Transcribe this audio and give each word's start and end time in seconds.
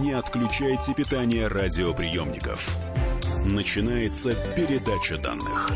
Не 0.00 0.12
отключайте 0.12 0.94
питание 0.94 1.48
радиоприемников. 1.48 2.76
Начинается 3.50 4.30
передача 4.54 5.18
данных. 5.18 5.68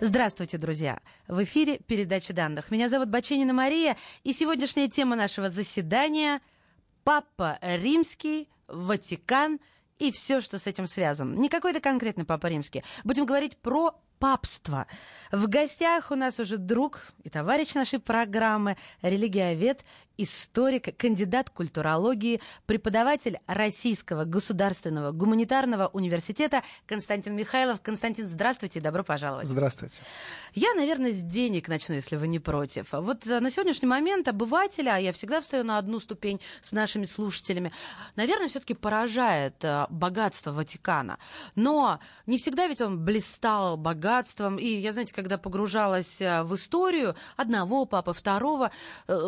Здравствуйте, 0.00 0.58
друзья! 0.58 0.98
В 1.28 1.44
эфире 1.44 1.78
передача 1.78 2.32
данных. 2.32 2.72
Меня 2.72 2.88
зовут 2.88 3.10
Баченина 3.10 3.52
Мария, 3.52 3.96
и 4.24 4.32
сегодняшняя 4.32 4.88
тема 4.88 5.14
нашего 5.14 5.50
заседания– 5.50 6.40
Папа 7.04 7.58
Римский, 7.62 8.48
Ватикан 8.66 9.60
и 10.00 10.10
все, 10.10 10.40
что 10.40 10.58
с 10.58 10.66
этим 10.66 10.88
связано. 10.88 11.36
Не 11.36 11.48
какой-то 11.48 11.78
конкретный 11.78 12.24
Папа 12.24 12.48
Римский. 12.48 12.82
Будем 13.04 13.24
говорить 13.24 13.56
про 13.56 14.02
папство. 14.22 14.86
В 15.32 15.48
гостях 15.48 16.12
у 16.12 16.14
нас 16.14 16.38
уже 16.38 16.56
друг 16.56 17.00
и 17.24 17.28
товарищ 17.28 17.74
нашей 17.74 17.98
программы, 17.98 18.76
религиовед, 19.02 19.84
историк, 20.18 20.96
кандидат 20.96 21.50
культурологии, 21.50 22.40
преподаватель 22.66 23.38
Российского 23.46 24.24
государственного 24.24 25.12
гуманитарного 25.12 25.88
университета 25.88 26.62
Константин 26.86 27.34
Михайлов. 27.34 27.80
Константин, 27.80 28.26
здравствуйте, 28.26 28.80
добро 28.80 29.04
пожаловать. 29.04 29.48
Здравствуйте. 29.48 29.96
Я, 30.54 30.74
наверное, 30.74 31.12
с 31.12 31.22
денег 31.22 31.68
начну, 31.68 31.94
если 31.94 32.16
вы 32.16 32.28
не 32.28 32.38
против. 32.38 32.88
Вот 32.92 33.26
э, 33.26 33.40
на 33.40 33.50
сегодняшний 33.50 33.88
момент 33.88 34.28
обывателя, 34.28 34.96
а 34.96 34.98
я 34.98 35.12
всегда 35.12 35.40
встаю 35.40 35.64
на 35.64 35.78
одну 35.78 35.98
ступень 35.98 36.40
с 36.60 36.72
нашими 36.72 37.04
слушателями, 37.04 37.72
наверное, 38.16 38.48
все-таки 38.48 38.74
поражает 38.74 39.64
э, 39.64 39.86
богатство 39.90 40.52
Ватикана. 40.52 41.18
Но 41.54 42.00
не 42.26 42.38
всегда 42.38 42.66
ведь 42.66 42.80
он 42.80 43.04
блистал 43.04 43.76
богатством. 43.76 44.56
И 44.58 44.66
я, 44.66 44.92
знаете, 44.92 45.14
когда 45.14 45.38
погружалась 45.38 46.20
э, 46.20 46.42
в 46.42 46.54
историю 46.54 47.16
одного 47.36 47.86
папы, 47.86 48.12
второго, 48.12 48.70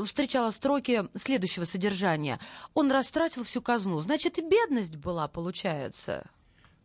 встречала 0.05 0.51
строки 0.51 0.84
строки 0.85 1.09
следующего 1.17 1.65
содержания. 1.65 2.39
Он 2.75 2.93
растратил 2.93 3.45
всю 3.45 3.63
казну. 3.63 3.99
Значит, 4.01 4.39
и 4.39 4.43
бедность 4.43 4.97
была, 4.97 5.29
получается. 5.29 6.25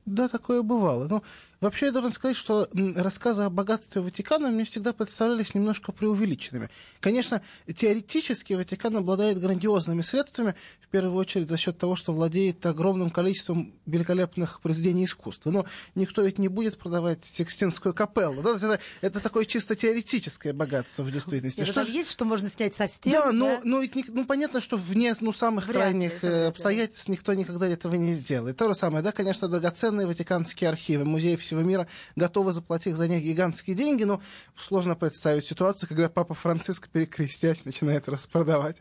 Да, 0.05 0.27
такое 0.27 0.61
бывало. 0.61 1.07
Но 1.07 1.23
Вообще, 1.61 1.87
я 1.87 1.91
должен 1.91 2.13
сказать, 2.13 2.37
что 2.37 2.69
рассказы 2.95 3.43
о 3.43 3.49
богатстве 3.49 4.01
Ватикана 4.01 4.49
мне 4.49 4.63
всегда 4.63 4.93
представлялись 4.93 5.53
немножко 5.53 5.91
преувеличенными. 5.91 6.69
Конечно, 7.01 7.41
теоретически 7.75 8.53
Ватикан 8.53 8.95
обладает 8.95 9.39
грандиозными 9.39 10.01
средствами, 10.01 10.55
в 10.79 10.87
первую 10.87 11.15
очередь 11.15 11.49
за 11.49 11.57
счет 11.57 11.77
того, 11.77 11.95
что 11.95 12.13
владеет 12.13 12.65
огромным 12.65 13.09
количеством 13.09 13.75
великолепных 13.85 14.61
произведений 14.61 15.05
искусства. 15.05 15.51
Но 15.51 15.65
никто 15.95 16.21
ведь 16.21 16.39
не 16.39 16.47
будет 16.47 16.77
продавать 16.77 17.25
Сикстинскую 17.25 17.93
капеллу. 17.93 18.41
Да? 18.41 18.55
Это, 18.55 18.79
это 19.01 19.19
такое 19.19 19.45
чисто 19.45 19.75
теоретическое 19.75 20.53
богатство 20.53 21.03
в 21.03 21.11
действительности. 21.11 21.61
Это 21.61 21.71
что 21.71 21.85
же 21.85 21.91
есть, 21.91 22.09
что 22.09 22.25
можно 22.25 22.49
снять 22.49 22.73
со 22.73 22.87
стен? 22.87 23.11
Да, 23.11 23.31
но, 23.31 23.45
да? 23.45 23.59
но, 23.63 23.81
но, 23.81 24.03
ну, 24.07 24.25
понятно, 24.25 24.61
что 24.61 24.77
вне 24.77 25.13
ну, 25.19 25.33
самых 25.33 25.67
Вряд 25.67 25.75
крайних 25.75 26.23
э, 26.23 26.47
обстоятельств 26.47 27.07
никто 27.07 27.33
никогда 27.33 27.67
этого 27.67 27.95
не 27.95 28.13
сделает. 28.13 28.57
То 28.57 28.71
же 28.71 28.73
самое, 28.73 29.03
да, 29.03 29.11
конечно, 29.11 29.47
драгоценные 29.47 30.07
ватиканские 30.07 30.69
архивы, 30.69 31.05
музеи 31.05 31.35
всего 31.49 31.61
мира 31.61 31.87
готовы 32.15 32.53
заплатить 32.53 32.95
за 32.95 33.07
них 33.07 33.23
гигантские 33.23 33.75
деньги, 33.75 34.03
но 34.03 34.21
сложно 34.55 34.95
представить 34.95 35.45
ситуацию, 35.45 35.89
когда 35.89 36.09
папа 36.09 36.35
Франциск, 36.35 36.89
перекрестясь, 36.89 37.65
начинает 37.65 38.07
распродавать 38.07 38.77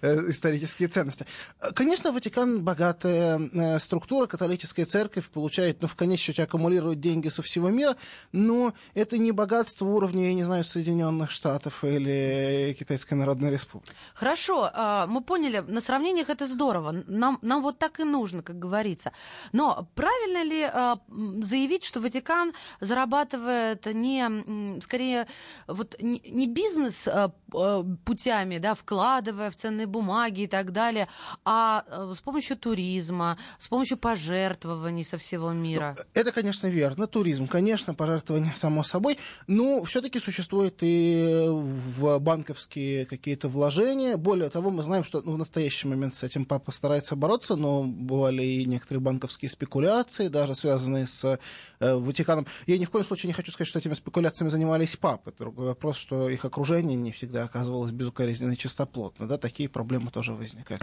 э, 0.00 0.30
исторические 0.30 0.88
ценности. 0.88 1.26
Конечно, 1.74 2.12
Ватикан 2.12 2.62
богатая 2.62 3.38
э, 3.38 3.78
структура, 3.80 4.26
католическая 4.26 4.86
церковь 4.86 5.28
получает, 5.28 5.82
ну, 5.82 5.88
в 5.88 5.96
конечном 5.96 6.24
счете, 6.24 6.44
аккумулирует 6.44 7.00
деньги 7.00 7.28
со 7.28 7.42
всего 7.42 7.68
мира, 7.70 7.96
но 8.32 8.74
это 8.94 9.18
не 9.18 9.32
богатство 9.32 9.86
уровня, 9.86 10.28
я 10.28 10.34
не 10.34 10.44
знаю, 10.44 10.64
Соединенных 10.64 11.32
Штатов 11.32 11.82
или 11.82 12.76
Китайской 12.78 13.14
Народной 13.14 13.50
Республики. 13.50 13.92
Хорошо, 14.14 14.70
а, 14.72 15.06
мы 15.08 15.20
поняли, 15.20 15.58
на 15.66 15.80
сравнениях 15.80 16.30
это 16.30 16.46
здорово, 16.46 16.92
нам, 17.06 17.38
нам 17.42 17.62
вот 17.62 17.78
так 17.78 17.98
и 18.00 18.04
нужно, 18.04 18.42
как 18.42 18.58
говорится. 18.58 19.12
Но 19.52 19.88
правильно 19.94 20.44
ли 20.44 20.62
а, 20.62 20.98
заявить, 21.42 21.84
что 21.84 22.00
Ватикан 22.04 22.52
зарабатывает 22.80 23.86
не, 23.86 24.80
скорее, 24.80 25.26
вот 25.66 25.96
не, 26.00 26.20
не 26.28 26.46
бизнес 26.46 27.08
а, 27.08 27.32
а, 27.52 27.84
путями, 28.04 28.58
да, 28.58 28.74
вкладывая 28.74 29.50
в 29.50 29.56
ценные 29.56 29.86
бумаги 29.86 30.42
и 30.42 30.46
так 30.46 30.72
далее, 30.72 31.08
а, 31.44 31.84
а 31.88 32.14
с 32.14 32.20
помощью 32.20 32.56
туризма, 32.56 33.38
с 33.58 33.68
помощью 33.68 33.96
пожертвований 33.96 35.04
со 35.04 35.16
всего 35.18 35.52
мира. 35.52 35.96
Ну, 35.96 36.04
это, 36.14 36.32
конечно, 36.32 36.66
верно. 36.66 37.06
Туризм, 37.06 37.48
конечно, 37.48 37.94
пожертвования 37.94 38.52
само 38.54 38.82
собой, 38.84 39.18
но 39.46 39.84
все-таки 39.84 40.20
существует 40.20 40.76
и 40.82 41.46
в 41.48 42.18
банковские 42.18 43.06
какие-то 43.06 43.48
вложения. 43.48 44.16
Более 44.16 44.50
того, 44.50 44.70
мы 44.70 44.82
знаем, 44.82 45.04
что 45.04 45.22
ну, 45.22 45.32
в 45.32 45.38
настоящий 45.38 45.88
момент 45.88 46.14
с 46.14 46.22
этим 46.22 46.44
папа 46.44 46.70
старается 46.72 47.16
бороться, 47.16 47.56
но 47.56 47.84
бывали 47.84 48.44
и 48.44 48.64
некоторые 48.66 49.00
банковские 49.00 49.50
спекуляции, 49.50 50.28
даже 50.28 50.54
связанные 50.54 51.06
с 51.06 51.38
э, 51.80 51.93
Ватиканом. 51.98 52.46
Я 52.66 52.78
ни 52.78 52.84
в 52.84 52.90
коем 52.90 53.04
случае 53.04 53.28
не 53.28 53.34
хочу 53.34 53.52
сказать, 53.52 53.68
что 53.68 53.78
этими 53.78 53.94
спекуляциями 53.94 54.50
занимались 54.50 54.96
папы. 54.96 55.32
Другой 55.36 55.66
вопрос, 55.66 55.96
что 55.96 56.28
их 56.28 56.44
окружение 56.44 56.96
не 56.96 57.12
всегда 57.12 57.44
оказывалось 57.44 57.92
безукоризненно 57.92 58.56
чистоплотно. 58.56 59.26
Да, 59.26 59.38
такие 59.38 59.68
проблемы 59.68 60.10
тоже 60.10 60.34
возникают. 60.34 60.82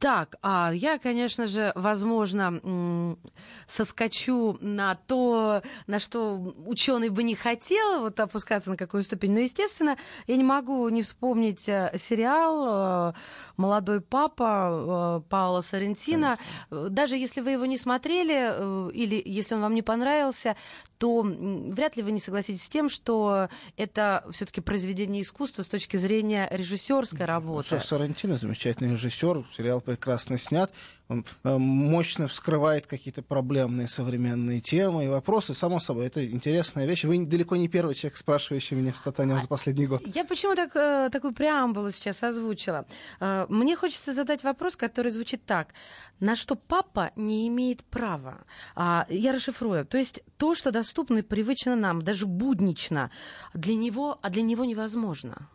Так, 0.00 0.36
а 0.40 0.72
я, 0.72 0.98
конечно 0.98 1.46
же, 1.46 1.72
возможно, 1.74 3.18
соскочу 3.66 4.56
на 4.62 4.94
то, 4.94 5.62
на 5.86 6.00
что 6.00 6.54
ученый 6.64 7.10
бы 7.10 7.22
не 7.22 7.34
хотел 7.34 8.00
вот 8.00 8.18
опускаться 8.18 8.70
на 8.70 8.78
какую 8.78 9.02
ступень. 9.02 9.32
Но, 9.32 9.40
естественно, 9.40 9.98
я 10.26 10.36
не 10.36 10.42
могу 10.42 10.88
не 10.88 11.02
вспомнить 11.02 11.68
э, 11.68 11.92
сериал 11.98 13.10
э, 13.10 13.12
«Молодой 13.58 14.00
папа» 14.00 15.20
э, 15.20 15.28
Паула 15.28 15.60
Соррентино. 15.60 16.38
Даже 16.70 17.16
если 17.16 17.42
вы 17.42 17.50
его 17.50 17.66
не 17.66 17.76
смотрели 17.76 18.90
или 18.92 19.20
если 19.22 19.54
он 19.54 19.60
вам 19.60 19.74
не 19.74 19.82
понравился, 19.82 20.56
то 20.96 21.22
вряд 21.22 21.96
ли 21.96 22.02
вы 22.02 22.12
не 22.12 22.20
согласитесь 22.20 22.64
с 22.64 22.68
тем, 22.70 22.88
что 22.88 23.48
это 23.76 24.24
все-таки 24.32 24.62
произведение 24.62 25.22
искусства 25.22 25.62
с 25.62 25.68
точки 25.68 25.98
зрения 25.98 26.48
режиссерской 26.50 27.26
работы. 27.26 27.78
Соррентино 27.80 28.38
замечательный 28.38 28.92
режиссер, 28.92 29.44
сериал 29.54 29.82
прекрасно 29.90 30.38
снят, 30.38 30.72
он 31.08 31.24
э, 31.42 31.58
мощно 31.58 32.28
вскрывает 32.28 32.86
какие-то 32.86 33.22
проблемные 33.22 33.88
современные 33.88 34.60
темы 34.60 35.04
и 35.04 35.08
вопросы. 35.08 35.54
Само 35.54 35.80
собой, 35.80 36.06
это 36.06 36.24
интересная 36.24 36.86
вещь. 36.86 37.04
Вы 37.04 37.26
далеко 37.26 37.56
не 37.56 37.68
первый 37.68 37.94
человек, 37.96 38.16
спрашивающий 38.16 38.76
меня 38.76 38.92
в 38.92 38.96
Статане 38.96 39.36
за 39.38 39.48
последний 39.48 39.86
год. 39.86 40.02
Я 40.14 40.24
почему 40.24 40.54
так, 40.54 40.76
э, 40.76 41.08
такую 41.10 41.34
преамбулу 41.34 41.90
сейчас 41.90 42.22
озвучила? 42.22 42.86
Э, 43.20 43.46
мне 43.48 43.74
хочется 43.74 44.14
задать 44.14 44.44
вопрос, 44.44 44.76
который 44.76 45.10
звучит 45.10 45.44
так. 45.44 45.74
На 46.20 46.36
что 46.36 46.54
папа 46.54 47.10
не 47.16 47.48
имеет 47.48 47.82
права? 47.82 48.44
А, 48.76 49.06
я 49.08 49.32
расшифрую. 49.32 49.84
То 49.84 49.98
есть 49.98 50.22
то, 50.36 50.54
что 50.54 50.70
доступно 50.70 51.18
и 51.18 51.22
привычно 51.22 51.74
нам, 51.74 52.02
даже 52.02 52.26
буднично, 52.26 53.10
для 53.54 53.74
него, 53.74 54.18
а 54.22 54.30
для 54.30 54.42
него 54.42 54.64
невозможно. 54.64 55.48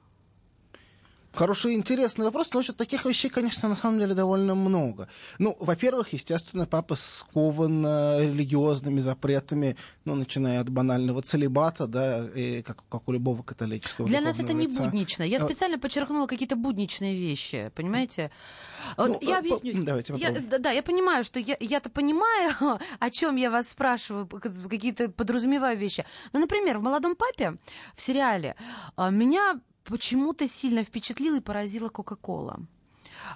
Хороший, 1.35 1.73
интересный 1.73 2.25
вопрос, 2.25 2.53
но 2.53 2.63
таких 2.63 3.05
вещей, 3.05 3.29
конечно, 3.29 3.67
на 3.67 3.75
самом 3.75 3.99
деле 3.99 4.13
довольно 4.13 4.55
много. 4.55 5.09
Ну, 5.37 5.55
во-первых, 5.59 6.13
естественно, 6.13 6.65
папа 6.65 6.95
скован 6.95 7.85
э, 7.85 8.25
религиозными 8.25 9.01
запретами, 9.01 9.75
ну, 10.05 10.15
начиная 10.15 10.61
от 10.61 10.69
банального 10.69 11.21
целебата, 11.21 11.87
да, 11.87 12.25
и 12.25 12.61
как, 12.61 12.83
как 12.89 13.07
у 13.07 13.11
любого 13.11 13.43
католического 13.43 14.07
Для 14.07 14.21
нас 14.21 14.39
это 14.39 14.53
не 14.53 14.67
лица. 14.67 14.83
буднично. 14.83 15.23
Я 15.23 15.39
специально 15.39 15.77
подчеркнула 15.77 16.27
какие-то 16.27 16.55
будничные 16.55 17.15
вещи, 17.15 17.71
понимаете? 17.75 18.31
Вот 18.95 19.09
ну, 19.09 19.19
я 19.21 19.39
объясню. 19.39 19.83
Давайте 19.83 20.13
я, 20.15 20.31
да, 20.31 20.71
я 20.71 20.83
понимаю, 20.83 21.23
что 21.23 21.39
я, 21.39 21.57
я-то 21.59 21.89
понимаю, 21.89 22.53
о 22.99 23.09
чем 23.09 23.35
я 23.35 23.51
вас 23.51 23.69
спрашиваю, 23.69 24.25
какие-то 24.27 25.09
подразумеваю 25.09 25.77
вещи. 25.77 26.05
Ну, 26.33 26.39
например, 26.39 26.79
в 26.79 26.81
«Молодом 26.81 27.15
папе» 27.15 27.57
в 27.93 28.01
сериале 28.01 28.55
меня 28.97 29.59
почему-то 29.85 30.47
сильно 30.47 30.83
впечатлила 30.83 31.37
и 31.37 31.41
поразила 31.41 31.89
Кока-Кола. 31.89 32.59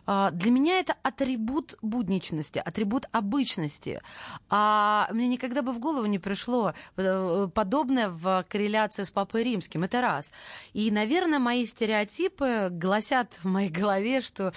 А, 0.05 0.31
для 0.31 0.51
меня 0.51 0.79
это 0.79 0.95
атрибут 1.03 1.75
будничности, 1.81 2.61
атрибут 2.63 3.05
обычности. 3.11 4.01
А 4.49 5.07
мне 5.11 5.27
никогда 5.27 5.61
бы 5.61 5.71
в 5.71 5.79
голову 5.79 6.05
не 6.05 6.19
пришло 6.19 6.73
э, 6.97 7.47
подобное 7.53 8.09
в 8.09 8.45
корреляции 8.47 9.03
с 9.03 9.11
Папой 9.11 9.43
Римским. 9.43 9.83
Это 9.83 10.01
раз. 10.01 10.31
И, 10.73 10.91
наверное, 10.91 11.39
мои 11.39 11.65
стереотипы 11.65 12.69
гласят 12.71 13.39
в 13.43 13.45
моей 13.45 13.69
голове, 13.69 14.21
что 14.21 14.53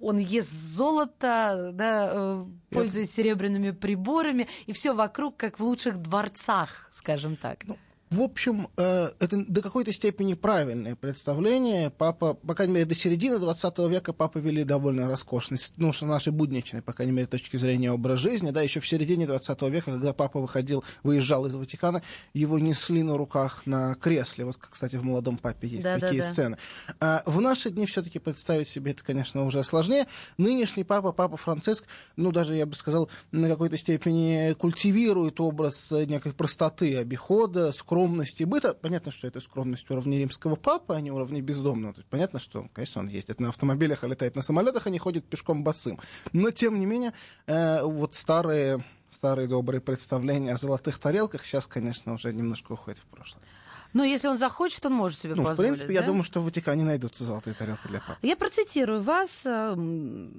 он 0.00 0.18
ест 0.18 0.50
золото, 0.50 1.70
да, 1.72 2.10
э, 2.12 2.44
пользуясь 2.70 3.12
серебряными 3.12 3.70
приборами, 3.70 4.48
и 4.66 4.72
все 4.72 4.94
вокруг, 4.94 5.36
как 5.36 5.58
в 5.58 5.64
лучших 5.64 5.98
дворцах, 5.98 6.88
скажем 6.92 7.36
так. 7.36 7.64
Ну, 7.66 7.76
В 8.12 8.20
общем, 8.20 8.68
э, 8.76 9.10
это 9.20 9.42
до 9.48 9.62
какой-то 9.62 9.90
степени 9.90 10.34
правильное 10.34 10.96
представление. 10.96 11.88
Папа, 11.88 12.34
по 12.34 12.54
крайней 12.54 12.74
мере, 12.74 12.84
до 12.84 12.94
середины 12.94 13.38
20 13.38 13.78
века 13.88 14.12
папа 14.12 14.36
вели 14.36 14.64
довольно 14.64 15.08
роскошный, 15.08 15.58
ну, 15.78 15.94
что 15.94 16.04
нашей 16.04 16.30
будничной, 16.30 16.82
по 16.82 16.92
крайней 16.92 17.12
мере, 17.12 17.26
точки 17.26 17.56
зрения 17.56 17.90
образ 17.90 18.18
жизни. 18.18 18.50
Да, 18.50 18.60
еще 18.60 18.80
в 18.80 18.86
середине 18.86 19.26
20 19.26 19.62
века, 19.62 19.92
когда 19.92 20.12
папа 20.12 20.40
выходил, 20.40 20.84
выезжал 21.02 21.46
из 21.46 21.54
Ватикана, 21.54 22.02
его 22.34 22.58
несли 22.58 23.02
на 23.02 23.16
руках 23.16 23.62
на 23.64 23.94
кресле. 23.94 24.44
Вот, 24.44 24.58
кстати, 24.58 24.96
в 24.96 25.04
«Молодом 25.04 25.38
папе» 25.38 25.68
есть 25.68 25.82
да, 25.82 25.98
такие 25.98 26.20
да, 26.20 26.28
да. 26.28 26.32
сцены. 26.34 26.58
А 27.00 27.22
в 27.24 27.40
наши 27.40 27.70
дни 27.70 27.86
все-таки 27.86 28.18
представить 28.18 28.68
себе 28.68 28.90
это, 28.90 29.02
конечно, 29.02 29.46
уже 29.46 29.64
сложнее. 29.64 30.06
Нынешний 30.36 30.84
папа, 30.84 31.12
папа 31.12 31.38
Франциск, 31.38 31.84
ну, 32.16 32.30
даже, 32.30 32.56
я 32.56 32.66
бы 32.66 32.74
сказал, 32.74 33.08
на 33.30 33.48
какой-то 33.48 33.78
степени 33.78 34.52
культивирует 34.52 35.40
образ 35.40 35.90
некой 35.90 36.34
простоты 36.34 36.98
обихода, 36.98 37.72
скромности 37.72 38.01
скромности 38.02 38.44
быта. 38.44 38.74
Понятно, 38.74 39.12
что 39.12 39.28
это 39.28 39.40
скромность 39.40 39.88
уровня 39.90 40.18
римского 40.18 40.56
папы, 40.56 40.94
а 40.94 41.00
не 41.00 41.10
уровня 41.10 41.40
бездомного. 41.40 41.94
То 41.94 42.00
есть 42.00 42.10
понятно, 42.10 42.40
что, 42.40 42.68
конечно, 42.72 43.00
он 43.00 43.08
ездит 43.08 43.40
на 43.40 43.48
автомобилях, 43.48 44.02
а 44.02 44.08
летает 44.08 44.34
на 44.34 44.42
самолетах, 44.42 44.86
а 44.86 44.90
не 44.90 44.98
ходит 44.98 45.24
пешком 45.24 45.62
босым. 45.62 46.00
Но, 46.32 46.50
тем 46.50 46.78
не 46.80 46.86
менее, 46.86 47.12
э, 47.46 47.82
вот 47.84 48.14
старые, 48.14 48.84
старые 49.10 49.46
добрые 49.46 49.80
представления 49.80 50.52
о 50.52 50.56
золотых 50.56 50.98
тарелках 50.98 51.44
сейчас, 51.44 51.66
конечно, 51.66 52.14
уже 52.14 52.32
немножко 52.32 52.72
уходят 52.72 52.98
в 52.98 53.04
прошлое. 53.04 53.44
Но 53.92 54.04
если 54.04 54.26
он 54.26 54.38
захочет, 54.38 54.84
он 54.86 54.94
может 54.94 55.18
себе 55.18 55.34
ну, 55.34 55.44
позволить. 55.44 55.58
В 55.58 55.74
принципе, 55.74 55.94
да? 55.94 56.00
я 56.00 56.06
думаю, 56.06 56.24
что 56.24 56.40
в 56.40 56.44
Ватикане 56.44 56.82
найдутся 56.82 57.24
золотые 57.24 57.54
тарелки 57.54 57.86
для 57.88 58.00
папы. 58.00 58.18
Я 58.22 58.36
процитирую 58.36 59.02
вас. 59.02 59.42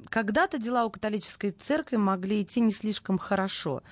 Когда-то 0.09 0.57
дела 0.57 0.85
у 0.85 0.89
католической 0.89 1.51
церкви 1.51 1.97
могли 1.97 2.41
идти 2.41 2.61
не 2.61 2.73
слишком 2.73 3.17
хорошо. 3.17 3.83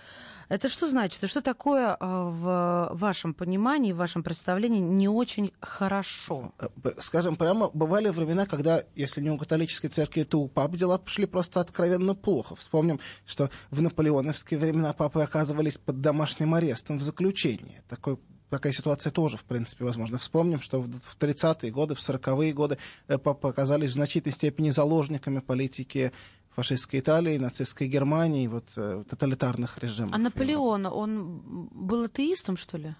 Это 0.52 0.68
что 0.68 0.86
значит? 0.86 1.30
Что 1.30 1.42
такое 1.42 1.96
а, 1.98 2.26
в 2.26 2.98
вашем 2.98 3.34
понимании, 3.34 3.94
в 3.94 3.96
вашем 3.96 4.22
представлении 4.22 4.82
не 4.82 5.08
очень 5.08 5.54
хорошо? 5.62 6.54
Э, 6.60 6.68
скажем 7.00 7.38
прямо, 7.38 7.70
бывали 7.74 8.10
времена, 8.10 8.46
когда, 8.46 8.84
если 8.94 9.22
не 9.22 9.30
у 9.30 9.38
католической 9.38 9.88
церкви, 9.88 10.24
то 10.24 10.42
у 10.42 10.50
пап 10.50 10.76
дела 10.76 10.98
пошли 10.98 11.26
просто 11.26 11.62
откровенно 11.62 12.16
плохо. 12.16 12.58
Вспомним, 12.58 13.00
что 13.26 13.50
в 13.70 13.82
наполеоновские 13.82 14.60
времена 14.60 14.92
папы 14.92 15.22
оказывались 15.22 15.78
под 15.78 16.02
домашним 16.02 16.54
арестом 16.54 16.98
в 16.98 17.02
заключении. 17.02 17.82
Такой 17.88 18.20
такая 18.50 18.74
ситуация 18.74 19.12
тоже, 19.12 19.38
в 19.38 19.46
принципе, 19.46 19.86
возможно. 19.86 20.18
Вспомним, 20.18 20.60
что 20.60 20.82
в 20.82 21.18
30-е 21.18 21.72
годы, 21.72 21.96
в 21.96 22.00
40-е 22.00 22.52
годы 22.52 22.78
э, 23.08 23.18
папы 23.18 23.48
оказались 23.48 23.92
в 23.92 23.94
значительной 23.94 24.34
степени 24.34 24.70
заложниками 24.72 25.40
политики 25.40 26.12
фашистской 26.56 27.00
Италии, 27.00 27.38
нацистской 27.38 27.88
Германии, 27.88 28.48
вот 28.48 28.66
э, 28.76 29.04
тоталитарных 29.10 29.78
режимов. 29.78 30.14
А 30.14 30.18
Наполеон, 30.18 30.86
он 30.86 31.70
был 31.72 32.04
атеистом, 32.04 32.58
что 32.58 32.78
ли? 32.78 32.94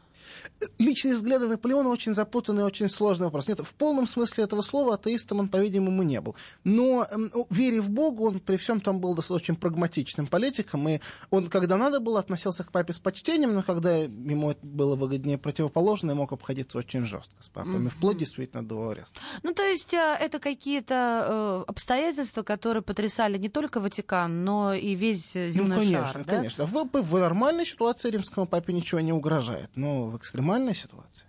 Личные 0.78 1.16
взгляды 1.16 1.48
Наполеона 1.48 1.90
очень 1.90 2.14
запутанный, 2.14 2.64
очень 2.64 2.90
сложный 2.90 3.26
вопрос. 3.26 3.48
Нет, 3.48 3.60
в 3.60 3.74
полном 3.74 4.08
смысле 4.08 4.44
этого 4.44 4.62
слова 4.62 4.96
атеистом 4.96 5.40
он, 5.40 5.50
по-видимому, 5.50 6.04
не 6.04 6.22
был. 6.22 6.36
Но 6.64 7.08
э, 7.10 7.18
вере 7.50 7.82
в 7.82 7.90
Бога, 7.90 8.22
он 8.22 8.40
при 8.40 8.58
всем 8.58 8.82
там 8.82 9.00
был 9.00 9.16
достаточно 9.16 9.56
прагматичным 9.56 10.28
политиком, 10.28 10.88
и 10.88 11.00
он, 11.30 11.48
когда 11.48 11.78
надо 11.78 12.00
было, 12.00 12.20
относился 12.20 12.64
к 12.64 12.72
папе 12.72 12.94
с 12.94 13.00
почтением, 13.00 13.54
но 13.54 13.64
когда 13.64 13.96
ему 13.96 14.52
это 14.52 14.66
было 14.66 14.96
выгоднее 14.96 15.38
противоположное, 15.38 16.16
мог 16.16 16.32
обходиться 16.32 16.78
очень 16.78 17.06
жестко 17.06 17.42
с 17.42 17.48
папами, 17.48 17.88
mm-hmm. 17.88 17.92
вплоть 17.92 18.18
действительно 18.18 18.64
до 18.64 18.90
ареста. 18.90 19.20
Ну, 19.44 19.54
то 19.54 19.64
есть 19.64 19.94
э, 19.94 20.18
это 20.20 20.40
какие-то 20.40 21.26
э, 21.28 21.64
обстоятельства, 21.68 22.44
которые 22.44 22.84
потрясали 22.84 23.38
не 23.38 23.50
только 23.50 23.80
Ватикан, 23.80 24.44
но 24.44 24.74
и 24.74 24.96
весь 24.96 25.34
земной 25.34 25.78
ну, 25.78 25.84
конечно, 25.84 26.08
шар, 26.08 26.24
да? 26.26 26.36
конечно. 26.36 26.66
В, 26.66 26.90
в 26.94 27.18
нормальной 27.20 27.66
ситуации 27.66 28.10
римскому 28.10 28.46
папе 28.46 28.74
ничего 28.74 29.00
не 29.02 29.14
угрожает, 29.14 29.70
но 29.76 30.11
в 30.12 30.18
экстремальной 30.18 30.76
ситуации. 30.76 31.26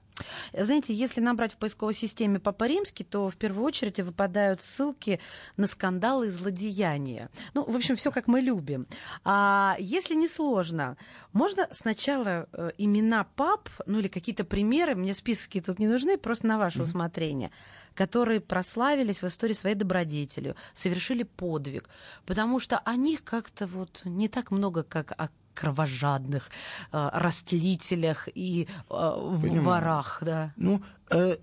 Знаете, 0.52 0.94
если 0.94 1.20
набрать 1.20 1.54
в 1.54 1.56
поисковой 1.56 1.94
системе 1.94 2.38
Папа 2.38 2.64
Римский, 2.64 3.04
то 3.04 3.28
в 3.28 3.36
первую 3.36 3.64
очередь 3.64 4.00
выпадают 4.00 4.60
ссылки 4.60 5.20
на 5.56 5.66
скандалы 5.66 6.26
и 6.26 6.30
злодеяния. 6.30 7.30
Ну, 7.54 7.64
в 7.64 7.74
общем, 7.74 7.96
все 7.96 8.10
как 8.10 8.28
мы 8.28 8.40
любим. 8.40 8.86
А 9.24 9.76
если 9.78 10.14
не 10.14 10.28
сложно, 10.28 10.96
можно 11.32 11.68
сначала 11.70 12.46
э, 12.52 12.70
имена 12.78 13.24
пап, 13.24 13.68
ну 13.86 13.98
или 13.98 14.08
какие-то 14.08 14.44
примеры, 14.44 14.94
мне 14.94 15.14
списки 15.14 15.60
тут 15.60 15.78
не 15.78 15.86
нужны, 15.86 16.18
просто 16.18 16.46
на 16.46 16.58
ваше 16.58 16.80
mm-hmm. 16.80 16.82
усмотрение, 16.82 17.50
которые 17.94 18.40
прославились 18.40 19.22
в 19.22 19.26
истории 19.26 19.54
своей 19.54 19.76
добродетелью, 19.76 20.56
совершили 20.74 21.22
подвиг, 21.22 21.88
потому 22.26 22.60
что 22.60 22.78
о 22.78 22.96
них 22.96 23.24
как-то 23.24 23.66
вот 23.66 24.02
не 24.04 24.28
так 24.28 24.50
много, 24.50 24.82
как 24.82 25.12
о 25.12 25.28
кровожадных 25.54 26.50
э, 26.92 27.10
растлителях 27.12 28.28
и 28.34 28.68
э, 28.90 29.12
ворах, 29.60 30.18
да. 30.22 30.52
Ну, 30.56 30.82
э, 31.10 31.36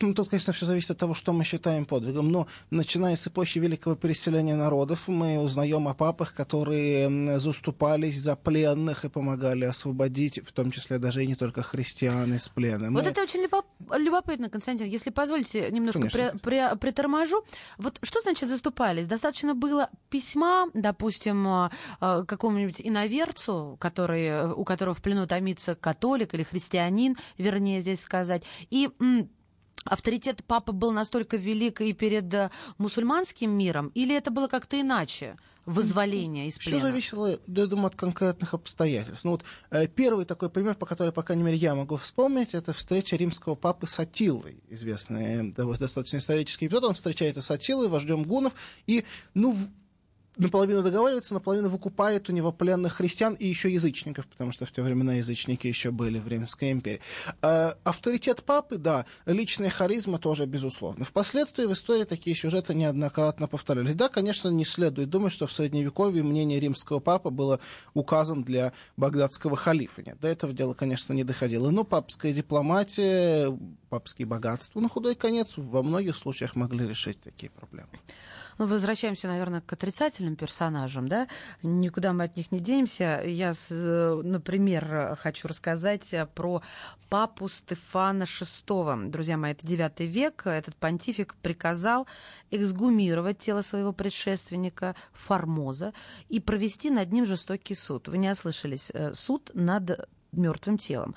ну, 0.00 0.14
тут, 0.14 0.28
конечно, 0.28 0.52
все 0.52 0.66
зависит 0.66 0.90
от 0.90 0.98
того, 0.98 1.14
что 1.14 1.32
мы 1.32 1.44
считаем 1.44 1.86
подвигом. 1.86 2.30
Но 2.30 2.46
начиная 2.70 3.16
с 3.16 3.26
эпохи 3.26 3.58
великого 3.58 3.96
переселения 3.96 4.56
народов, 4.56 5.08
мы 5.08 5.38
узнаем 5.38 5.88
о 5.88 5.94
папах, 5.94 6.34
которые 6.34 7.38
заступались 7.38 8.20
за 8.20 8.36
пленных 8.36 9.04
и 9.04 9.08
помогали 9.08 9.64
освободить, 9.64 10.40
в 10.46 10.52
том 10.52 10.70
числе 10.70 10.98
даже 10.98 11.24
и 11.24 11.26
не 11.26 11.34
только 11.34 11.62
христиан 11.62 12.32
из 12.34 12.48
плена. 12.48 12.90
Вот 12.90 13.04
мы... 13.04 13.10
это 13.10 13.22
очень 13.22 13.40
любопытно, 13.98 14.48
Константин. 14.48 14.86
Если 14.86 15.10
позволите, 15.10 15.70
немножко 15.70 16.00
при, 16.00 16.38
при, 16.38 16.76
приторможу. 16.76 17.44
Вот 17.78 17.98
что 18.02 18.20
значит 18.20 18.48
заступались? 18.48 19.06
Достаточно 19.06 19.54
было 19.54 19.90
письма, 20.10 20.68
допустим, 20.74 21.46
а, 21.48 21.70
а, 22.00 22.24
какому-нибудь 22.24 22.80
иноверцу, 22.80 23.76
который, 23.80 24.52
у 24.52 24.64
которого 24.64 24.94
в 24.94 25.02
плену 25.02 25.26
томится 25.26 25.74
католик 25.74 26.34
или 26.34 26.42
христианин, 26.42 27.16
вернее 27.38 27.80
здесь 27.80 28.00
сказать, 28.00 28.44
и 28.70 28.90
авторитет 29.84 30.44
папы 30.44 30.72
был 30.72 30.92
настолько 30.92 31.36
велик 31.36 31.80
и 31.80 31.92
перед 31.92 32.32
э, 32.34 32.50
мусульманским 32.78 33.50
миром, 33.50 33.88
или 33.94 34.14
это 34.14 34.30
было 34.30 34.48
как-то 34.48 34.80
иначе? 34.80 35.36
вызволения 35.66 36.48
из 36.48 36.58
плена? 36.58 36.78
Все 36.78 36.86
зависело, 36.86 37.38
я 37.46 37.66
думаю, 37.66 37.86
от 37.86 37.96
конкретных 37.96 38.54
обстоятельств. 38.54 39.24
Ну, 39.24 39.32
вот, 39.32 39.44
э, 39.70 39.86
первый 39.86 40.24
такой 40.24 40.50
пример, 40.50 40.74
по 40.74 40.86
которому, 40.86 41.12
по 41.12 41.22
крайней 41.22 41.42
мере, 41.42 41.56
я 41.56 41.74
могу 41.74 41.96
вспомнить, 41.96 42.54
это 42.54 42.72
встреча 42.72 43.16
римского 43.16 43.54
папы 43.54 43.86
с 43.86 43.98
Атилой, 43.98 44.62
известный 44.68 45.52
э, 45.56 45.76
достаточно 45.78 46.18
исторический 46.18 46.66
эпизод. 46.66 46.84
Он 46.84 46.94
встречается 46.94 47.42
с 47.42 47.50
Атилой, 47.50 47.88
вождем 47.88 48.24
гунов, 48.24 48.52
и, 48.86 49.04
ну, 49.32 49.56
наполовину 50.36 50.82
договаривается, 50.82 51.34
наполовину 51.34 51.68
выкупает 51.68 52.28
у 52.28 52.32
него 52.32 52.52
пленных 52.52 52.94
христиан 52.94 53.34
и 53.34 53.46
еще 53.46 53.72
язычников, 53.72 54.26
потому 54.26 54.52
что 54.52 54.66
в 54.66 54.72
те 54.72 54.82
времена 54.82 55.14
язычники 55.14 55.66
еще 55.66 55.90
были 55.90 56.18
в 56.18 56.28
Римской 56.28 56.72
империи. 56.72 57.00
А, 57.42 57.76
авторитет 57.84 58.42
папы, 58.42 58.78
да, 58.78 59.06
личная 59.26 59.70
харизма 59.70 60.18
тоже, 60.18 60.46
безусловно. 60.46 61.04
Впоследствии 61.04 61.66
в 61.66 61.72
истории 61.72 62.04
такие 62.04 62.36
сюжеты 62.36 62.74
неоднократно 62.74 63.48
повторялись. 63.48 63.94
Да, 63.94 64.08
конечно, 64.08 64.48
не 64.48 64.64
следует 64.64 65.10
думать, 65.10 65.32
что 65.32 65.46
в 65.46 65.52
Средневековье 65.52 66.22
мнение 66.22 66.60
римского 66.60 67.00
папы 67.00 67.30
было 67.30 67.60
указом 67.94 68.42
для 68.44 68.72
багдадского 68.96 69.56
халифа. 69.56 70.02
Нет, 70.02 70.18
до 70.20 70.28
этого 70.28 70.52
дела, 70.52 70.74
конечно, 70.74 71.12
не 71.12 71.24
доходило. 71.24 71.70
Но 71.70 71.84
папская 71.84 72.32
дипломатия, 72.32 73.56
папские 73.88 74.26
богатства 74.26 74.80
на 74.80 74.88
худой 74.88 75.14
конец 75.14 75.54
во 75.56 75.82
многих 75.82 76.16
случаях 76.16 76.56
могли 76.56 76.86
решить 76.88 77.20
такие 77.20 77.50
проблемы. 77.50 77.88
Ну, 78.58 78.66
возвращаемся, 78.66 79.28
наверное, 79.28 79.60
к 79.60 79.72
отрицательным 79.72 80.36
персонажам, 80.36 81.08
да, 81.08 81.28
никуда 81.62 82.12
мы 82.12 82.24
от 82.24 82.36
них 82.36 82.52
не 82.52 82.60
денемся. 82.60 83.22
Я, 83.24 83.52
например, 83.70 85.16
хочу 85.20 85.48
рассказать 85.48 86.14
про 86.34 86.62
папу 87.08 87.48
Стефана 87.48 88.24
VI. 88.24 89.10
Друзья 89.10 89.36
мои, 89.36 89.52
это 89.52 89.66
девятый 89.66 90.06
век. 90.06 90.42
Этот 90.46 90.74
понтифик 90.76 91.34
приказал 91.42 92.06
эксгумировать 92.50 93.38
тело 93.38 93.62
своего 93.62 93.92
предшественника 93.92 94.94
Формоза 95.12 95.92
и 96.28 96.40
провести 96.40 96.90
над 96.90 97.12
ним 97.12 97.26
жестокий 97.26 97.74
суд. 97.74 98.08
Вы 98.08 98.18
не 98.18 98.30
ослышались. 98.30 98.90
Э, 98.94 99.14
суд 99.14 99.50
над 99.54 100.08
мертвым 100.36 100.78
телом. 100.78 101.14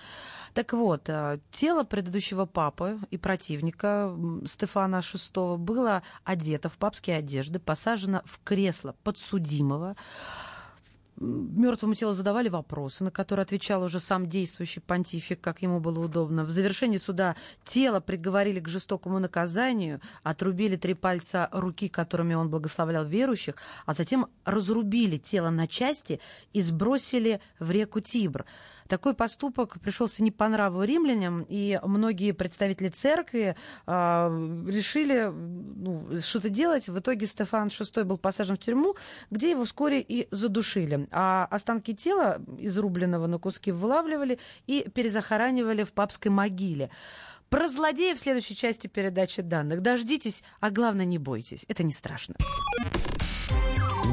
Так 0.53 0.74
вот, 0.74 1.09
э, 1.09 1.39
тело 1.51 1.83
предыдущего 1.83 2.45
папы 2.45 3.00
и 3.12 3.17
противника 3.17 4.15
Стефана 4.45 5.00
VI 5.00 5.57
было 5.57 6.03
одето 6.24 6.69
в 6.69 6.77
папские 6.77 7.17
одежды, 7.17 7.59
посажено 7.59 8.21
в 8.25 8.39
кресло 8.43 8.95
подсудимого. 9.03 9.95
Мертвому 11.19 11.95
телу 11.95 12.13
задавали 12.13 12.47
вопросы, 12.47 13.03
на 13.03 13.09
которые 13.09 13.43
отвечал 13.43 13.81
уже 13.81 14.00
сам 14.00 14.27
действующий 14.27 14.81
понтифик, 14.81 15.41
как 15.41 15.63
ему 15.63 15.79
было 15.79 16.05
удобно. 16.05 16.43
В 16.43 16.51
завершении 16.51 16.97
суда 16.97 17.36
тело 17.63 18.00
приговорили 18.00 18.59
к 18.59 18.67
жестокому 18.67 19.17
наказанию, 19.17 20.00
отрубили 20.21 20.75
три 20.75 20.93
пальца 20.93 21.50
руки, 21.51 21.89
которыми 21.89 22.36
он 22.36 22.51
благословлял 22.51 23.03
верующих, 23.03 23.55
а 23.88 23.95
затем 23.95 24.27
разрубили 24.45 25.17
тело 25.17 25.50
на 25.50 25.67
части 25.67 26.19
и 26.53 26.62
сбросили 26.62 27.41
в 27.57 27.71
реку 27.71 28.00
Тибр. 28.00 28.45
Такой 28.88 29.13
поступок 29.13 29.79
пришелся 29.82 30.24
не 30.24 30.32
по 30.32 30.48
нраву 30.48 30.84
римлянам, 30.84 31.46
и 31.48 31.79
многие 31.84 32.32
представители 32.32 32.89
церкви 32.89 33.56
э, 33.86 33.91
решили 34.67 35.32
ну, 35.32 36.20
что-то 36.22 36.50
делать. 36.50 36.88
В 36.88 37.00
итоге 37.00 37.27
Стефан 37.27 37.67
VI 37.67 38.03
был 38.03 38.17
посажен 38.17 38.56
в 38.56 38.60
тюрьму, 38.60 38.96
где 39.29 39.51
его 39.51 39.65
вскоре 39.65 40.01
и 40.01 40.27
задушили. 40.32 41.08
А 41.12 41.48
останки 41.50 41.94
тела, 41.94 42.41
изрубленного 42.58 43.27
на 43.27 43.39
куски, 43.39 43.72
вылавливали 43.72 44.39
и 44.65 44.88
перезахоранивали 44.94 45.84
в 45.84 45.94
папской 45.94 46.32
могиле. 46.32 46.89
Про 47.50 47.70
злодея 47.70 48.13
в 48.13 48.20
следующей 48.20 48.56
части 48.56 48.88
передачи 48.88 49.41
данных. 49.41 49.82
Дождитесь, 49.82 50.44
а 50.60 50.70
главное, 50.70 51.06
не 51.06 51.17
бойтесь. 51.17 51.65
Это 51.70 51.84
не 51.84 51.94
страшно. 51.94 52.36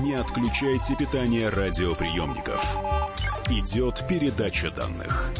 Не 0.02 0.14
отключайте 0.14 0.94
питание 0.96 1.48
радиоприемников. 1.48 3.03
Идет 3.50 4.02
передача 4.08 4.70
данных. 4.70 5.30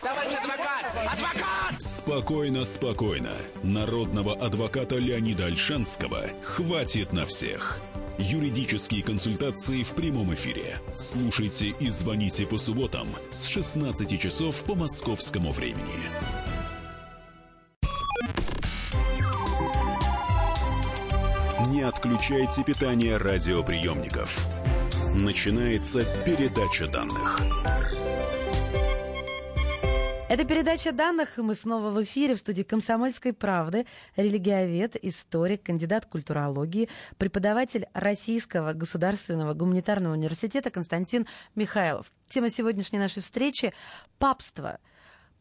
Товарищ 0.00 0.32
адвокат! 0.32 1.12
Адвокат! 1.12 1.82
Спокойно, 1.82 2.64
спокойно. 2.64 3.32
Народного 3.64 4.34
адвоката 4.34 4.96
Леонида 4.96 5.46
Альшанского 5.46 6.28
хватит 6.42 7.12
на 7.12 7.26
всех. 7.26 7.80
Юридические 8.18 9.02
консультации 9.02 9.82
в 9.82 9.90
прямом 9.90 10.34
эфире. 10.34 10.80
Слушайте 10.94 11.74
и 11.80 11.88
звоните 11.88 12.46
по 12.46 12.56
субботам 12.56 13.08
с 13.32 13.46
16 13.46 14.20
часов 14.20 14.62
по 14.64 14.76
московскому 14.76 15.50
времени. 15.50 16.08
Не 21.72 21.82
отключайте 21.82 22.62
питание 22.62 23.16
радиоприемников. 23.16 24.46
Начинается 25.20 25.98
передача 26.24 26.86
данных. 26.86 27.40
Это 30.28 30.44
передача 30.44 30.92
данных, 30.92 31.38
и 31.38 31.42
мы 31.42 31.56
снова 31.56 31.90
в 31.90 32.00
эфире 32.04 32.36
в 32.36 32.38
студии 32.38 32.62
«Комсомольской 32.62 33.32
правды». 33.32 33.84
Религиовед, 34.14 34.94
историк, 35.02 35.64
кандидат 35.64 36.06
культурологии, 36.06 36.88
преподаватель 37.16 37.86
Российского 37.94 38.74
государственного 38.74 39.54
гуманитарного 39.54 40.12
университета 40.12 40.70
Константин 40.70 41.26
Михайлов. 41.56 42.12
Тема 42.28 42.48
сегодняшней 42.48 43.00
нашей 43.00 43.20
встречи– 43.20 43.74
папство– 44.20 44.78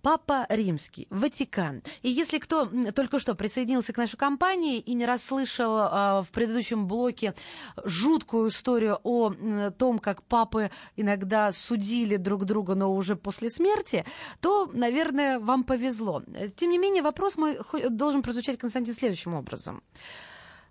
Папа 0.08 0.46
Римский, 0.48 1.06
Ватикан. 1.10 1.84
И 2.02 2.10
если 2.10 2.38
кто 2.38 2.66
только 2.96 3.20
что 3.20 3.36
присоединился 3.36 3.92
к 3.92 3.98
нашей 3.98 4.16
компании 4.16 4.80
и 4.80 4.94
не 4.94 5.06
расслышал 5.06 5.78
э, 5.78 6.24
в 6.24 6.28
предыдущем 6.32 6.88
блоке 6.88 7.36
жуткую 7.84 8.48
историю 8.48 9.02
о 9.04 9.34
э, 9.34 9.72
том, 9.78 10.00
как 10.00 10.24
папы 10.24 10.72
иногда 10.96 11.52
судили 11.52 12.16
друг 12.16 12.46
друга, 12.46 12.74
но 12.74 12.96
уже 12.96 13.18
после 13.18 13.50
смерти, 13.50 14.06
то, 14.40 14.72
наверное, 14.72 15.40
вам 15.40 15.66
повезло. 15.66 16.24
Тем 16.56 16.70
не 16.70 16.78
менее, 16.78 17.04
вопрос 17.04 17.36
мой 17.36 17.60
должен 17.90 18.22
прозвучать, 18.22 18.58
Константин, 18.58 18.94
следующим 18.94 19.34
образом. 19.34 19.84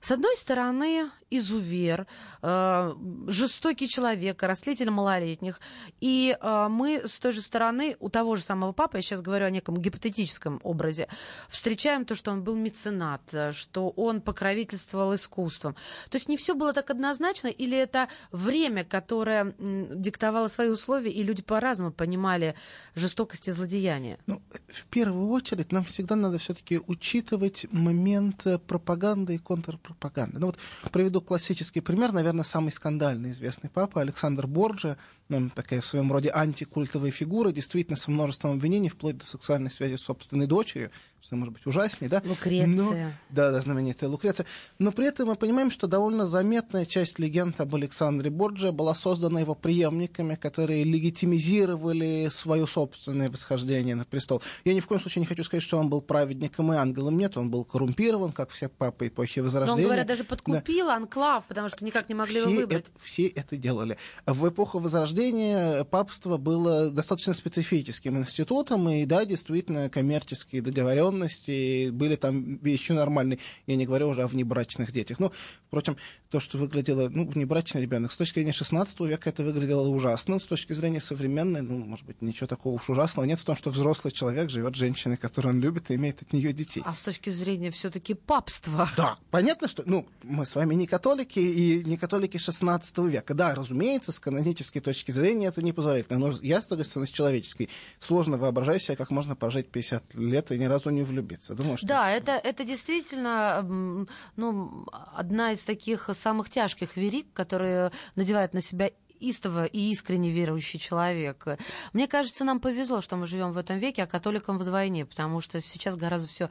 С 0.07 0.13
одной 0.13 0.37
стороны, 0.37 1.11
изувер, 1.31 2.07
э, 2.43 2.95
жестокий 3.27 3.89
человек, 3.89 4.41
растлитель 4.45 4.91
малолетних. 4.91 5.61
И 6.01 6.37
э, 6.41 6.69
мы 6.71 7.03
с 7.05 7.19
той 7.19 7.33
же 7.33 7.43
стороны, 7.43 7.97
у 7.99 8.09
того 8.09 8.37
же 8.37 8.43
самого 8.43 8.71
папы, 8.71 8.99
я 8.99 9.03
сейчас 9.03 9.21
говорю 9.21 9.47
о 9.47 9.51
неком 9.51 9.77
гипотетическом 9.77 10.61
образе, 10.63 11.09
встречаем 11.49 12.05
то, 12.05 12.15
что 12.15 12.31
он 12.31 12.45
был 12.45 12.55
меценат, 12.55 13.35
что 13.51 13.89
он 13.97 14.21
покровительствовал 14.21 15.13
искусством. 15.13 15.75
То 16.09 16.17
есть 16.19 16.29
не 16.29 16.37
все 16.37 16.55
было 16.55 16.73
так 16.73 16.89
однозначно, 16.91 17.49
или 17.49 17.77
это 17.77 18.09
время, 18.31 18.85
которое 18.85 19.57
диктовало 19.59 20.47
свои 20.47 20.69
условия, 20.69 21.11
и 21.11 21.25
люди 21.25 21.43
по-разному 21.43 21.91
понимали 21.91 22.55
жестокость 22.95 23.49
и 23.49 23.51
злодеяния? 23.51 24.19
Ну, 24.27 24.41
в 24.69 24.85
первую 24.85 25.31
очередь 25.31 25.73
нам 25.73 25.85
всегда 25.85 26.15
надо 26.15 26.39
все-таки 26.39 26.81
учитывать 26.87 27.67
момент 27.73 28.45
пропаганды 28.69 29.35
и 29.35 29.39
контрпропаганды. 29.39 29.96
Ну 30.39 30.47
вот 30.47 30.59
приведу 30.93 31.21
классический 31.21 31.81
пример, 31.81 32.13
наверное, 32.13 32.45
самый 32.45 32.71
скандальный 32.71 33.31
известный 33.31 33.71
папа 33.71 34.01
Александр 34.01 34.47
Борджи, 34.47 34.97
ну, 35.29 35.51
такая 35.51 35.81
в 35.81 35.87
своем 35.87 36.13
роде 36.13 36.31
антикультовая 36.31 37.11
фигура, 37.11 37.51
действительно 37.51 37.97
со 37.97 38.11
множеством 38.11 38.53
обвинений, 38.53 38.89
вплоть 38.89 39.19
до 39.19 39.27
сексуальной 39.27 39.71
связи 39.71 39.97
с 39.97 40.03
собственной 40.03 40.47
дочерью, 40.47 40.91
что 41.21 41.35
может 41.35 41.53
быть 41.53 41.67
ужаснее, 41.67 42.09
да? 42.09 42.23
Лукреция. 42.25 42.71
Но, 42.77 42.93
да, 43.31 43.51
да, 43.51 43.61
знаменитая 43.61 44.09
Лукреция. 44.09 44.47
Но 44.79 44.93
при 44.93 45.09
этом 45.09 45.29
мы 45.29 45.35
понимаем, 45.35 45.73
что 45.73 45.89
довольно 45.89 46.27
заметная 46.27 46.87
часть 46.87 47.19
легенд 47.19 47.61
об 47.61 47.75
Александре 47.75 48.31
Борджи 48.31 48.71
была 48.71 48.95
создана 48.95 49.41
его 49.41 49.57
преемниками, 49.57 50.37
которые 50.37 50.85
легитимизировали 50.85 52.29
свое 52.31 52.69
собственное 52.69 53.29
восхождение 53.29 53.97
на 53.97 54.05
престол. 54.05 54.43
Я 54.65 54.75
ни 54.75 54.81
в 54.81 54.87
коем 54.87 55.01
случае 55.01 55.21
не 55.21 55.27
хочу 55.27 55.43
сказать, 55.43 55.65
что 55.65 55.79
он 55.79 55.89
был 55.91 56.03
праведником 56.03 56.73
и 56.73 56.77
ангелом. 56.77 57.19
Нет, 57.19 57.37
он 57.37 57.51
был 57.51 57.65
коррумпирован, 57.65 58.31
как 58.31 58.51
все 58.51 58.69
папы 58.69 59.09
эпохи 59.09 59.41
Возрождения. 59.41 59.77
Но 59.77 59.83
он, 59.83 59.87
говорят, 59.87 60.07
даже 60.07 60.23
подкупил 60.23 60.87
да. 60.87 60.97
анклав, 60.97 61.45
потому 61.47 61.69
что 61.69 61.85
никак 61.85 62.09
не 62.09 62.15
могли 62.15 62.39
все 62.39 62.49
его 62.49 62.61
выбрать. 62.61 62.85
Это, 62.85 62.91
все 63.03 63.27
это 63.27 63.57
делали. 63.57 63.99
В 64.27 64.49
эпоху 64.49 64.79
Возрождения 64.79 65.16
рождения 65.17 65.85
папство 65.85 66.37
было 66.37 66.91
достаточно 66.91 67.33
специфическим 67.33 68.19
институтом, 68.19 68.87
и 68.91 69.07
да, 69.07 69.25
действительно, 69.25 69.89
коммерческие 69.89 70.61
договоренности 70.61 71.89
были 71.89 72.17
там 72.17 72.57
вещи 72.59 72.93
нормальные. 72.93 73.39
Я 73.67 73.77
не 73.77 73.87
говорю 73.87 74.09
уже 74.09 74.23
о 74.23 74.27
внебрачных 74.27 74.93
детях. 74.93 75.19
Ну, 75.19 75.33
впрочем, 75.69 75.97
то, 76.29 76.39
что 76.39 76.59
выглядело, 76.59 77.09
ну, 77.09 77.27
внебрачный 77.27 77.81
ребенок, 77.81 78.13
с 78.13 78.17
точки 78.17 78.41
зрения 78.41 78.53
16 78.53 79.01
века 79.01 79.31
это 79.31 79.43
выглядело 79.43 79.89
ужасно, 79.89 80.39
с 80.39 80.45
точки 80.45 80.75
зрения 80.75 81.01
современной, 81.01 81.63
ну, 81.63 81.79
может 81.79 82.05
быть, 82.05 82.21
ничего 82.21 82.47
такого 82.47 82.75
уж 82.75 82.91
ужасного 82.91 83.25
нет 83.27 83.41
в 83.41 83.45
том, 83.45 83.57
что 83.57 83.71
взрослый 83.71 84.13
человек 84.13 84.51
живет 84.51 84.77
с 84.77 84.79
женщиной, 84.79 85.17
которую 85.17 85.55
он 85.55 85.61
любит, 85.61 85.91
и 85.91 85.95
имеет 85.95 86.21
от 86.21 86.35
нее 86.35 86.53
детей. 86.53 86.83
А 86.85 86.95
с 86.95 87.01
точки 87.01 87.31
зрения 87.31 87.71
все-таки 87.71 88.13
папства. 88.13 88.89
Да, 88.99 89.17
понятно, 89.31 89.67
что, 89.69 89.83
ну, 89.87 90.07
мы 90.23 90.45
с 90.45 90.55
вами 90.55 90.75
не 90.75 90.87
католики 90.87 91.39
и 91.39 91.85
не 91.85 91.97
католики 91.97 92.37
16 92.37 92.99
века. 92.99 93.33
Да, 93.33 93.55
разумеется, 93.55 94.13
с 94.13 94.21
канонической 94.21 94.83
точки 94.83 95.06
точки 95.07 95.11
зрения 95.13 95.49
это 95.49 95.63
не 95.63 95.73
позволительно. 95.73 96.19
Но 96.19 96.35
я, 96.43 96.61
с 96.61 96.67
другой 96.67 96.85
стороны, 96.85 97.07
с 97.07 97.11
человеческой, 97.11 97.69
сложно 97.99 98.37
воображаю 98.37 98.81
себе, 98.81 98.97
как 98.97 99.11
можно 99.11 99.37
прожить 99.37 99.69
50 99.69 100.15
лет 100.17 100.53
и 100.53 100.59
ни 100.59 100.65
разу 100.65 100.91
не 100.91 101.03
влюбиться. 101.03 101.55
Думаю, 101.55 101.77
что... 101.77 101.87
Да, 101.87 102.11
это, 102.11 102.33
это 102.33 102.65
действительно 102.65 104.07
ну, 104.37 104.87
одна 105.15 105.53
из 105.53 105.65
таких 105.65 106.11
самых 106.13 106.51
тяжких 106.51 106.97
верик, 106.97 107.27
которые 107.33 107.93
надевают 108.17 108.55
на 108.55 108.61
себя 108.61 108.91
истово 109.21 109.65
и 109.65 109.91
искренне 109.91 110.31
верующий 110.31 110.79
человек. 110.79 111.47
Мне 111.93 112.07
кажется, 112.07 112.45
нам 112.45 112.61
повезло, 112.61 113.01
что 113.01 113.17
мы 113.17 113.27
живем 113.27 113.53
в 113.53 113.59
этом 113.59 113.79
веке, 113.79 114.03
а 114.03 114.07
католикам 114.07 114.59
вдвойне, 114.59 115.07
потому 115.07 115.41
что 115.41 115.61
сейчас 115.61 115.97
гораздо 115.97 116.29
все 116.29 116.51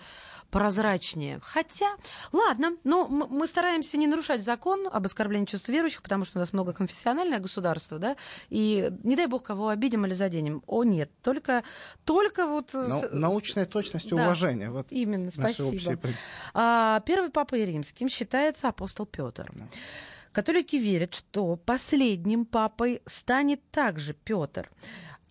прозрачнее. 0.56 1.42
Хотя, 1.42 1.98
ладно, 2.32 2.78
но 2.86 3.10
мы 3.10 3.46
стараемся 3.46 3.98
не 3.98 4.08
нарушать 4.08 4.42
закон 4.42 4.88
об 4.90 5.06
оскорблении 5.06 5.46
чувств 5.46 5.68
верующих, 5.68 6.02
потому 6.02 6.24
что 6.24 6.38
у 6.38 6.40
нас 6.40 6.54
многоконфессиональное 6.54 7.40
государство, 7.40 8.00
да, 8.00 8.16
и 8.50 8.90
не 9.04 9.18
дай 9.18 9.28
бог 9.28 9.44
кого 9.44 9.68
обидим 9.68 10.06
или 10.06 10.14
заденем. 10.14 10.64
О, 10.66 10.86
нет, 10.86 11.12
только, 11.22 11.66
только 12.06 12.48
вот... 12.48 12.70
Но, 12.74 13.04
научная 13.12 13.66
точность 13.66 14.06
и 14.06 14.16
да, 14.16 14.24
уважение. 14.24 14.70
Вот 14.70 14.88
именно, 14.92 15.30
спасибо. 15.30 16.00
А, 16.54 17.02
первый 17.02 17.32
папа 17.32 17.56
римским 17.56 18.08
считается 18.08 18.70
апостол 18.70 19.06
Петр. 19.06 19.52
Да. 19.54 19.66
Католики 20.32 20.78
верят, 20.78 21.16
что 21.16 21.58
последним 21.58 22.46
папой 22.46 23.02
станет 23.06 23.60
также 23.72 24.14
Петр. 24.14 24.70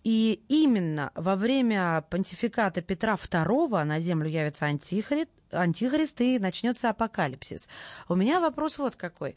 И 0.05 0.45
именно 0.49 1.11
во 1.15 1.35
время 1.35 2.05
понтификата 2.11 2.83
Петра 2.83 3.15
II 3.15 3.83
на 3.83 3.99
землю 3.99 4.29
явится 4.29 4.65
антихрист, 4.65 5.31
антихрист 5.49 6.21
и 6.21 6.37
начнется 6.37 6.89
апокалипсис. 6.91 7.67
У 8.07 8.13
меня 8.13 8.39
вопрос 8.39 8.77
вот 8.77 8.95
какой 8.95 9.35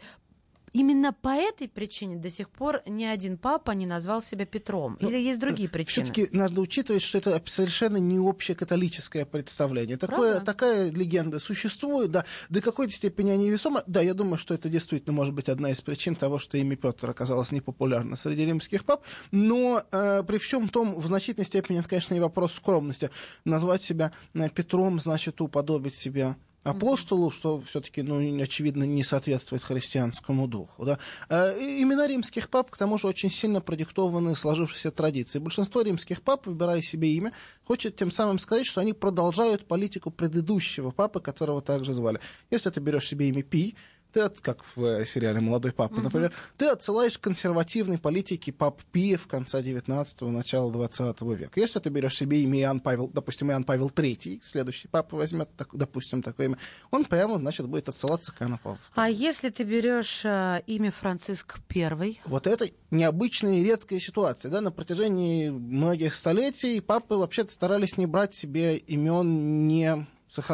именно 0.72 1.12
по 1.12 1.30
этой 1.30 1.68
причине 1.68 2.16
до 2.16 2.30
сих 2.30 2.50
пор 2.50 2.82
ни 2.86 3.04
один 3.04 3.38
папа 3.38 3.72
не 3.72 3.86
назвал 3.86 4.22
себя 4.22 4.46
Петром? 4.46 4.96
Ну, 5.00 5.08
Или 5.08 5.18
есть 5.18 5.40
другие 5.40 5.68
причины? 5.68 6.04
Все-таки 6.04 6.28
надо 6.32 6.60
учитывать, 6.60 7.02
что 7.02 7.18
это 7.18 7.42
совершенно 7.46 7.96
не 7.96 8.18
общекатолическое 8.18 9.24
представление. 9.24 9.96
Такое, 9.96 10.40
такая 10.40 10.90
легенда 10.90 11.38
существует, 11.38 12.10
да. 12.10 12.24
До 12.48 12.60
какой-то 12.60 12.92
степени 12.92 13.30
они 13.30 13.50
весомы. 13.50 13.82
Да, 13.86 14.00
я 14.00 14.14
думаю, 14.14 14.38
что 14.38 14.54
это 14.54 14.68
действительно 14.68 15.12
может 15.12 15.34
быть 15.34 15.48
одна 15.48 15.70
из 15.70 15.80
причин 15.80 16.14
того, 16.14 16.38
что 16.38 16.58
имя 16.58 16.76
Петр 16.76 17.10
оказалось 17.10 17.52
непопулярно 17.52 18.16
среди 18.16 18.46
римских 18.46 18.84
пап. 18.84 19.04
Но 19.30 19.82
э, 19.90 20.22
при 20.26 20.38
всем 20.38 20.68
том, 20.68 20.98
в 20.98 21.06
значительной 21.06 21.46
степени 21.46 21.78
это, 21.78 21.88
конечно, 21.88 22.14
не 22.14 22.20
вопрос 22.20 22.52
скромности. 22.52 23.10
Назвать 23.44 23.82
себя 23.82 24.12
э, 24.34 24.48
Петром 24.48 25.00
значит 25.00 25.40
уподобить 25.40 25.94
себя 25.94 26.36
апостолу, 26.68 27.30
что 27.30 27.60
все-таки, 27.62 28.02
ну, 28.02 28.42
очевидно, 28.42 28.84
не 28.84 29.02
соответствует 29.04 29.62
христианскому 29.62 30.46
духу. 30.48 30.84
Да? 30.84 30.98
А, 31.28 31.52
имена 31.52 32.06
римских 32.06 32.48
пап, 32.48 32.70
к 32.70 32.76
тому 32.76 32.98
же, 32.98 33.06
очень 33.06 33.30
сильно 33.30 33.60
продиктованы 33.60 34.34
сложившейся 34.34 34.90
традицией. 34.90 35.42
Большинство 35.42 35.82
римских 35.82 36.22
пап, 36.22 36.46
выбирая 36.46 36.82
себе 36.82 37.12
имя, 37.12 37.32
хочет 37.64 37.96
тем 37.96 38.10
самым 38.10 38.38
сказать, 38.38 38.66
что 38.66 38.80
они 38.80 38.92
продолжают 38.92 39.66
политику 39.66 40.10
предыдущего 40.10 40.90
папы, 40.90 41.20
которого 41.20 41.60
также 41.60 41.92
звали. 41.92 42.20
Если 42.50 42.70
ты 42.70 42.80
берешь 42.80 43.08
себе 43.08 43.28
имя 43.28 43.42
Пий, 43.42 43.76
ты, 44.12 44.28
как 44.40 44.64
в 44.74 44.84
э, 44.84 45.04
сериале 45.04 45.40
«Молодой 45.40 45.72
папа», 45.72 45.94
uh-huh. 45.94 46.02
например, 46.02 46.32
ты 46.56 46.66
отсылаешь 46.66 47.18
консервативной 47.18 47.98
политике 47.98 48.52
пап 48.52 48.82
Пиев 48.92 49.26
конца 49.26 49.60
19-го, 49.60 50.30
начала 50.30 50.72
20 50.72 51.20
века. 51.22 51.60
Если 51.60 51.78
ты 51.78 51.90
берешь 51.90 52.16
себе 52.16 52.42
имя 52.42 52.60
Иоанн 52.60 52.80
Павел, 52.80 53.08
допустим, 53.08 53.50
Иоанн 53.50 53.64
Павел 53.64 53.88
III, 53.88 54.40
следующий 54.42 54.88
папа 54.88 55.16
возьмет, 55.16 55.48
так, 55.56 55.68
допустим, 55.72 56.22
такое 56.22 56.46
имя, 56.46 56.58
он 56.90 57.04
прямо, 57.04 57.38
значит, 57.38 57.66
будет 57.66 57.88
отсылаться 57.88 58.32
к 58.32 58.42
Иоанну 58.42 58.58
Павлу. 58.62 58.78
А 58.94 59.08
если 59.08 59.50
ты 59.50 59.64
берешь 59.64 60.22
э, 60.24 60.62
имя 60.66 60.90
Франциск 60.90 61.58
I? 61.74 62.20
Вот 62.24 62.46
это 62.46 62.68
необычная 62.90 63.58
и 63.58 63.64
редкая 63.64 64.00
ситуация. 64.00 64.50
Да? 64.50 64.60
На 64.60 64.70
протяжении 64.70 65.50
многих 65.50 66.14
столетий 66.14 66.80
папы 66.80 67.14
вообще-то 67.14 67.52
старались 67.52 67.96
не 67.96 68.06
брать 68.06 68.34
себе 68.34 68.76
имен 68.76 69.66
не 69.66 70.06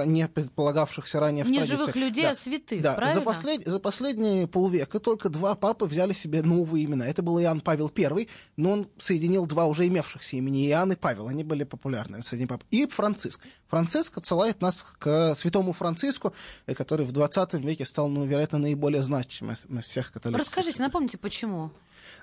не 0.04 0.28
предполагавшихся 0.28 1.20
ранее 1.20 1.44
в 1.44 1.50
Не 1.50 1.58
традициях. 1.58 1.80
живых 1.80 1.96
людей, 1.96 2.24
да. 2.24 2.30
а 2.30 2.34
святых, 2.34 2.82
да. 2.82 2.94
правильно? 2.94 3.20
За, 3.20 3.24
послед... 3.24 3.66
за 3.66 3.78
последние 3.80 4.46
полвека 4.46 5.00
только 5.00 5.28
два 5.28 5.54
папы 5.54 5.86
взяли 5.86 6.12
себе 6.12 6.42
новые 6.42 6.84
имена. 6.84 7.06
Это 7.06 7.22
был 7.22 7.40
Иоанн 7.40 7.60
Павел 7.60 7.90
I, 7.96 8.28
но 8.56 8.70
он 8.72 8.88
соединил 8.98 9.46
два 9.46 9.66
уже 9.66 9.86
имевшихся 9.86 10.36
имени, 10.36 10.68
Иоанн 10.68 10.92
и 10.92 10.96
Павел. 10.96 11.28
Они 11.28 11.44
были 11.44 11.64
популярны 11.64 12.22
среди 12.22 12.46
пап. 12.46 12.62
И 12.70 12.86
Франциск. 12.86 13.40
Франциск 13.68 14.18
отсылает 14.18 14.60
нас 14.60 14.86
к 14.98 15.34
святому 15.34 15.72
Франциску, 15.72 16.32
э, 16.66 16.74
который 16.74 17.04
в 17.04 17.12
20 17.12 17.54
веке 17.54 17.84
стал, 17.84 18.08
ну, 18.08 18.24
вероятно, 18.24 18.58
наиболее 18.58 19.02
значимым 19.02 19.54
из 19.54 19.84
всех 19.84 20.12
католических. 20.12 20.56
Расскажите, 20.56 20.82
напомните, 20.82 21.18
почему? 21.18 21.70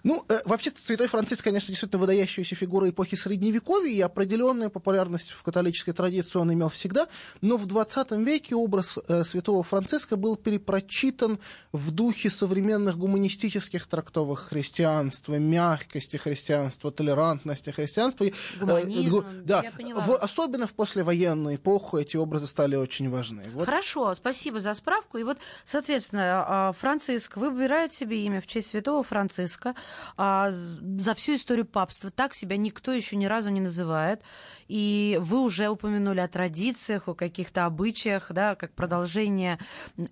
Ну, 0.04 0.26
э, 0.30 0.40
вообще-то 0.46 0.82
Святой 0.82 1.08
Франциск, 1.08 1.44
конечно, 1.44 1.68
действительно 1.68 2.02
выдающаяся 2.02 2.56
фигура 2.56 2.90
эпохи 2.90 3.16
Средневековья, 3.16 3.92
и 3.92 4.02
определенную 4.02 4.70
популярность 4.70 5.32
в 5.32 5.44
католической 5.44 5.92
традиции 5.92 6.40
он 6.40 6.54
имел 6.54 6.70
всегда, 6.70 7.08
но 7.42 7.58
в 7.58 7.66
20 7.66 8.12
веке 8.12 8.56
образ 8.56 8.98
э, 9.08 9.24
Святого 9.24 9.64
Франциска 9.64 10.16
был 10.16 10.36
перепрочитан 10.36 11.40
в 11.72 11.92
духе 11.92 12.30
современных 12.30 12.98
гуманистических 12.98 13.88
трактовок 13.88 14.40
христианства, 14.40 15.36
мягкости 15.36 16.18
христианства, 16.18 16.92
толерантности 16.92 17.70
христианства. 17.70 18.26
Гуманизм, 18.60 19.20
э, 19.20 19.24
да, 19.44 19.62
я 19.64 19.72
поняла. 19.72 20.02
В, 20.02 20.16
особенно 20.16 20.68
в 20.68 20.74
послевоенную 20.74 21.56
эпоху 21.56 21.98
эти 21.98 22.18
образы 22.18 22.48
стали 22.48 22.76
очень 22.76 23.10
важны. 23.10 23.50
Вот. 23.54 23.66
Хорошо, 23.66 24.14
спасибо 24.16 24.60
за 24.60 24.74
справку. 24.74 25.18
И 25.18 25.24
вот, 25.24 25.38
соответственно, 25.64 26.46
а, 26.48 26.74
Франциск 26.74 27.38
выбирает 27.38 27.94
себе 27.94 28.24
имя 28.26 28.42
в 28.42 28.48
честь 28.48 28.70
Святого 28.70 29.04
Франциска, 29.04 29.76
а, 30.18 30.52
за 30.52 31.14
всю 31.16 31.36
историю 31.36 31.66
папства. 31.66 32.12
Так 32.12 32.34
себя 32.34 32.58
никто 32.58 32.92
еще 32.92 33.16
ни 33.16 33.26
разу 33.26 33.50
не 33.50 33.62
называет. 33.62 34.22
И 34.68 35.20
вы 35.22 35.42
уже 35.42 35.70
упомянули 35.70 36.20
о 36.20 36.28
традициях, 36.28 37.08
о 37.08 37.14
каких-то 37.14 37.66
обычаях, 37.66 38.32
да, 38.32 38.56
как 38.56 38.74
продолжение 38.74 39.60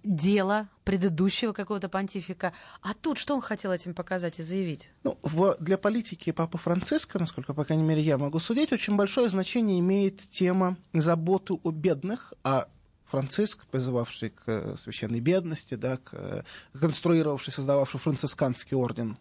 дела 0.03 0.67
предыдущего 0.83 1.53
какого-то 1.53 1.87
понтифика. 1.87 2.53
А 2.81 2.93
тут 2.93 3.17
что 3.17 3.35
он 3.35 3.41
хотел 3.41 3.71
этим 3.71 3.93
показать 3.93 4.39
и 4.39 4.43
заявить? 4.43 4.89
Ну, 5.03 5.17
в, 5.21 5.55
для 5.59 5.77
политики 5.77 6.31
Папы 6.31 6.57
Франциска, 6.57 7.19
насколько, 7.19 7.53
по 7.53 7.63
крайней 7.63 7.83
мере, 7.83 8.01
я 8.01 8.17
могу 8.17 8.39
судить, 8.39 8.73
очень 8.73 8.95
большое 8.95 9.29
значение 9.29 9.79
имеет 9.79 10.17
тема 10.29 10.77
заботы 10.93 11.53
о 11.53 11.71
бедных, 11.71 12.33
а 12.43 12.67
Франциск, 13.05 13.65
призывавший 13.65 14.29
к 14.29 14.77
священной 14.77 15.19
бедности, 15.19 15.75
да, 15.75 15.97
к, 15.97 16.45
конструировавший, 16.79 17.53
создававший 17.53 17.99
францисканский 17.99 18.77
орден 18.77 19.17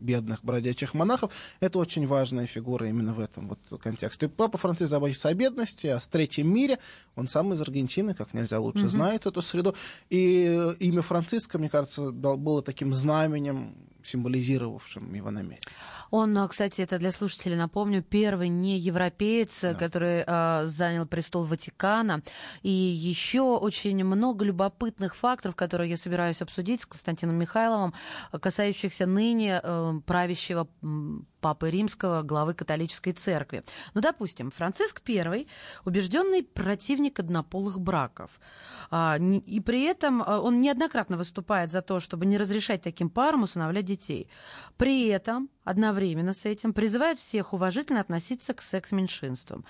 бедных 0.00 0.44
бродячих 0.44 0.94
монахов. 0.94 1.32
Это 1.60 1.78
очень 1.78 2.06
важная 2.06 2.46
фигура 2.46 2.88
именно 2.88 3.12
в 3.12 3.20
этом 3.20 3.48
вот 3.48 3.80
контексте. 3.80 4.28
Папа 4.28 4.58
Франциск 4.58 4.90
заботится 4.90 5.28
о 5.28 5.34
бедности, 5.34 5.86
о 5.88 6.00
третьем 6.00 6.52
мире. 6.52 6.78
Он 7.16 7.28
сам 7.28 7.52
из 7.52 7.60
Аргентины, 7.60 8.14
как 8.14 8.34
нельзя 8.34 8.58
лучше 8.58 8.84
mm-hmm. 8.84 8.88
знает 8.88 9.26
эту 9.26 9.42
среду. 9.42 9.74
И 10.08 10.74
имя 10.80 11.02
Франциска, 11.02 11.58
мне 11.58 11.68
кажется, 11.68 12.10
было 12.10 12.62
таким 12.62 12.92
знаменем, 12.92 13.74
символизировавшим 14.04 15.14
его 15.14 15.30
намерение. 15.30 15.60
Он, 16.10 16.36
а, 16.38 16.48
кстати, 16.48 16.80
это 16.82 16.98
для 16.98 17.12
слушателей 17.12 17.56
напомню, 17.56 18.02
первый 18.02 18.48
не 18.48 18.78
европеец, 18.78 19.60
да. 19.62 19.74
который 19.74 20.24
э, 20.26 20.66
занял 20.66 21.06
престол 21.06 21.44
Ватикана. 21.44 22.22
И 22.62 22.70
еще 22.70 23.42
очень 23.42 24.04
много 24.04 24.44
любопытных 24.44 25.14
факторов, 25.14 25.54
которые 25.56 25.90
я 25.90 25.96
собираюсь 25.96 26.42
обсудить 26.42 26.82
с 26.82 26.86
Константином 26.86 27.36
Михайловым, 27.36 27.94
касающихся 28.32 29.06
ныне 29.06 29.60
э, 29.62 30.00
правящего 30.06 30.68
Папы 31.40 31.70
Римского, 31.70 32.22
главы 32.22 32.54
католической 32.54 33.12
церкви. 33.12 33.62
Ну, 33.94 34.00
допустим, 34.00 34.50
Франциск 34.50 35.02
I 35.08 35.46
убежденный 35.84 36.42
противник 36.42 37.18
однополых 37.18 37.80
браков. 37.80 38.30
А, 38.90 39.18
и 39.18 39.60
при 39.60 39.82
этом 39.82 40.22
а, 40.22 40.40
он 40.40 40.60
неоднократно 40.60 41.16
выступает 41.16 41.70
за 41.70 41.82
то, 41.82 42.00
чтобы 42.00 42.26
не 42.26 42.38
разрешать 42.38 42.82
таким 42.82 43.10
парам 43.10 43.42
усыновлять 43.42 43.84
детей. 43.84 44.28
При 44.76 45.08
этом 45.08 45.48
одновременно 45.64 46.32
с 46.32 46.46
этим 46.46 46.72
призывает 46.72 47.18
всех 47.18 47.52
уважительно 47.52 48.00
относиться 48.00 48.54
к 48.54 48.62
секс-меньшинствам. 48.62 49.64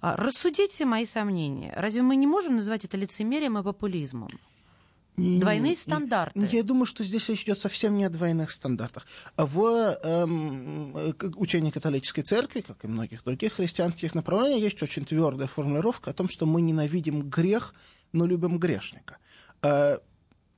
А, 0.00 0.16
рассудите 0.16 0.84
мои 0.84 1.04
сомнения. 1.04 1.72
Разве 1.76 2.02
мы 2.02 2.16
не 2.16 2.26
можем 2.26 2.56
называть 2.56 2.84
это 2.84 2.96
лицемерием 2.96 3.58
и 3.58 3.62
популизмом? 3.62 4.30
Двойные 5.16 5.76
стандарты. 5.76 6.48
Я 6.50 6.62
думаю, 6.62 6.86
что 6.86 7.04
здесь 7.04 7.28
речь 7.28 7.42
идет 7.42 7.58
совсем 7.58 7.96
не 7.96 8.04
о 8.04 8.10
двойных 8.10 8.50
стандартах. 8.50 9.06
В 9.36 9.98
эм, 10.02 10.94
учении 11.36 11.70
католической 11.70 12.22
церкви, 12.22 12.60
как 12.60 12.84
и 12.84 12.88
многих 12.88 13.24
других 13.24 13.54
христианских 13.54 14.14
направлений, 14.14 14.60
есть 14.60 14.82
очень 14.82 15.04
твердая 15.04 15.48
формулировка 15.48 16.10
о 16.10 16.14
том, 16.14 16.28
что 16.28 16.46
мы 16.46 16.60
ненавидим 16.62 17.28
грех, 17.28 17.74
но 18.12 18.26
любим 18.26 18.58
грешника. 18.58 19.18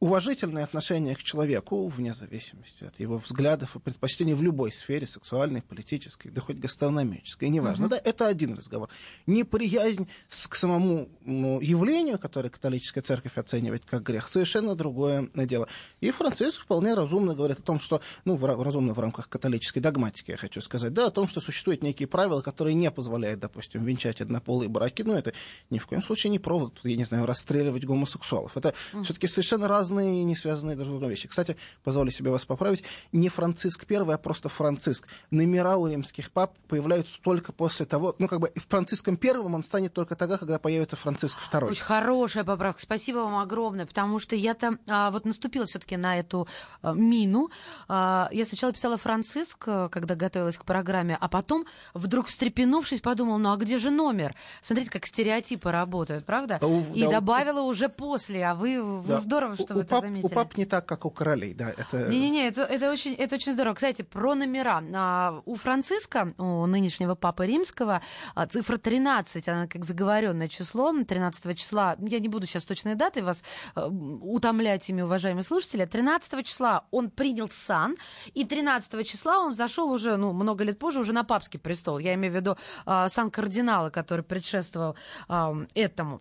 Уважительное 0.03 0.65
отношение 0.65 1.15
к 1.15 1.23
человеку, 1.23 1.87
вне 1.87 2.13
зависимости 2.13 2.83
от 2.83 2.99
его 2.99 3.19
взглядов 3.19 3.77
и 3.77 3.79
предпочтений 3.79 4.35
в 4.35 4.43
любой 4.43 4.73
сфере, 4.73 5.07
сексуальной, 5.07 5.63
политической, 5.63 6.29
да 6.31 6.41
хоть 6.41 6.57
гастрономической, 6.57 7.49
неважно, 7.49 7.85
uh-huh. 7.85 7.91
да, 7.91 8.01
это 8.03 8.27
один 8.27 8.55
разговор. 8.55 8.89
Неприязнь 9.29 10.09
к 10.49 10.57
самому 10.57 11.09
ну, 11.21 11.61
явлению, 11.61 12.19
которое 12.19 12.49
католическая 12.49 13.01
церковь 13.01 13.39
оценивает 13.39 13.85
как 13.85 14.03
грех, 14.03 14.29
совершенно 14.29 14.75
другое 14.75 15.31
дело. 15.37 15.69
И 16.01 16.11
Франциск 16.11 16.63
вполне 16.63 16.95
разумно 16.95 17.37
говорит 17.37 17.61
о 17.61 17.63
том, 17.63 17.79
что, 17.79 18.01
ну, 18.25 18.35
в, 18.35 18.45
разумно 18.45 18.95
в 18.95 18.99
рамках 18.99 19.29
католической 19.29 19.79
догматики, 19.79 20.33
я 20.33 20.37
хочу 20.37 20.61
сказать, 20.63 20.93
да, 20.93 21.07
о 21.07 21.11
том, 21.13 21.29
что 21.29 21.41
существуют 21.41 21.85
некие 21.85 22.09
правила, 22.09 22.41
которые 22.41 22.75
не 22.75 22.91
позволяют, 22.91 23.39
допустим, 23.39 23.85
венчать 23.85 24.21
однополые 24.21 24.69
браки, 24.69 25.03
но 25.03 25.17
это 25.17 25.33
ни 25.71 25.79
в 25.79 25.87
коем 25.87 26.03
случае 26.03 26.33
не 26.33 26.41
провод, 26.41 26.81
я 26.83 26.97
не 26.97 27.05
знаю, 27.05 27.25
расстреливать 27.25 27.85
гомосексуалов. 27.85 28.57
Это 28.57 28.75
uh-huh. 28.95 29.05
все-таки 29.05 29.29
совершенно 29.29 29.69
разные 29.69 29.92
разные, 29.93 30.25
не 30.25 30.37
связанные 30.37 30.77
друг 30.77 30.89
с 30.89 30.91
другом 30.91 31.11
вещи. 31.11 31.29
Кстати, 31.29 31.57
позволю 31.85 32.11
себе 32.11 32.31
вас 32.31 32.45
поправить, 32.45 32.83
не 33.13 33.29
Франциск 33.29 33.85
I, 33.91 33.97
а 33.97 34.19
просто 34.19 34.49
Франциск. 34.49 35.07
Номера 35.31 35.77
у 35.77 35.87
римских 35.87 36.31
пап 36.31 36.57
появляются 36.69 37.21
только 37.23 37.53
после 37.53 37.87
того, 37.87 38.15
ну, 38.19 38.29
как 38.29 38.41
бы 38.41 38.53
Франциском 38.69 39.17
Первым 39.17 39.55
он 39.55 39.63
станет 39.63 39.93
только 39.93 40.17
тогда, 40.17 40.39
когда 40.39 40.59
появится 40.59 40.97
Франциск 40.97 41.39
II. 41.53 41.71
Очень 41.71 41.83
хорошая 41.83 42.45
поправка. 42.45 42.81
Спасибо 42.81 43.19
вам 43.19 43.37
огромное, 43.37 43.87
потому 43.87 44.19
что 44.19 44.35
я-то 44.37 44.79
а, 44.89 45.11
вот 45.11 45.25
наступила 45.25 45.67
все-таки 45.67 45.97
на 45.97 46.19
эту 46.19 46.49
а, 46.81 46.93
мину. 46.93 47.51
А, 47.89 48.29
я 48.33 48.45
сначала 48.45 48.73
писала 48.73 48.97
Франциск, 48.97 49.65
а, 49.67 49.89
когда 49.89 50.15
готовилась 50.15 50.57
к 50.57 50.65
программе, 50.65 51.17
а 51.21 51.29
потом, 51.29 51.67
вдруг 51.95 52.27
встрепенувшись, 52.27 53.01
подумала, 53.01 53.39
ну 53.39 53.53
а 53.53 53.57
где 53.57 53.79
же 53.79 53.91
номер? 53.91 54.35
Смотрите, 54.61 54.91
как 54.91 55.07
стереотипы 55.07 55.71
работают, 55.71 56.25
правда? 56.25 56.59
Да, 56.61 56.67
И 56.95 57.03
да, 57.03 57.11
добавила 57.11 57.61
у... 57.61 57.67
уже 57.67 57.89
после, 57.89 58.45
а 58.45 58.55
вы, 58.55 58.83
вы 58.83 59.09
да. 59.09 59.21
здорово, 59.21 59.57
что 59.57 59.75
у, 59.75 59.77
вы 59.77 59.82
это 59.83 59.91
пап, 59.91 60.03
заметили. 60.03 60.27
У 60.27 60.29
пап 60.29 60.57
не 60.57 60.65
так, 60.65 60.87
как 60.87 61.05
у 61.05 61.11
королей, 61.11 61.55
да. 61.55 61.71
Это... 61.71 62.09
Не-не-не, 62.09 62.49
это, 62.49 62.63
это, 62.63 62.91
очень, 62.91 63.15
это 63.15 63.37
очень 63.37 63.53
здорово. 63.53 63.75
Кстати, 63.75 64.03
про 64.03 64.35
номера. 64.35 64.83
А, 64.95 65.43
у 65.45 65.57
Франциска, 65.57 66.35
у 66.39 66.67
нынешнего 66.67 67.15
папы 67.15 67.47
римского, 67.47 68.03
а, 68.35 68.47
цифра 68.47 68.77
13, 68.77 69.49
она 69.49 69.67
как 69.67 69.85
заговоренное 69.85 70.49
число, 70.49 70.93
13 70.93 71.59
числа, 71.59 71.97
я 72.01 72.19
не 72.19 72.29
буду 72.29 72.47
сейчас 72.47 72.65
точной 72.65 72.95
даты 72.95 73.23
вас 73.23 73.43
а, 73.75 73.89
утомлять 73.89 74.89
ими, 74.89 75.03
уважаемые 75.03 75.45
слушатели, 75.45 75.85
13 75.85 76.47
числа 76.47 76.85
он 76.91 77.11
принял 77.11 77.49
сан, 77.49 77.97
и 78.35 78.45
13 78.45 79.07
числа 79.07 79.39
он 79.39 79.55
зашел 79.55 79.91
уже, 79.91 80.17
ну, 80.17 80.33
много 80.33 80.65
лет 80.65 80.79
позже, 80.79 81.01
уже 81.01 81.13
на 81.13 81.25
папский 81.25 81.61
престол. 81.61 81.99
Я 81.99 82.15
имею 82.15 82.33
в 82.33 82.37
виду 82.37 82.57
а, 82.87 83.09
сан 83.09 83.31
кардинала, 83.31 83.91
который 83.91 84.23
предшествовал 84.23 84.97
а, 85.29 85.55
этому. 85.75 86.21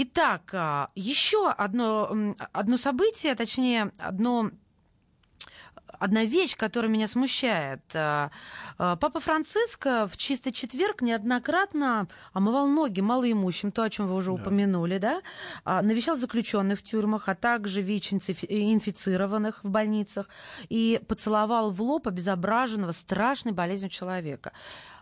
Итак, 0.00 0.50
а, 0.52 0.90
еще 0.94 1.50
одно, 1.50 2.36
одно 2.52 2.76
событие, 2.76 3.34
точнее, 3.34 3.90
одно 3.98 4.52
одна 5.98 6.24
вещь, 6.24 6.56
которая 6.56 6.88
меня 6.88 7.08
смущает. 7.08 7.80
А, 7.94 8.30
а, 8.78 8.94
Папа 8.94 9.18
Франциск 9.18 9.86
в 9.86 10.12
чистый 10.16 10.52
четверг 10.52 11.02
неоднократно 11.02 12.06
омывал 12.32 12.68
ноги 12.68 13.00
малоимущим, 13.00 13.72
то, 13.72 13.82
о 13.82 13.90
чем 13.90 14.06
вы 14.06 14.14
уже 14.14 14.28
да. 14.28 14.34
упомянули, 14.34 14.98
да, 14.98 15.20
навещал 15.64 16.14
заключенных 16.14 16.78
в 16.78 16.84
тюрьмах, 16.84 17.28
а 17.28 17.34
также 17.34 17.82
ВИЧ-инфицированных 17.82 19.64
в 19.64 19.68
больницах 19.68 20.28
и 20.68 21.00
поцеловал 21.08 21.72
в 21.72 21.82
лоб 21.82 22.06
обезображенного 22.06 22.92
страшной 22.92 23.52
болезнью 23.52 23.90
человека. 23.90 24.52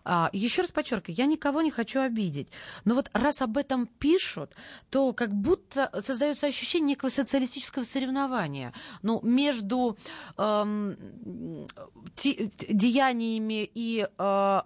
А, 0.09 0.31
еще 0.33 0.63
раз 0.63 0.71
подчеркиваю, 0.71 1.17
я 1.17 1.27
никого 1.27 1.63
не 1.63 1.71
хочу 1.73 2.01
обидеть. 2.01 2.49
Но 2.85 2.95
вот 2.95 3.11
раз 3.13 3.43
об 3.43 3.59
этом 3.59 3.89
пишут, 3.89 4.55
то 4.89 5.13
как 5.13 5.35
будто 5.35 5.91
создается 6.01 6.47
ощущение 6.47 6.91
некого 6.91 7.11
социалистического 7.11 7.83
соревнования. 7.83 8.73
Ну, 9.03 9.21
между 9.25 9.99
эм, 10.39 11.67
те, 12.15 12.51
деяниями 12.69 13.69
и 13.75 14.07
э, 14.07 14.61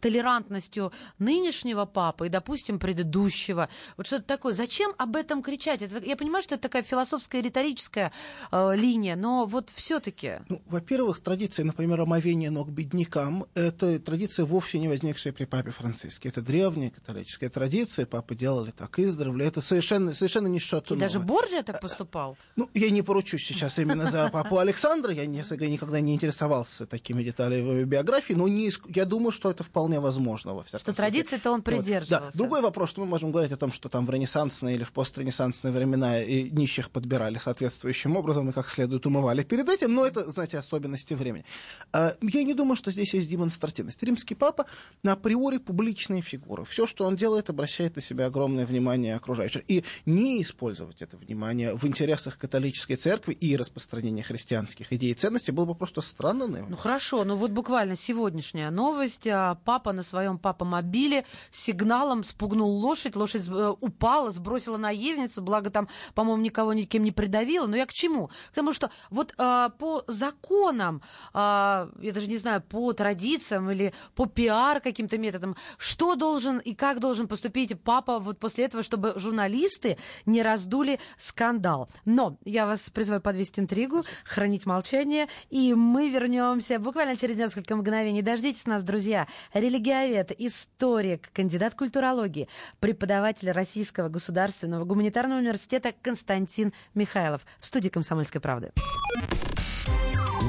толерантностью 0.00 0.92
нынешнего 1.18 1.84
папы 1.84 2.26
и, 2.26 2.30
допустим, 2.30 2.78
предыдущего. 2.78 3.68
Вот 3.98 4.06
что-то 4.06 4.24
такое. 4.24 4.54
Зачем 4.54 4.94
об 4.96 5.16
этом 5.16 5.42
кричать? 5.42 5.82
Это, 5.82 6.02
я 6.02 6.16
понимаю, 6.16 6.42
что 6.42 6.54
это 6.54 6.62
такая 6.62 6.82
философская, 6.82 7.42
риторическая 7.42 8.12
э, 8.50 8.74
линия, 8.74 9.14
но 9.14 9.44
вот 9.44 9.68
все-таки. 9.74 10.36
Ну, 10.48 10.62
во-первых, 10.64 11.20
традиция, 11.20 11.66
например, 11.66 12.00
омовения 12.00 12.50
ног 12.50 12.70
беднякам, 12.70 13.44
это 13.52 13.98
традиция 14.00 14.46
вовсе 14.46 14.78
не 14.78 14.85
возникшая 14.88 15.32
при 15.32 15.44
папе 15.44 15.70
Франциске. 15.70 16.28
Это 16.28 16.42
древняя 16.42 16.90
католическая 16.90 17.48
традиция, 17.48 18.06
папы 18.06 18.34
делали 18.34 18.70
так 18.70 18.98
издревле. 18.98 19.46
Это 19.46 19.60
совершенно, 19.60 20.14
совершенно 20.14 20.46
не 20.46 20.58
что-то 20.58 20.94
И 20.94 20.98
даже 20.98 21.20
Борджия 21.20 21.62
так 21.62 21.80
поступал? 21.80 22.36
Ну, 22.56 22.68
я 22.74 22.90
не 22.90 23.02
поручусь 23.02 23.44
сейчас 23.44 23.78
именно 23.78 24.10
за 24.10 24.28
папу 24.30 24.58
Александра, 24.58 25.12
я 25.12 25.26
никогда 25.26 26.00
не 26.00 26.14
интересовался 26.14 26.86
такими 26.86 27.22
деталями 27.22 27.56
его 27.56 27.84
биографии, 27.84 28.34
но 28.34 28.48
не, 28.48 28.72
я 28.88 29.04
думаю, 29.04 29.32
что 29.32 29.50
это 29.50 29.64
вполне 29.64 30.00
возможно. 30.00 30.54
Во 30.54 30.64
что 30.64 30.92
традиции-то 30.92 31.50
он 31.50 31.62
придерживался. 31.62 32.24
Вот. 32.24 32.32
Да. 32.32 32.38
Другой 32.38 32.62
вопрос, 32.62 32.90
что 32.90 33.00
мы 33.00 33.06
можем 33.06 33.32
говорить 33.32 33.52
о 33.52 33.56
том, 33.56 33.72
что 33.72 33.88
там 33.88 34.06
в 34.06 34.10
ренессансные 34.10 34.76
или 34.76 34.84
в 34.84 34.92
постренессансные 34.92 35.72
времена 35.72 36.22
и 36.22 36.50
нищих 36.50 36.90
подбирали 36.90 37.38
соответствующим 37.38 38.16
образом 38.16 38.48
и 38.50 38.52
как 38.52 38.68
следует 38.68 39.06
умывали 39.06 39.42
перед 39.42 39.68
этим, 39.68 39.94
но 39.94 40.06
это, 40.06 40.30
знаете, 40.30 40.58
особенности 40.58 41.14
времени. 41.14 41.44
А, 41.92 42.14
я 42.20 42.42
не 42.42 42.54
думаю, 42.54 42.76
что 42.76 42.90
здесь 42.90 43.14
есть 43.14 43.28
демонстративность. 43.28 44.02
Римский 44.02 44.34
папа 44.34 44.66
априори 45.04 45.58
публичная 45.58 46.22
фигура. 46.22 46.64
Все, 46.64 46.86
что 46.86 47.04
он 47.04 47.16
делает, 47.16 47.50
обращает 47.50 47.96
на 47.96 48.02
себя 48.02 48.26
огромное 48.26 48.66
внимание 48.66 49.14
окружающих. 49.14 49.62
И 49.68 49.84
не 50.04 50.42
использовать 50.42 51.02
это 51.02 51.16
внимание 51.16 51.74
в 51.74 51.84
интересах 51.86 52.38
католической 52.38 52.96
церкви 52.96 53.32
и 53.32 53.56
распространения 53.56 54.22
христианских 54.22 54.92
идей 54.92 55.12
и 55.12 55.14
ценностей 55.14 55.52
было 55.52 55.64
бы 55.64 55.74
просто 55.74 56.00
странно. 56.00 56.46
Наверное. 56.46 56.70
Ну 56.70 56.76
хорошо, 56.76 57.24
но 57.24 57.36
вот 57.36 57.50
буквально 57.50 57.96
сегодняшняя 57.96 58.70
новость. 58.70 59.26
А, 59.26 59.56
папа 59.64 59.92
на 59.92 60.02
своем 60.02 60.38
папа-мобиле 60.38 61.24
сигналом 61.50 62.24
спугнул 62.24 62.70
лошадь, 62.70 63.16
лошадь 63.16 63.48
э, 63.48 63.74
упала, 63.80 64.30
сбросила 64.30 64.76
наездницу, 64.76 65.42
благо 65.42 65.70
там, 65.70 65.88
по-моему, 66.14 66.42
никого 66.42 66.72
никем 66.72 67.04
не 67.04 67.12
придавила. 67.12 67.66
Но 67.66 67.76
я 67.76 67.86
к 67.86 67.92
чему? 67.92 68.28
К 68.50 68.54
тому, 68.54 68.72
что 68.72 68.90
вот 69.10 69.34
а, 69.38 69.70
по 69.70 70.04
законам, 70.06 71.02
а, 71.32 71.88
я 72.00 72.12
даже 72.12 72.26
не 72.26 72.36
знаю, 72.36 72.62
по 72.62 72.92
традициям 72.92 73.70
или 73.70 73.92
по 74.14 74.26
пиар 74.56 74.80
каким-то 74.80 75.18
методам, 75.18 75.54
что 75.76 76.14
должен 76.14 76.58
и 76.58 76.74
как 76.74 76.98
должен 76.98 77.28
поступить 77.28 77.78
папа 77.82 78.18
вот 78.18 78.38
после 78.38 78.64
этого, 78.64 78.82
чтобы 78.82 79.12
журналисты 79.16 79.98
не 80.24 80.42
раздули 80.42 80.98
скандал. 81.18 81.90
Но 82.04 82.38
я 82.44 82.66
вас 82.66 82.88
призываю 82.90 83.20
подвести 83.20 83.60
интригу, 83.60 84.04
хранить 84.24 84.66
молчание, 84.66 85.28
и 85.50 85.74
мы 85.74 86.08
вернемся 86.08 86.78
буквально 86.78 87.16
через 87.16 87.36
несколько 87.36 87.76
мгновений. 87.76 88.22
Дождитесь 88.22 88.66
нас, 88.66 88.82
друзья. 88.82 89.26
Религиовед, 89.52 90.32
историк, 90.38 91.30
кандидат 91.32 91.74
культурологии, 91.74 92.48
преподаватель 92.80 93.50
Российского 93.50 94.08
государственного 94.08 94.84
гуманитарного 94.84 95.40
университета 95.40 95.92
Константин 96.02 96.72
Михайлов 96.94 97.42
в 97.58 97.66
студии 97.66 97.90
«Комсомольской 97.90 98.40
правды». 98.40 98.72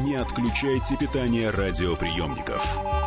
Не 0.03 0.15
отключайте 0.15 0.95
питание 0.95 1.49
радиоприемников. 1.49 3.06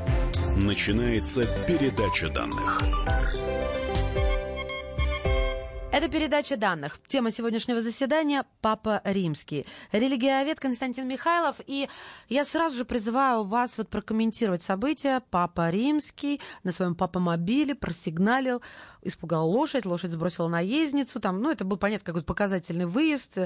Начинается 0.63 1.41
передача 1.65 2.29
данных. 2.29 2.81
Это 5.91 6.07
передача 6.07 6.55
данных. 6.55 6.99
Тема 7.07 7.31
сегодняшнего 7.31 7.81
заседания– 7.81 8.45
Папа 8.61 9.01
Римский. 9.03 9.65
Религиовед 9.91 10.57
Константин 10.57 11.05
Михайлов. 11.07 11.57
И 11.67 11.89
я 12.29 12.45
сразу 12.45 12.77
же 12.77 12.85
призываю 12.85 13.43
вас 13.43 13.77
вот 13.77 13.89
прокомментировать 13.89 14.63
события. 14.63 15.21
Папа 15.31 15.69
Римский 15.69 16.39
на 16.63 16.71
своем 16.71 16.95
папа-мобиле 16.95 17.75
просигналил, 17.75 18.61
испугал 19.01 19.49
лошадь, 19.49 19.85
лошадь 19.85 20.11
сбросила 20.11 20.47
наездницу. 20.47 21.19
Там, 21.19 21.41
ну, 21.41 21.51
это 21.51 21.65
был, 21.65 21.77
понятно, 21.77 22.05
какой-то 22.05 22.25
показательный 22.25 22.85
выезд. 22.85 23.37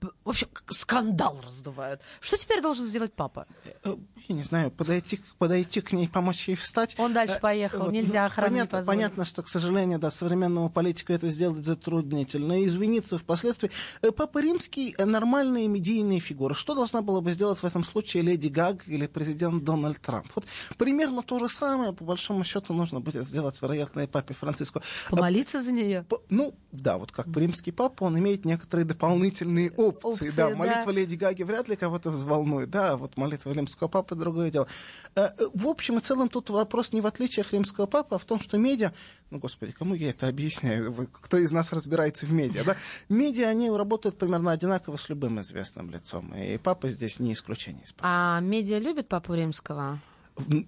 В 0.00 0.28
общем, 0.28 0.48
скандал 0.68 1.40
раздувают. 1.44 2.00
Что 2.20 2.36
теперь 2.36 2.60
должен 2.60 2.86
сделать 2.86 3.12
папа? 3.12 3.46
Э, 3.84 3.96
я 4.28 4.34
не 4.34 4.42
знаю, 4.42 4.70
подойти, 4.70 5.20
подойти 5.38 5.80
к 5.80 5.92
ней, 5.92 6.08
помочь 6.08 6.48
ей 6.48 6.56
встать. 6.56 6.94
Он 6.98 7.12
дальше 7.12 7.36
э, 7.36 7.40
поехал, 7.40 7.84
вот, 7.84 7.92
нельзя 7.92 8.22
ну, 8.22 8.26
охрана 8.26 8.48
понятно, 8.50 8.76
не. 8.78 8.84
Понятно, 8.84 9.24
что, 9.24 9.42
к 9.42 9.48
сожалению, 9.48 9.98
да, 9.98 10.10
современному 10.10 10.70
политику 10.70 11.12
это 11.12 11.28
сделать 11.28 11.64
затруднительно. 11.64 12.60
И 12.60 12.66
извиниться 12.66 13.18
впоследствии. 13.18 13.70
Э, 14.02 14.10
Папа 14.10 14.38
Римский— 14.38 14.94
нормальная 14.98 15.68
медийная 15.68 16.20
фигура. 16.20 16.54
Что 16.54 16.74
должна 16.74 17.02
была 17.02 17.20
бы 17.20 17.32
сделать 17.32 17.58
в 17.58 17.64
этом 17.64 17.84
случае 17.84 18.22
Леди 18.22 18.48
Гаг 18.48 18.88
или 18.88 19.06
президент 19.06 19.64
Дональд 19.64 20.00
Трамп? 20.00 20.26
Вот 20.34 20.46
примерно 20.76 21.22
то 21.22 21.38
же 21.38 21.48
самое, 21.48 21.92
по 21.92 22.04
большому 22.04 22.44
счету, 22.44 22.74
нужно 22.74 23.00
будет 23.00 23.26
сделать, 23.26 23.60
вероятно, 23.62 24.00
и 24.00 24.06
папе 24.06 24.34
Франциску. 24.34 24.82
Помолиться 25.10 25.60
за 25.60 25.72
нее? 25.72 26.04
Ну, 26.28 26.54
да, 26.72 26.98
вот 26.98 27.12
как 27.12 27.26
римский 27.34 27.72
папа, 27.72 28.04
он 28.04 28.18
имеет 28.18 28.44
некоторые 28.44 28.84
дополнительные 28.84 29.70
опции. 29.70 30.28
опции 30.28 30.30
да, 30.36 30.50
молитва 30.50 30.86
да. 30.86 30.92
Леди 30.92 31.14
Гаги 31.14 31.42
вряд 31.42 31.68
ли 31.68 31.76
кого-то 31.76 32.10
взволнует. 32.10 32.70
Да, 32.70 32.96
вот 32.96 33.16
молитва 33.16 33.52
римского 33.52 33.88
папы 33.88 34.14
другое 34.14 34.50
дело. 34.50 34.66
Э, 35.14 35.28
э, 35.38 35.46
в 35.54 35.66
общем 35.66 35.98
и 35.98 36.00
целом 36.00 36.28
тут 36.28 36.50
вопрос 36.50 36.92
не 36.92 37.00
в 37.00 37.06
отличиях 37.06 37.52
римского 37.52 37.86
папы, 37.86 38.16
а 38.16 38.18
в 38.18 38.24
том, 38.24 38.40
что 38.40 38.58
медиа, 38.58 38.92
ну, 39.30 39.38
господи, 39.38 39.72
кому 39.72 39.94
я 39.94 40.10
это 40.10 40.28
объясняю? 40.28 41.08
Кто 41.12 41.38
из 41.38 41.50
нас 41.50 41.72
разбирается 41.72 42.26
в 42.26 42.32
медиа, 42.32 42.64
да? 42.64 42.76
Медиа, 43.08 43.48
они 43.48 43.70
работают 43.70 44.18
примерно 44.18 44.52
одинаково 44.52 44.96
с 44.96 45.08
любым 45.08 45.40
известным 45.40 45.90
лицом. 45.90 46.34
И 46.34 46.58
папа 46.58 46.88
здесь 46.88 47.18
не 47.18 47.32
исключение. 47.32 47.84
А 48.00 48.40
медиа 48.40 48.78
любит 48.78 49.08
папу 49.08 49.34
римского? 49.34 50.00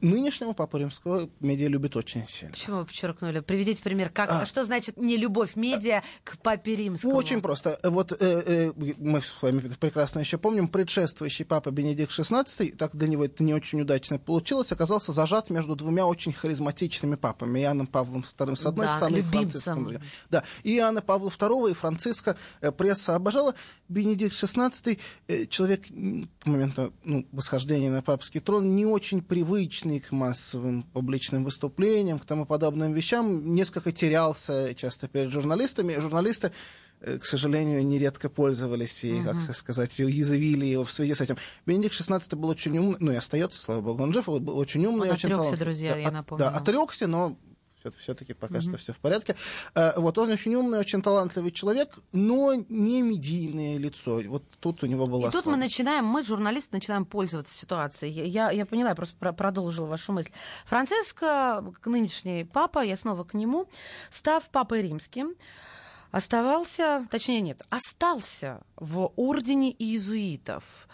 Нынешнего 0.01 0.55
Папу 0.55 0.79
Римского 0.79 1.29
медиа 1.41 1.69
любит 1.69 1.95
очень 1.95 2.27
сильно. 2.27 2.53
Почему 2.53 2.79
вы 2.79 2.87
подчеркнули? 2.87 3.41
Приведите 3.41 3.83
пример. 3.83 4.09
Как, 4.09 4.31
а, 4.31 4.47
что 4.47 4.65
значит 4.65 4.97
не 4.97 5.17
любовь 5.19 5.57
медиа 5.57 6.03
к 6.25 6.39
Папе 6.39 6.75
Римскому? 6.77 7.15
Очень 7.15 7.43
просто. 7.43 7.79
Вот 7.83 8.13
э, 8.13 8.17
э, 8.21 8.73
мы 8.99 9.21
с 9.21 9.43
вами 9.43 9.61
прекрасно 9.79 10.21
еще 10.21 10.39
помним, 10.39 10.69
предшествующий 10.69 11.45
Папа 11.45 11.71
Бенедикт 11.71 12.19
XVI, 12.19 12.77
так 12.77 12.97
для 12.97 13.09
него 13.09 13.27
это 13.27 13.43
не 13.45 13.53
очень 13.53 13.83
удачно 13.83 14.19
получилось, 14.19 14.73
оказался 14.73 15.13
зажат 15.13 15.51
между 15.51 15.77
двумя 15.77 16.07
очень 16.07 16.33
харизматичными 16.33 17.17
папами. 17.17 17.61
Иоанном 17.61 17.87
Павлом 17.87 18.25
II 18.39 18.57
с 18.57 18.65
одной 18.65 18.87
да, 18.87 18.97
стороны, 18.97 19.17
любимцем. 19.17 19.43
и 19.43 19.49
Франциском. 19.49 20.03
Да, 20.31 20.45
и 20.63 20.77
Иоанна 20.77 21.03
Павла 21.03 21.29
II 21.29 21.71
и 21.71 21.75
Франциска 21.75 22.37
э, 22.63 22.73
пресса 22.73 23.15
обожала. 23.15 23.55
Бенедикт 23.89 24.33
XVI, 24.35 24.99
э, 25.29 25.47
человек 25.47 25.87
к 25.87 26.47
моменту 26.47 26.95
ну, 27.05 27.27
восхождения 27.33 27.91
на 27.91 28.03
папский 28.03 28.41
трон, 28.41 28.75
не 28.75 28.87
очень 28.87 29.23
привык 29.23 29.58
привычный 29.59 29.99
к 29.99 30.12
массовым 30.12 30.85
публичным 30.85 31.42
выступлениям, 31.42 32.21
к 32.21 32.25
тому 32.25 32.47
подобным 32.47 32.92
вещам, 32.92 33.55
несколько 33.55 33.90
терялся 33.90 34.73
часто 34.75 35.09
перед 35.09 35.31
журналистами. 35.31 35.99
Журналисты 35.99 36.53
э, 37.01 37.18
к 37.18 37.25
сожалению, 37.25 37.85
нередко 37.85 38.29
пользовались 38.29 39.03
и, 39.03 39.14
uh-huh. 39.14 39.25
как 39.25 39.57
сказать, 39.57 39.99
уязвили 39.99 40.66
его 40.66 40.85
в 40.85 40.92
связи 40.92 41.14
с 41.14 41.21
этим. 41.21 41.38
Бенедикт 41.66 42.01
XVI 42.01 42.37
был 42.37 42.51
очень 42.51 42.79
умный, 42.79 42.99
ну 43.01 43.11
и 43.11 43.16
остается, 43.16 43.61
слава 43.61 43.81
богу, 43.81 44.05
он 44.05 44.12
жив, 44.12 44.29
он 44.29 44.44
был 44.44 44.57
очень 44.57 44.87
умный. 44.87 45.09
Он 45.09 45.14
очень 45.14 45.33
отрекся, 45.33 45.57
друзья, 45.57 45.94
да, 45.94 45.99
я 45.99 46.11
напомню. 46.12 46.44
Да, 46.44 46.51
отрекся, 46.51 47.09
но 47.09 47.37
все-таки 47.99 48.35
пока 48.35 48.57
mm-hmm. 48.57 48.62
что 48.62 48.77
все 48.77 48.93
в 48.93 48.99
порядке. 48.99 49.37
Э, 49.75 49.93
вот 49.97 50.19
он 50.19 50.31
очень 50.31 50.55
умный, 50.55 50.79
очень 50.79 51.03
талантливый 51.03 51.53
человек, 51.53 51.99
но 52.12 52.55
не 52.55 53.03
медийное 53.03 53.79
лицо. 53.79 54.21
Вот 54.27 54.45
тут 54.61 54.83
у 54.83 54.87
него 54.87 55.07
была. 55.07 55.29
И 55.29 55.33
тут 55.33 55.47
мы 55.47 55.57
начинаем, 55.57 56.05
мы 56.05 56.23
журналисты 56.23 56.77
начинаем 56.77 57.05
пользоваться 57.05 57.55
ситуацией. 57.55 58.29
Я, 58.29 58.51
я 58.51 58.67
поняла, 58.67 58.91
я 58.91 58.95
просто 58.95 59.17
продолжила 59.17 59.87
вашу 59.87 60.12
мысль. 60.12 60.31
Франциско, 60.67 61.64
нынешний 61.85 62.45
папа, 62.45 62.85
я 62.85 62.97
снова 62.97 63.25
к 63.25 63.35
нему, 63.35 63.69
став 64.11 64.49
папой 64.51 64.83
римским, 64.83 65.35
оставался, 66.11 67.07
точнее 67.11 67.41
нет, 67.41 67.62
остался 67.71 68.61
в 68.77 69.12
ордене 69.17 69.73
иезуитов. 69.73 70.88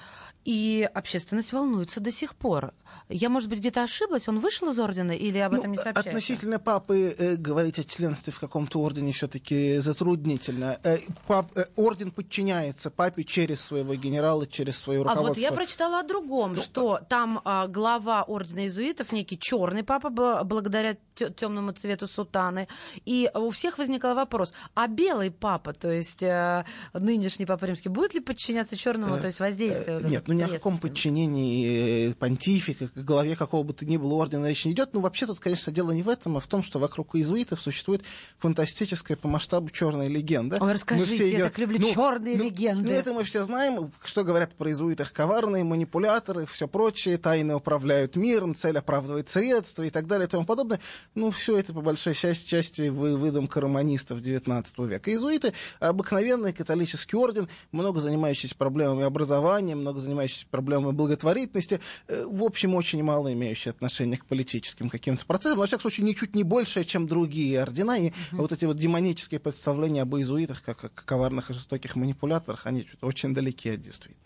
И 0.44 0.88
общественность 0.92 1.52
волнуется 1.52 2.00
до 2.00 2.12
сих 2.12 2.34
пор. 2.34 2.74
Я, 3.08 3.28
может 3.28 3.48
быть, 3.48 3.58
где-то 3.58 3.82
ошиблась, 3.82 4.28
он 4.28 4.38
вышел 4.38 4.70
из 4.70 4.78
ордена 4.78 5.12
или 5.12 5.38
об 5.38 5.52
ну, 5.52 5.58
этом 5.58 5.72
не 5.72 5.76
сообщается? 5.76 6.10
Относительно 6.10 6.58
папы 6.58 7.14
э, 7.18 7.36
говорить 7.36 7.78
о 7.78 7.84
членстве 7.84 8.32
в 8.32 8.40
каком-то 8.40 8.80
ордене 8.80 9.12
все-таки 9.12 9.78
затруднительно. 9.78 10.78
Э, 10.82 10.98
пап, 11.26 11.50
э, 11.56 11.66
орден 11.76 12.10
подчиняется 12.10 12.90
папе 12.90 13.24
через 13.24 13.60
своего 13.60 13.94
генерала, 13.94 14.46
через 14.46 14.78
свое 14.78 15.00
руководство. 15.00 15.26
А 15.26 15.34
вот 15.34 15.38
я 15.38 15.52
прочитала 15.52 16.00
о 16.00 16.02
другом, 16.02 16.54
ну, 16.54 16.62
что 16.62 17.00
там 17.08 17.40
э, 17.44 17.68
глава 17.68 18.22
ордена 18.22 18.60
иезуитов, 18.60 19.12
некий 19.12 19.38
черный 19.38 19.84
папа, 19.84 20.10
благодаря 20.10 20.96
темному 21.14 21.72
цвету 21.72 22.06
сутаны. 22.06 22.68
И 23.04 23.30
у 23.34 23.50
всех 23.50 23.78
возникал 23.78 24.14
вопрос, 24.14 24.52
а 24.74 24.88
белый 24.88 25.30
папа, 25.30 25.72
то 25.72 25.90
есть 25.90 26.22
э, 26.22 26.64
нынешний 26.92 27.46
папа 27.46 27.64
римский, 27.64 27.88
будет 27.88 28.14
ли 28.14 28.20
подчиняться 28.20 28.76
черному, 28.76 29.16
э, 29.16 29.20
то 29.20 29.26
есть 29.28 29.40
воздействию? 29.40 30.00
Э, 30.02 30.08
нет, 30.08 30.24
ну 30.26 30.34
ни 30.34 30.42
о 30.42 30.48
каком 30.48 30.78
подчинении 30.78 32.10
э, 32.10 32.14
понтифика, 32.14 32.83
главе 32.94 33.36
какого 33.36 33.62
бы 33.62 33.72
то 33.72 33.84
ни 33.84 33.96
было 33.96 34.14
ордена 34.14 34.46
речь 34.46 34.64
не 34.64 34.72
идет. 34.72 34.90
Ну 34.92 35.00
вообще 35.00 35.26
тут, 35.26 35.40
конечно, 35.40 35.72
дело 35.72 35.92
не 35.92 36.02
в 36.02 36.08
этом, 36.08 36.36
а 36.36 36.40
в 36.40 36.46
том, 36.46 36.62
что 36.62 36.78
вокруг 36.78 37.14
иезуитов 37.14 37.60
существует 37.60 38.02
фантастическая 38.38 39.16
по 39.16 39.28
масштабу 39.28 39.70
черная 39.70 40.08
легенда. 40.08 40.58
Ой, 40.60 40.72
расскажите, 40.72 41.30
я 41.30 41.38
ее... 41.38 41.44
так 41.44 41.58
люблю 41.58 41.78
ну, 41.80 41.92
черные 41.92 42.36
ну, 42.36 42.44
легенды. 42.44 42.88
Ну 42.88 42.94
это 42.94 43.12
мы 43.12 43.24
все 43.24 43.44
знаем, 43.44 43.92
что 44.04 44.24
говорят 44.24 44.52
про 44.54 44.68
иезуитах 44.68 45.12
коварные 45.12 45.64
манипуляторы, 45.64 46.46
все 46.46 46.68
прочее, 46.68 47.18
тайны 47.18 47.54
управляют 47.54 48.16
миром, 48.16 48.54
цель 48.54 48.78
оправдывает 48.78 49.28
средства 49.28 49.82
и 49.82 49.90
так 49.90 50.06
далее 50.06 50.26
и 50.26 50.30
тому 50.30 50.44
подобное. 50.44 50.80
Ну 51.14 51.30
все 51.30 51.58
это 51.58 51.72
по 51.72 51.80
большой 51.80 52.14
части, 52.14 52.48
части 52.48 52.88
выдумка 52.88 53.60
романистов 53.60 54.20
XIX 54.20 54.64
века. 54.86 55.10
Иезуиты— 55.10 55.52
обыкновенный 55.80 56.52
католический 56.52 57.16
орден, 57.16 57.48
много 57.72 58.00
занимающийся 58.00 58.54
проблемами 58.56 59.04
образования, 59.04 59.74
много 59.74 60.00
занимающийся 60.00 60.46
проблемами 60.50 60.92
благотворительности, 60.92 61.80
э, 62.08 62.24
в 62.26 62.42
общем, 62.42 62.73
очень 62.74 63.02
мало 63.02 63.32
имеющий 63.32 63.70
отношение 63.70 64.18
к 64.18 64.24
политическим 64.24 64.90
каким-то 64.90 65.24
процессам, 65.26 65.58
во 65.58 65.66
всяком 65.66 65.82
случае, 65.82 66.06
ничуть 66.06 66.34
не 66.34 66.42
большее, 66.42 66.84
чем 66.84 67.06
другие 67.06 67.60
ордена, 67.60 67.98
и 67.98 68.08
mm-hmm. 68.08 68.14
вот 68.32 68.52
эти 68.52 68.64
вот 68.64 68.76
демонические 68.76 69.40
представления 69.40 70.02
об 70.02 70.14
иезуитах, 70.16 70.62
как 70.62 70.84
о 70.84 70.88
коварных 70.88 71.50
и 71.50 71.54
жестоких 71.54 71.96
манипуляторах, 71.96 72.66
они 72.66 72.86
очень 73.00 73.34
далеки 73.34 73.70
от 73.70 73.82
действительности. 73.82 74.24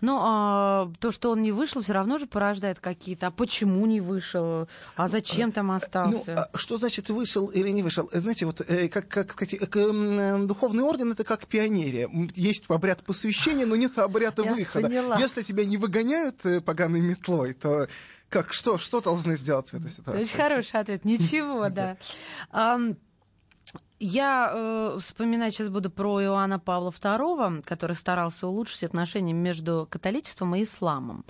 Ну, 0.00 0.18
а, 0.20 0.90
то, 0.98 1.12
что 1.12 1.30
он 1.30 1.42
не 1.42 1.52
вышел, 1.52 1.82
все 1.82 1.92
равно 1.92 2.18
же 2.18 2.26
порождает 2.26 2.80
какие-то. 2.80 3.26
А 3.26 3.30
почему 3.30 3.84
не 3.86 4.00
вышел? 4.00 4.68
А 4.96 5.08
зачем 5.08 5.52
там 5.52 5.70
остался? 5.70 6.34
Ну, 6.34 6.40
а 6.52 6.58
что 6.58 6.78
значит 6.78 7.10
вышел 7.10 7.48
или 7.48 7.68
не 7.68 7.82
вышел? 7.82 8.08
Знаете, 8.12 8.46
вот 8.46 8.62
э, 8.66 8.88
как, 8.88 9.08
как 9.08 9.32
сказать, 9.32 9.54
э, 9.60 10.46
духовный 10.46 10.82
орден 10.82 11.12
это 11.12 11.24
как 11.24 11.46
пионерия. 11.46 12.08
Есть 12.34 12.64
обряд 12.68 13.02
посвящения, 13.02 13.66
но 13.66 13.76
нет 13.76 13.98
обряда 13.98 14.42
выхода. 14.42 14.88
Поняла. 14.88 15.18
Если 15.18 15.42
тебя 15.42 15.64
не 15.66 15.76
выгоняют 15.76 16.46
э, 16.46 16.60
поганой 16.60 17.00
метлой, 17.00 17.52
то 17.52 17.79
как, 18.28 18.52
что, 18.52 18.78
что 18.78 19.00
должны 19.00 19.36
сделать 19.36 19.70
в 19.70 19.74
этой 19.74 19.90
ситуации? 19.90 20.22
Очень 20.22 20.36
хороший 20.36 20.80
ответ. 20.80 21.04
Ничего, 21.04 21.68
да. 21.70 21.96
Я 24.02 24.50
э, 24.54 24.98
вспоминать 24.98 25.52
сейчас 25.52 25.68
буду 25.68 25.90
про 25.90 26.22
Иоанна 26.22 26.58
Павла 26.58 26.88
II, 26.88 27.62
который 27.66 27.94
старался 27.94 28.46
улучшить 28.46 28.82
отношения 28.82 29.34
между 29.34 29.86
католичеством 29.90 30.54
и 30.54 30.62
исламом. 30.62 31.26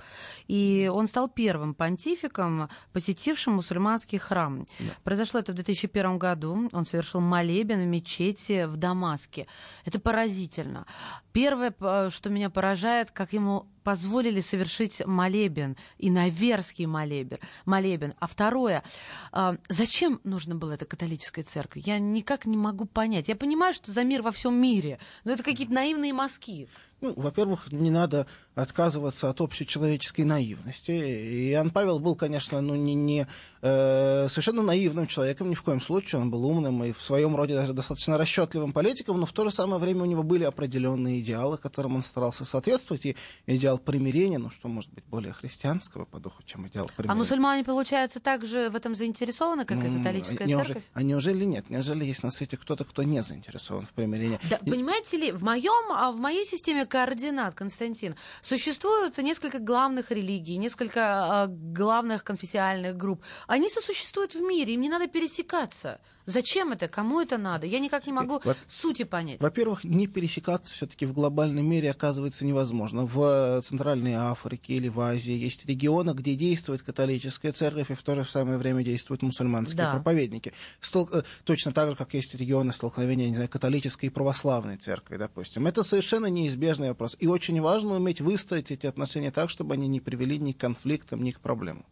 И 0.47 0.89
он 0.91 1.07
стал 1.07 1.27
первым 1.27 1.73
понтификом, 1.73 2.69
посетившим 2.93 3.55
мусульманский 3.55 4.19
храм. 4.19 4.65
Да. 4.79 4.85
Произошло 5.03 5.41
это 5.41 5.51
в 5.51 5.55
2001 5.55 6.17
году. 6.17 6.69
Он 6.71 6.85
совершил 6.85 7.19
молебен 7.19 7.81
в 7.81 7.87
мечети 7.87 8.63
в 8.65 8.77
Дамаске. 8.77 9.47
Это 9.83 9.99
поразительно. 9.99 10.85
Первое, 11.33 11.73
что 12.09 12.29
меня 12.29 12.49
поражает, 12.49 13.11
как 13.11 13.33
ему 13.33 13.67
позволили 13.83 14.39
совершить 14.39 15.05
молебен, 15.05 15.77
иноверский 15.97 16.85
молебен, 16.85 17.39
молебен. 17.65 18.13
А 18.19 18.27
второе, 18.27 18.83
а, 19.31 19.55
зачем 19.69 20.19
нужно 20.23 20.55
было 20.55 20.73
это 20.73 20.85
католической 20.85 21.43
церкви? 21.43 21.81
Я 21.85 21.99
никак 21.99 22.45
не 22.45 22.57
могу 22.57 22.85
понять. 22.85 23.27
Я 23.27 23.35
понимаю, 23.35 23.73
что 23.73 23.91
за 23.91 24.03
мир 24.03 24.21
во 24.21 24.31
всем 24.31 24.55
мире, 24.55 24.99
но 25.23 25.31
это 25.31 25.43
какие-то 25.43 25.73
наивные 25.73 26.13
мазки. 26.13 26.67
Ну, 27.01 27.13
во-первых, 27.15 27.71
не 27.71 27.89
надо 27.89 28.27
отказываться 28.53 29.29
от 29.29 29.41
общечеловеческой 29.41 30.23
наивности. 30.23 30.91
И 30.91 31.49
Иоанн 31.51 31.71
Павел 31.71 31.97
был, 31.97 32.15
конечно, 32.15 32.61
ну, 32.61 32.75
не, 32.75 32.93
не 32.93 33.27
э, 33.63 34.27
совершенно 34.29 34.61
наивным 34.61 35.07
человеком, 35.07 35.49
ни 35.49 35.55
в 35.55 35.63
коем 35.63 35.81
случае. 35.81 36.21
Он 36.21 36.29
был 36.29 36.45
умным 36.45 36.83
и 36.83 36.91
в 36.91 37.01
своем 37.01 37.35
роде 37.35 37.55
даже 37.55 37.73
достаточно 37.73 38.19
расчетливым 38.19 38.71
политиком, 38.71 39.19
но 39.19 39.25
в 39.25 39.33
то 39.33 39.45
же 39.45 39.51
самое 39.51 39.81
время 39.81 40.03
у 40.03 40.05
него 40.05 40.21
были 40.21 40.43
определенные 40.43 41.21
идеалы, 41.21 41.57
которым 41.57 41.95
он 41.95 42.03
старался 42.03 42.45
соответствовать. 42.45 43.07
И 43.07 43.15
идеал 43.71 43.79
примирения, 43.79 44.37
ну 44.37 44.49
что 44.49 44.67
может 44.67 44.91
быть 44.93 45.05
более 45.05 45.33
христианского 45.33 46.05
по 46.05 46.19
духу, 46.19 46.43
чем 46.43 46.67
идеал 46.67 46.85
а 46.85 46.87
примирения. 46.89 47.13
А 47.13 47.15
мусульмане, 47.15 47.63
получается, 47.63 48.19
также 48.19 48.69
в 48.69 48.75
этом 48.75 48.95
заинтересованы, 48.95 49.65
как 49.65 49.77
ну, 49.77 49.95
и 49.95 49.97
католическая 49.97 50.47
неужели, 50.47 50.67
церковь? 50.67 50.83
А 50.93 51.03
неужели 51.03 51.45
нет? 51.45 51.69
Неужели 51.69 52.05
есть 52.05 52.23
на 52.23 52.31
свете 52.31 52.57
кто-то, 52.57 52.83
кто 52.83 53.03
не 53.03 53.21
заинтересован 53.21 53.85
в 53.85 53.91
примирении? 53.91 54.39
Да, 54.49 54.57
и... 54.57 54.69
Понимаете 54.69 55.17
ли, 55.17 55.31
в, 55.31 55.43
моем, 55.43 55.91
а 55.91 56.11
в 56.11 56.17
моей 56.17 56.45
системе 56.45 56.85
координат, 56.85 57.55
Константин, 57.55 58.15
существует 58.41 59.17
несколько 59.17 59.59
главных 59.59 60.11
религий, 60.11 60.57
несколько 60.57 61.47
главных 61.49 62.23
конфессиональных 62.23 62.97
групп. 62.97 63.23
Они 63.47 63.69
сосуществуют 63.69 64.35
в 64.35 64.41
мире, 64.41 64.73
им 64.73 64.81
не 64.81 64.89
надо 64.89 65.07
пересекаться. 65.07 65.99
Зачем 66.25 66.71
это? 66.71 66.87
Кому 66.87 67.21
это 67.21 67.37
надо? 67.37 67.65
Я 67.65 67.79
никак 67.79 68.07
не 68.07 68.13
могу 68.13 68.41
Во- 68.43 68.55
сути 68.67 69.03
понять. 69.03 69.41
Во-первых, 69.41 69.83
не 69.83 70.07
пересекаться 70.07 70.73
все-таки 70.73 71.05
в 71.05 71.13
глобальном 71.13 71.67
мире 71.67 71.91
оказывается 71.91 72.45
невозможно. 72.45 73.05
В 73.05 73.61
Центральной 73.63 74.13
Африке 74.13 74.73
или 74.73 74.87
в 74.87 74.99
Азии 74.99 75.33
есть 75.33 75.65
регионы, 75.65 76.11
где 76.11 76.35
действует 76.35 76.83
католическая 76.83 77.51
церковь, 77.51 77.91
и 77.91 77.95
в 77.95 78.03
то 78.03 78.15
же 78.15 78.25
самое 78.25 78.57
время 78.57 78.83
действуют 78.83 79.21
мусульманские 79.21 79.77
да. 79.83 79.91
проповедники. 79.93 80.53
Стол- 80.79 81.09
э, 81.11 81.23
точно 81.43 81.71
так 81.71 81.89
же, 81.89 81.95
как 81.95 82.13
есть 82.13 82.35
регионы 82.35 82.73
столкновения, 82.73 83.29
не 83.29 83.35
знаю, 83.35 83.49
католической 83.49 84.07
и 84.07 84.09
православной 84.09 84.77
церкви, 84.77 85.17
допустим. 85.17 85.67
Это 85.67 85.83
совершенно 85.83 86.27
неизбежный 86.27 86.89
вопрос. 86.89 87.15
И 87.19 87.27
очень 87.27 87.59
важно 87.61 87.95
уметь 87.95 88.21
выстроить 88.21 88.71
эти 88.71 88.85
отношения 88.85 89.31
так, 89.31 89.49
чтобы 89.49 89.73
они 89.73 89.87
не 89.87 89.99
привели 89.99 90.37
ни 90.37 90.51
к 90.51 90.57
конфликтам, 90.57 91.23
ни 91.23 91.31
к 91.31 91.39
проблемам. 91.39 91.85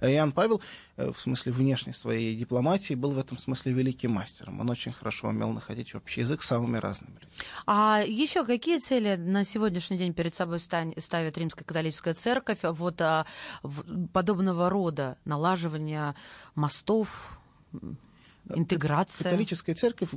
Иоанн 0.00 0.32
Павел, 0.32 0.60
э, 0.96 1.10
в 1.12 1.20
смысле 1.20 1.52
внешней 1.52 1.92
своей 1.92 2.34
дипломатии, 2.36 2.94
был 2.94 3.12
в 3.12 3.18
этом 3.18 3.38
смысле 3.38 3.72
великим 3.72 4.12
мастером. 4.12 4.60
Он 4.60 4.70
очень 4.70 4.92
хорошо 4.92 5.28
умел 5.28 5.52
находить 5.52 5.94
общий 5.94 6.22
язык 6.22 6.42
с 6.42 6.46
самыми 6.46 6.78
разными 6.78 7.14
людьми. 7.14 7.28
А 7.66 8.02
еще 8.06 8.44
какие 8.44 8.78
цели 8.78 9.16
на 9.16 9.44
сегодняшний 9.44 9.98
день 9.98 10.14
перед 10.14 10.34
собой 10.34 10.60
ставит 10.60 11.38
Римская 11.38 11.64
католическая 11.64 12.14
церковь 12.14 12.60
вот 12.62 13.00
а, 13.00 13.26
подобного 14.12 14.70
рода 14.70 15.18
налаживания 15.24 16.14
мостов, 16.54 17.38
интеграция. 18.48 19.24
Католическая 19.24 19.74
церковь 19.74 20.10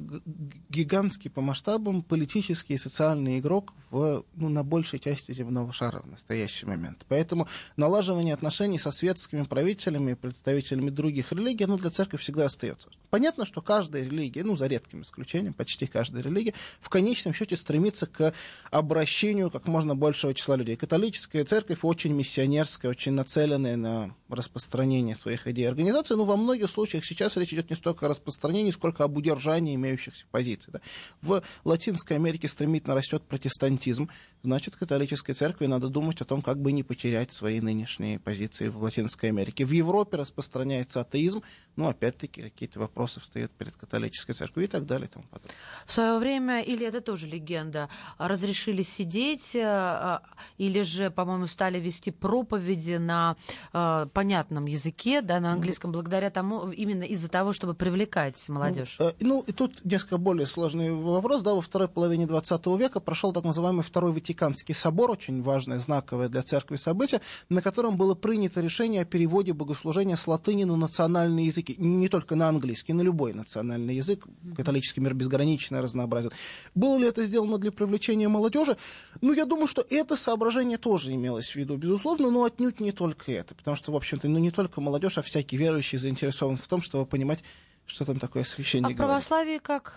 гигантский 0.69 1.29
по 1.29 1.41
масштабам 1.41 2.03
политический 2.03 2.75
и 2.75 2.77
социальный 2.77 3.39
игрок 3.39 3.73
в, 3.89 4.25
ну, 4.35 4.49
на 4.49 4.63
большей 4.63 4.99
части 4.99 5.31
земного 5.31 5.71
шара 5.73 6.01
в 6.01 6.07
настоящий 6.07 6.65
момент. 6.65 7.05
Поэтому 7.07 7.47
налаживание 7.77 8.33
отношений 8.33 8.79
со 8.79 8.91
светскими 8.91 9.43
правителями 9.43 10.13
представителями 10.13 10.89
других 10.89 11.31
религий, 11.31 11.65
оно 11.65 11.77
для 11.77 11.91
церкви 11.91 12.17
всегда 12.17 12.45
остается. 12.45 12.89
Понятно, 13.09 13.45
что 13.45 13.61
каждая 13.61 14.03
религия, 14.03 14.43
ну, 14.43 14.55
за 14.55 14.67
редким 14.67 15.03
исключением, 15.03 15.53
почти 15.53 15.85
каждая 15.85 16.23
религия, 16.23 16.53
в 16.81 16.89
конечном 16.89 17.33
счете 17.33 17.55
стремится 17.55 18.07
к 18.07 18.33
обращению 18.71 19.51
как 19.51 19.67
можно 19.67 19.95
большего 19.95 20.33
числа 20.33 20.55
людей. 20.55 20.75
Католическая 20.75 21.45
церковь 21.45 21.79
очень 21.83 22.13
миссионерская, 22.13 22.89
очень 22.89 23.11
нацеленная 23.13 23.77
на 23.77 24.15
распространение 24.35 25.15
своих 25.15 25.47
идей 25.47 25.63
и 25.63 25.67
организаций, 25.67 26.15
но 26.15 26.25
во 26.25 26.37
многих 26.37 26.69
случаях 26.69 27.05
сейчас 27.05 27.37
речь 27.37 27.53
идет 27.53 27.69
не 27.69 27.75
столько 27.75 28.05
о 28.05 28.09
распространении, 28.09 28.71
сколько 28.71 29.03
об 29.03 29.17
удержании 29.17 29.75
имеющихся 29.75 30.25
позиций. 30.31 30.73
Да. 30.73 30.81
В 31.21 31.43
Латинской 31.63 32.17
Америке 32.17 32.47
стремительно 32.47 32.95
растет 32.95 33.23
протестантизм, 33.23 34.09
значит, 34.43 34.75
католической 34.75 35.33
церкви 35.33 35.65
надо 35.65 35.89
думать 35.89 36.21
о 36.21 36.25
том, 36.25 36.41
как 36.41 36.59
бы 36.59 36.71
не 36.71 36.83
потерять 36.83 37.33
свои 37.33 37.61
нынешние 37.61 38.19
позиции 38.19 38.67
в 38.67 38.81
Латинской 38.81 39.29
Америке. 39.29 39.65
В 39.65 39.71
Европе 39.71 40.17
распространяется 40.17 41.01
атеизм, 41.01 41.41
ну, 41.75 41.87
опять-таки, 41.87 42.43
какие-то 42.43 42.79
вопросы 42.79 43.19
встают 43.19 43.51
перед 43.51 43.75
католической 43.75 44.33
церковью 44.33 44.67
и 44.67 44.71
так 44.71 44.85
далее. 44.85 45.07
И 45.07 45.11
тому 45.11 45.25
подобное. 45.25 45.55
В 45.85 45.91
свое 45.91 46.19
время, 46.19 46.61
или 46.61 46.85
это 46.85 47.01
тоже 47.01 47.27
легенда, 47.27 47.89
разрешили 48.17 48.83
сидеть, 48.83 49.55
э, 49.55 50.19
или 50.57 50.83
же, 50.83 51.09
по-моему, 51.09 51.47
стали 51.47 51.79
вести 51.79 52.11
проповеди 52.11 52.97
на 52.97 53.35
э, 53.73 54.07
понятном 54.23 54.67
языке, 54.67 55.21
да, 55.21 55.41
на 55.41 55.51
английском, 55.51 55.91
благодаря 55.91 56.29
тому, 56.29 56.71
именно 56.71 57.03
из-за 57.03 57.29
того, 57.29 57.51
чтобы 57.51 57.73
привлекать 57.73 58.37
молодежь? 58.47 58.95
Ну, 58.99 59.11
ну, 59.19 59.43
и 59.45 59.51
тут 59.51 59.83
несколько 59.83 60.17
более 60.17 60.47
сложный 60.47 60.93
вопрос. 60.93 61.41
Да, 61.41 61.53
во 61.53 61.61
второй 61.61 61.89
половине 61.89 62.25
20 62.25 62.65
века 62.77 63.01
прошел 63.01 63.33
так 63.33 63.43
называемый 63.43 63.83
Второй 63.83 64.13
Ватиканский 64.13 64.73
собор, 64.73 65.11
очень 65.11 65.41
важное, 65.41 65.79
знаковое 65.79 66.29
для 66.29 66.41
церкви 66.41 66.77
событие, 66.77 67.19
на 67.49 67.61
котором 67.61 67.97
было 67.97 68.15
принято 68.15 68.61
решение 68.61 69.01
о 69.01 69.05
переводе 69.05 69.51
богослужения 69.51 70.15
с 70.15 70.25
латыни 70.25 70.63
на 70.63 70.77
национальные 70.77 71.47
языки. 71.47 71.75
Не 71.77 72.07
только 72.07 72.35
на 72.35 72.47
английский, 72.47 72.93
на 72.93 73.01
любой 73.01 73.33
национальный 73.33 73.95
язык. 73.95 74.25
Католический 74.55 75.01
мир 75.01 75.13
безгранично 75.13 75.81
разнообразен. 75.81 76.31
Было 76.75 76.97
ли 76.97 77.07
это 77.09 77.25
сделано 77.25 77.57
для 77.57 77.73
привлечения 77.73 78.29
молодежи? 78.29 78.77
Ну, 79.19 79.33
я 79.33 79.45
думаю, 79.45 79.67
что 79.67 79.85
это 79.89 80.15
соображение 80.15 80.77
тоже 80.77 81.11
имелось 81.11 81.49
в 81.49 81.55
виду, 81.57 81.75
безусловно, 81.75 82.31
но 82.31 82.45
отнюдь 82.45 82.79
не 82.79 82.93
только 82.93 83.33
это. 83.33 83.53
Потому 83.53 83.75
что, 83.75 83.91
в 83.91 83.97
общем-то, 84.13 84.29
ну, 84.29 84.39
не 84.39 84.51
только 84.51 84.81
молодежь, 84.81 85.17
а 85.17 85.21
всякий 85.21 85.57
верующий 85.57 85.97
заинтересован 85.97 86.57
в 86.57 86.67
том, 86.67 86.81
чтобы 86.81 87.05
понимать, 87.05 87.43
что 87.85 88.05
там 88.05 88.19
такое 88.19 88.43
освящение. 88.43 88.89
А 88.89 88.93
в 88.93 88.95
православии 88.95 89.57
как? 89.57 89.95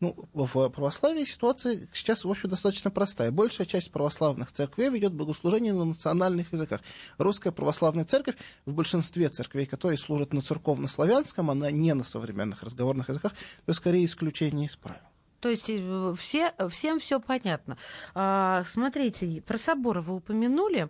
Ну, 0.00 0.14
в 0.34 0.68
православии 0.68 1.24
ситуация 1.24 1.88
сейчас, 1.92 2.24
в 2.24 2.30
общем, 2.30 2.50
достаточно 2.50 2.90
простая. 2.90 3.30
Большая 3.30 3.66
часть 3.66 3.90
православных 3.90 4.52
церквей 4.52 4.90
ведет 4.90 5.14
богослужение 5.14 5.72
на 5.72 5.84
национальных 5.84 6.52
языках. 6.52 6.80
Русская 7.16 7.52
православная 7.52 8.04
церковь 8.04 8.34
в 8.66 8.74
большинстве 8.74 9.28
церквей, 9.30 9.66
которые 9.66 9.96
служат 9.96 10.32
на 10.34 10.42
церковно-славянском, 10.42 11.50
она 11.50 11.70
не 11.70 11.94
на 11.94 12.04
современных 12.04 12.62
разговорных 12.62 13.08
языках, 13.08 13.32
то 13.64 13.72
скорее 13.72 14.04
исключение 14.04 14.66
из 14.66 14.76
правил. 14.76 15.00
То 15.40 15.48
есть 15.48 15.66
э, 15.68 16.14
все, 16.18 16.52
всем 16.70 17.00
все 17.00 17.20
понятно. 17.20 17.76
А, 18.14 18.64
смотрите, 18.66 19.42
про 19.46 19.58
соборы 19.58 20.00
вы 20.00 20.16
упомянули. 20.16 20.88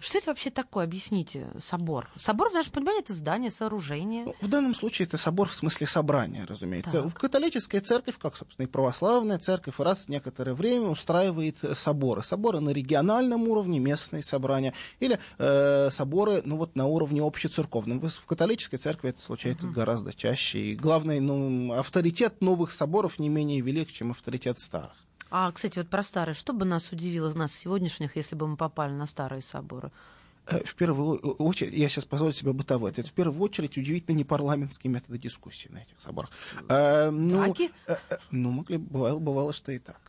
Что 0.00 0.18
это 0.18 0.30
вообще 0.30 0.50
такое? 0.50 0.84
Объясните. 0.84 1.48
Собор. 1.62 2.08
Собор, 2.18 2.50
в 2.50 2.54
нашем 2.54 2.72
понимании, 2.72 3.02
это 3.02 3.12
здание, 3.12 3.50
сооружение. 3.50 4.24
Ну, 4.24 4.34
в 4.40 4.48
данном 4.48 4.74
случае 4.74 5.06
это 5.06 5.18
собор 5.18 5.48
в 5.48 5.54
смысле 5.54 5.86
собрания, 5.86 6.46
разумеется. 6.48 7.02
Так. 7.02 7.14
Католическая 7.14 7.82
церковь, 7.82 8.16
как, 8.18 8.34
собственно, 8.36 8.66
и 8.66 8.68
православная 8.68 9.38
церковь, 9.38 9.78
раз 9.78 10.06
в 10.06 10.08
некоторое 10.08 10.54
время 10.54 10.86
устраивает 10.86 11.58
соборы. 11.74 12.22
Соборы 12.22 12.60
на 12.60 12.70
региональном 12.70 13.46
уровне, 13.48 13.78
местные 13.78 14.22
собрания, 14.22 14.72
или 15.00 15.18
э, 15.38 15.90
соборы 15.90 16.40
ну, 16.46 16.56
вот, 16.56 16.76
на 16.76 16.86
уровне 16.86 17.20
общецерковном. 17.22 18.00
В 18.00 18.26
католической 18.26 18.78
церкви 18.78 19.10
это 19.10 19.20
случается 19.20 19.66
угу. 19.66 19.74
гораздо 19.74 20.14
чаще. 20.14 20.58
И 20.60 20.76
главный 20.76 21.20
ну, 21.20 21.72
авторитет 21.74 22.40
новых 22.40 22.72
соборов 22.72 23.18
не 23.18 23.28
менее 23.28 23.60
велик, 23.60 23.92
чем 23.92 24.12
авторитет 24.12 24.58
старых. 24.58 24.96
А, 25.30 25.50
кстати, 25.52 25.78
вот 25.78 25.88
про 25.88 26.02
старые. 26.02 26.34
Что 26.34 26.52
бы 26.52 26.64
нас 26.64 26.90
удивило, 26.92 27.32
нас 27.34 27.54
сегодняшних, 27.54 28.16
если 28.16 28.34
бы 28.34 28.46
мы 28.48 28.56
попали 28.56 28.92
на 28.92 29.06
старые 29.06 29.42
соборы? 29.42 29.90
Э, 30.46 30.64
в 30.64 30.74
первую 30.74 31.18
очередь, 31.18 31.74
я 31.74 31.88
сейчас 31.88 32.04
позволю 32.04 32.32
себе 32.32 32.52
бытовой 32.52 32.90
ответ, 32.90 33.06
в 33.06 33.12
первую 33.12 33.40
очередь 33.40 33.78
удивительно 33.78 34.16
не 34.16 34.24
парламентские 34.24 34.92
методы 34.92 35.18
дискуссии 35.18 35.68
на 35.68 35.78
этих 35.78 36.00
соборах. 36.00 36.30
А, 36.68 37.10
ну, 37.10 37.46
Таки? 37.46 37.70
Э, 37.86 37.96
ну, 38.30 38.50
могли, 38.50 38.78
бывало, 38.78 39.18
бывало, 39.18 39.52
что 39.52 39.72
и 39.72 39.78
так. 39.78 40.00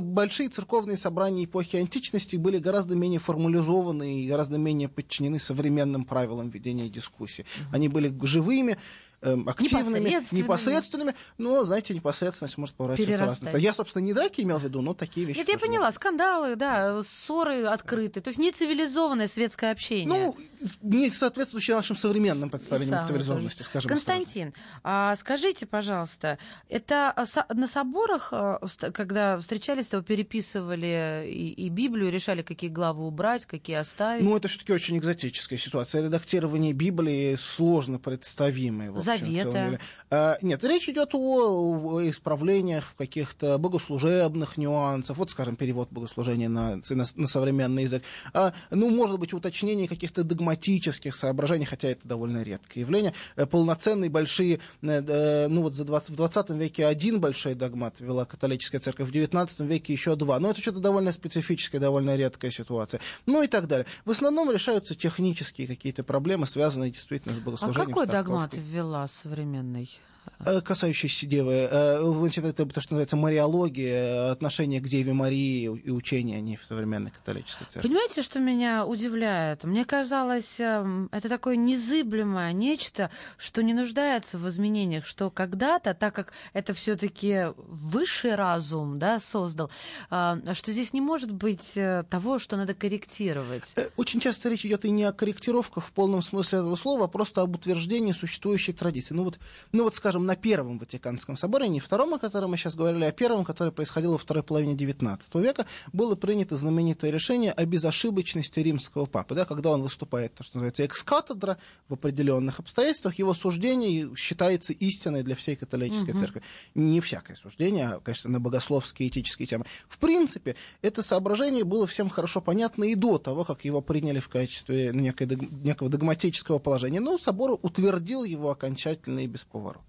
Большие 0.00 0.48
церковные 0.48 0.98
собрания 0.98 1.44
эпохи 1.44 1.76
античности 1.76 2.34
были 2.34 2.58
гораздо 2.58 2.96
менее 2.96 3.20
формализованы 3.20 4.24
и 4.24 4.28
гораздо 4.28 4.58
менее 4.58 4.88
подчинены 4.88 5.38
современным 5.38 6.04
правилам 6.04 6.50
ведения 6.50 6.88
дискуссии. 6.88 7.46
Они 7.70 7.88
были 7.88 8.12
живыми, 8.26 8.78
активными, 9.20 10.08
непосредственными. 10.08 10.42
непосредственными, 10.42 11.14
но, 11.38 11.64
знаете, 11.64 11.94
непосредственность 11.94 12.58
может 12.58 12.74
поворачиваться. 12.74 13.56
Я, 13.58 13.72
собственно, 13.72 14.02
не 14.02 14.12
драки 14.12 14.40
имел 14.42 14.58
в 14.58 14.64
виду, 14.64 14.82
но 14.82 14.94
такие 14.94 15.26
вещи. 15.26 15.38
Нет, 15.38 15.48
я 15.48 15.58
поняла, 15.58 15.90
скандалы, 15.92 16.56
да, 16.56 17.02
ссоры 17.02 17.64
открыты, 17.64 18.20
то 18.20 18.28
есть 18.28 18.38
нецивилизованное 18.38 19.26
светское 19.26 19.72
общение. 19.72 20.06
Ну, 20.08 20.36
не 20.82 21.10
соответствующее 21.10 21.76
нашим 21.76 21.96
современным 21.96 22.50
представлениям 22.50 23.04
цивилизованности, 23.04 23.62
скажем 23.62 23.88
Константин, 23.88 24.54
а, 24.82 25.14
скажите, 25.16 25.66
пожалуйста, 25.66 26.38
это 26.68 27.10
а, 27.10 27.54
на 27.54 27.66
соборах, 27.66 28.28
а, 28.32 28.60
когда 28.92 29.38
встречались, 29.38 29.88
то 29.88 30.02
переписывали 30.02 31.26
и, 31.28 31.50
и 31.50 31.68
Библию, 31.68 32.10
решали, 32.10 32.42
какие 32.42 32.70
главы 32.70 33.06
убрать, 33.06 33.46
какие 33.46 33.76
оставить? 33.76 34.22
Ну, 34.24 34.36
это 34.36 34.48
все-таки 34.48 34.72
очень 34.72 34.96
экзотическая 34.98 35.58
ситуация. 35.58 36.02
Редактирование 36.02 36.72
Библии 36.72 37.34
сложно 37.36 37.98
представимое 37.98 38.90
завета. 39.06 39.78
А, 40.10 40.36
нет, 40.42 40.62
речь 40.64 40.88
идет 40.88 41.10
о, 41.14 41.18
о 41.18 42.08
исправлениях 42.08 42.94
каких-то 42.96 43.58
богослужебных 43.58 44.56
нюансах. 44.56 45.16
Вот, 45.16 45.30
скажем, 45.30 45.56
перевод 45.56 45.88
богослужения 45.90 46.48
на, 46.48 46.76
на, 46.76 47.04
на 47.14 47.26
современный 47.26 47.84
язык. 47.84 48.02
А, 48.32 48.52
ну, 48.70 48.90
может 48.90 49.18
быть, 49.18 49.32
уточнение 49.32 49.88
каких-то 49.88 50.24
догматических 50.24 51.14
соображений, 51.14 51.64
хотя 51.64 51.88
это 51.88 52.06
довольно 52.06 52.42
редкое 52.42 52.80
явление. 52.80 53.14
Э, 53.36 53.46
полноценные 53.46 54.10
большие, 54.10 54.60
э, 54.82 55.46
ну 55.48 55.62
вот 55.62 55.74
за 55.74 55.84
20, 55.84 56.10
в 56.10 56.16
20 56.16 56.50
веке 56.50 56.86
один 56.86 57.20
большой 57.20 57.54
догмат 57.54 58.00
вела 58.00 58.24
католическая 58.24 58.80
церковь, 58.80 59.08
в 59.08 59.12
19 59.12 59.60
веке 59.60 59.92
еще 59.92 60.16
два. 60.16 60.38
Но 60.40 60.50
это 60.50 60.60
что-то 60.60 60.80
довольно 60.80 61.12
специфическая, 61.12 61.80
довольно 61.80 62.16
редкая 62.16 62.50
ситуация. 62.50 63.00
Ну 63.26 63.42
и 63.42 63.46
так 63.46 63.66
далее. 63.66 63.86
В 64.04 64.10
основном 64.10 64.50
решаются 64.50 64.94
технические 64.94 65.66
какие-то 65.66 66.02
проблемы, 66.02 66.46
связанные 66.46 66.90
действительно 66.90 67.34
с 67.34 67.38
богослужением. 67.38 67.82
А 67.82 67.86
какой 67.86 68.06
догмат 68.06 68.54
ввела 68.54 68.95
современной 69.06 69.88
Э, 69.88 70.15
касающиеся 70.64 71.26
девы, 71.26 71.68
значит, 71.70 72.44
э, 72.44 72.48
это 72.48 72.66
то, 72.66 72.80
что 72.80 72.94
называется 72.94 73.16
мариология, 73.16 74.30
отношение 74.30 74.80
к 74.80 74.88
Деве 74.88 75.12
Марии 75.12 75.62
и 75.62 75.90
учение 75.90 76.38
о 76.38 76.40
ней 76.40 76.56
в 76.56 76.64
современной 76.64 77.10
католической 77.10 77.64
церкви. 77.64 77.88
Понимаете, 77.88 78.22
что 78.22 78.38
меня 78.38 78.86
удивляет? 78.86 79.64
Мне 79.64 79.84
казалось, 79.84 80.60
эм, 80.60 81.08
это 81.12 81.28
такое 81.28 81.56
незыблемое 81.56 82.52
нечто, 82.52 83.10
что 83.38 83.62
не 83.62 83.74
нуждается 83.74 84.38
в 84.38 84.48
изменениях, 84.48 85.06
что 85.06 85.30
когда-то, 85.30 85.94
так 85.94 86.14
как 86.14 86.32
это 86.52 86.74
все-таки 86.74 87.46
высший 87.56 88.34
разум 88.34 88.98
да, 88.98 89.18
создал, 89.18 89.70
э, 90.10 90.36
что 90.52 90.72
здесь 90.72 90.92
не 90.92 91.00
может 91.00 91.32
быть 91.32 91.78
того, 92.10 92.38
что 92.38 92.56
надо 92.56 92.74
корректировать. 92.74 93.74
Очень 93.96 94.20
часто 94.20 94.48
речь 94.48 94.64
идет 94.64 94.84
и 94.84 94.90
не 94.90 95.04
о 95.04 95.12
корректировках 95.12 95.84
в 95.84 95.92
полном 95.92 96.22
смысле 96.22 96.58
этого 96.58 96.76
слова, 96.76 97.06
а 97.06 97.08
просто 97.08 97.42
об 97.42 97.54
утверждении 97.54 98.12
существующей 98.12 98.72
традиции. 98.72 99.14
Ну 99.14 99.24
вот, 99.24 99.38
ну 99.72 99.84
вот 99.84 99.94
скажем, 99.94 100.15
на 100.24 100.36
Первом 100.36 100.78
Ватиканском 100.78 101.36
соборе, 101.36 101.68
не 101.68 101.80
втором, 101.80 102.14
о 102.14 102.18
котором 102.18 102.52
мы 102.52 102.56
сейчас 102.56 102.76
говорили, 102.76 103.04
а 103.04 103.12
первом, 103.12 103.44
который 103.44 103.72
происходил 103.72 104.12
во 104.12 104.18
второй 104.18 104.42
половине 104.42 104.74
XIX 104.74 105.18
века, 105.42 105.66
было 105.92 106.14
принято 106.14 106.56
знаменитое 106.56 107.10
решение 107.10 107.52
о 107.52 107.66
безошибочности 107.66 108.60
римского 108.60 109.06
папы, 109.06 109.34
да, 109.34 109.44
когда 109.44 109.70
он 109.70 109.82
выступает, 109.82 110.34
то, 110.34 110.44
что 110.44 110.58
называется, 110.58 110.84
экс-катедра 110.84 111.58
в 111.88 111.94
определенных 111.94 112.60
обстоятельствах, 112.60 113.18
его 113.18 113.34
суждение 113.34 114.14
считается 114.16 114.72
истиной 114.72 115.22
для 115.22 115.34
всей 115.34 115.56
католической 115.56 116.10
угу. 116.10 116.18
церкви. 116.18 116.42
Не 116.74 117.00
всякое 117.00 117.36
суждение, 117.36 117.86
а, 117.86 118.00
конечно, 118.00 118.30
на 118.30 118.40
богословские, 118.40 119.08
этические 119.08 119.46
темы. 119.46 119.64
В 119.88 119.98
принципе, 119.98 120.56
это 120.82 121.02
соображение 121.02 121.64
было 121.64 121.86
всем 121.86 122.08
хорошо 122.08 122.40
понятно 122.40 122.84
и 122.84 122.94
до 122.94 123.18
того, 123.18 123.44
как 123.44 123.64
его 123.64 123.80
приняли 123.80 124.18
в 124.18 124.28
качестве 124.28 124.90
некой, 124.92 125.26
некого 125.26 125.90
догматического 125.90 126.58
положения. 126.58 127.00
Но 127.00 127.18
собор 127.18 127.58
утвердил 127.62 128.24
его 128.24 128.50
окончательно 128.50 129.20
и 129.20 129.26
бесповоротно. 129.26 129.82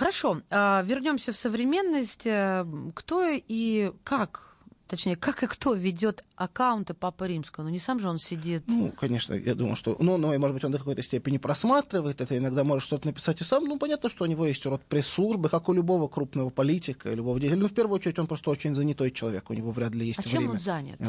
Хорошо, 0.00 0.40
а, 0.48 0.82
вернемся 0.86 1.30
в 1.30 1.36
современность. 1.36 2.26
Э, 2.26 2.64
кто 2.94 3.28
и 3.28 3.92
как 4.02 4.46
Точнее, 4.88 5.14
как 5.14 5.42
и 5.42 5.46
кто 5.46 5.74
ведет 5.74 6.24
аккаунты 6.36 6.94
Папы 6.94 7.28
Римского? 7.28 7.64
Ну, 7.64 7.70
не 7.70 7.78
сам 7.78 8.00
же 8.00 8.08
он 8.08 8.18
сидит. 8.18 8.64
Ну, 8.66 8.90
конечно, 8.90 9.34
я 9.34 9.54
думаю, 9.54 9.76
что... 9.76 9.96
Ну, 10.00 10.16
ну, 10.16 10.36
может 10.36 10.54
быть, 10.54 10.64
он 10.64 10.72
до 10.72 10.78
какой-то 10.78 11.02
степени 11.02 11.38
просматривает 11.38 12.20
это, 12.20 12.36
иногда 12.36 12.64
может 12.64 12.88
что-то 12.88 13.06
написать 13.06 13.40
и 13.40 13.44
сам. 13.44 13.66
Ну, 13.66 13.78
понятно, 13.78 14.08
что 14.08 14.24
у 14.24 14.26
него 14.26 14.46
есть 14.46 14.66
род 14.66 14.82
пресс-службы, 14.82 15.48
как 15.48 15.68
у 15.68 15.74
любого 15.74 16.08
крупного 16.08 16.50
политика, 16.50 17.12
любого 17.12 17.38
деятеля. 17.38 17.60
Ну, 17.60 17.68
в 17.68 17.72
первую 17.74 17.96
очередь, 17.96 18.18
он 18.18 18.26
просто 18.26 18.50
очень 18.50 18.74
занятой 18.74 19.12
человек, 19.12 19.48
у 19.48 19.54
него 19.54 19.70
вряд 19.70 19.94
ли 19.94 20.06
есть 20.06 20.18
а 20.18 20.22
время. 20.22 20.40
чем 20.40 20.50
он 20.50 20.58
занят? 20.58 21.00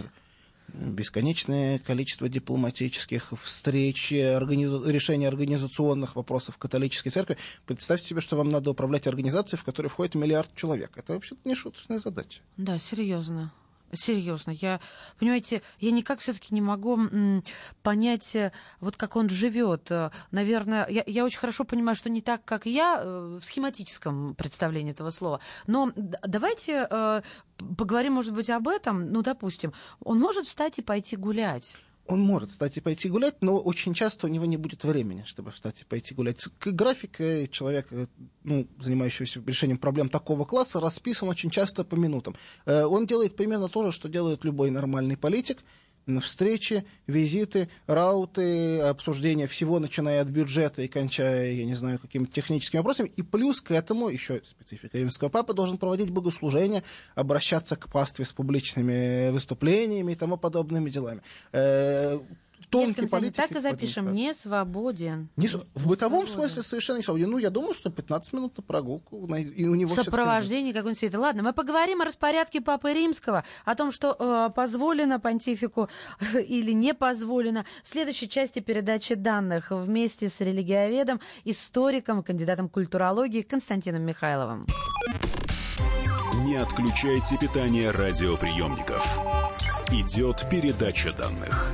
Бесконечное 0.74 1.80
количество 1.80 2.30
дипломатических 2.30 3.34
встреч, 3.42 4.14
организа... 4.14 4.82
решения 4.90 5.28
организационных 5.28 6.16
вопросов 6.16 6.58
католической 6.58 7.10
церкви. 7.10 7.38
Представьте 7.66 8.08
себе, 8.08 8.22
что 8.22 8.36
вам 8.38 8.52
надо 8.52 8.72
управлять 8.72 9.08
организацией, 9.08 9.60
в 9.60 9.64
которой 9.64 9.88
входит 9.88 10.16
миллиард 10.16 10.54
человек. 10.56 10.92
Это 10.96 11.14
вообще-то 11.14 11.42
не 11.46 11.56
шуточная 11.56 12.00
задача. 12.00 12.42
Да, 12.58 12.80
серьезно. 12.80 13.52
Серьезно, 13.94 14.52
я, 14.52 14.80
понимаете, 15.20 15.62
я 15.80 15.92
никак 15.92 16.20
все-таки 16.20 16.54
не 16.54 16.62
могу 16.62 17.00
понять, 17.84 18.36
э, 18.36 18.52
вот 18.80 18.96
как 18.96 19.16
он 19.16 19.30
живет. 19.30 19.92
Э, 19.92 20.12
наверное, 20.32 20.88
я, 20.88 21.04
я 21.06 21.26
очень 21.26 21.40
хорошо 21.40 21.66
понимаю, 21.66 21.96
что 21.96 22.10
не 22.10 22.22
так, 22.22 22.46
как 22.46 22.66
я, 22.66 23.02
э, 23.02 23.40
в 23.42 23.46
схематическом 23.46 24.36
представлении 24.36 24.92
этого 24.92 25.10
слова. 25.10 25.42
Но 25.68 25.92
давайте 25.96 26.88
поговорим, 27.58 28.14
может 28.14 28.34
быть, 28.34 28.50
об 28.50 28.68
этом. 28.68 29.12
Ну, 29.12 29.22
допустим, 29.22 29.74
он 30.04 30.20
может 30.20 30.46
встать 30.46 30.80
и 30.80 30.82
пойти 30.82 31.16
гулять 31.16 31.76
он 32.12 32.20
может 32.20 32.52
встать 32.52 32.76
и 32.76 32.82
пойти 32.82 33.10
гулять, 33.10 33.36
но 33.42 33.58
очень 33.58 33.94
часто 33.94 34.28
у 34.28 34.30
него 34.30 34.44
не 34.46 34.58
будет 34.58 34.84
времени, 34.84 35.24
чтобы 35.26 35.52
встать 35.52 35.82
и 35.82 35.86
пойти 35.86 36.14
гулять. 36.14 36.46
График 36.60 37.18
человека, 37.52 38.10
ну, 38.44 38.68
занимающегося 38.80 39.42
решением 39.46 39.78
проблем 39.78 40.10
такого 40.10 40.44
класса, 40.44 40.82
расписан 40.82 41.30
очень 41.30 41.50
часто 41.50 41.86
по 41.86 41.96
минутам. 41.96 42.36
Э, 42.66 42.84
он 42.84 43.08
делает 43.08 43.38
примерно 43.38 43.70
то 43.70 43.86
же, 43.86 43.94
что 43.94 44.10
делает 44.10 44.44
любой 44.44 44.72
нормальный 44.72 45.16
политик. 45.16 45.60
Встречи, 46.22 46.86
визиты, 47.08 47.70
рауты, 47.88 48.80
обсуждения 48.80 49.48
всего, 49.48 49.80
начиная 49.80 50.22
от 50.22 50.28
бюджета 50.28 50.82
и 50.82 50.88
кончая, 50.88 51.52
я 51.52 51.66
не 51.66 51.76
знаю, 51.76 52.00
какими-то 52.00 52.32
техническими 52.32 52.80
вопросами. 52.80 53.12
И 53.16 53.22
плюс 53.22 53.62
к 53.62 53.72
этому, 53.72 54.10
еще 54.10 54.42
специфика 54.44 54.98
римского 54.98 55.30
папы, 55.30 55.54
должен 55.54 55.78
проводить 55.78 56.10
богослужения, 56.10 56.84
обращаться 57.16 57.76
к 57.76 57.90
пастве 57.90 58.26
с 58.26 58.34
публичными 58.34 59.30
выступлениями 59.32 60.14
и 60.14 60.16
тому 60.16 60.38
подобными 60.38 60.90
делами. 60.90 61.22
Тонкий 62.72 63.06
политики. 63.06 63.36
Так 63.36 63.52
и 63.52 63.60
запишем, 63.60 64.14
не 64.14 64.34
свободен. 64.34 65.30
Не, 65.36 65.48
в 65.48 65.56
не 65.56 65.90
бытовом 65.90 66.26
свободен. 66.26 66.50
смысле 66.50 66.64
совершенно 66.64 66.98
не 66.98 67.04
свободен. 67.04 67.30
Ну, 67.30 67.38
я 67.38 67.50
думаю, 67.50 67.74
что 67.74 67.90
15 67.90 68.32
минут 68.32 68.56
на 68.56 68.64
прогулку. 68.64 69.28
И 69.36 69.68
у 69.68 69.76
него 69.76 69.94
Сопровождение 69.94 70.74
какой-нибудь 70.74 70.98
света. 70.98 71.20
Ладно, 71.20 71.44
мы 71.44 71.52
поговорим 71.52 72.02
о 72.02 72.06
распорядке 72.06 72.62
Папы 72.62 72.94
Римского, 72.94 73.44
о 73.66 73.76
том, 73.76 73.92
что 73.92 74.16
э, 74.18 74.54
позволено 74.56 75.20
понтифику 75.20 75.90
или 76.34 76.72
не 76.72 76.94
позволено. 76.94 77.66
В 77.84 77.90
следующей 77.90 78.30
части 78.30 78.60
передачи 78.60 79.16
данных 79.16 79.72
вместе 79.72 80.30
с 80.30 80.40
религиоведом, 80.40 81.20
историком, 81.44 82.24
кандидатом 82.24 82.70
культурологии 82.70 83.42
Константином 83.42 84.04
Михайловым. 84.04 84.66
Не 86.46 86.56
отключайте 86.56 87.38
питание 87.38 87.92
радиоприемников. 87.92 89.06
Идет 89.92 90.50
передача 90.50 91.12
данных 91.12 91.74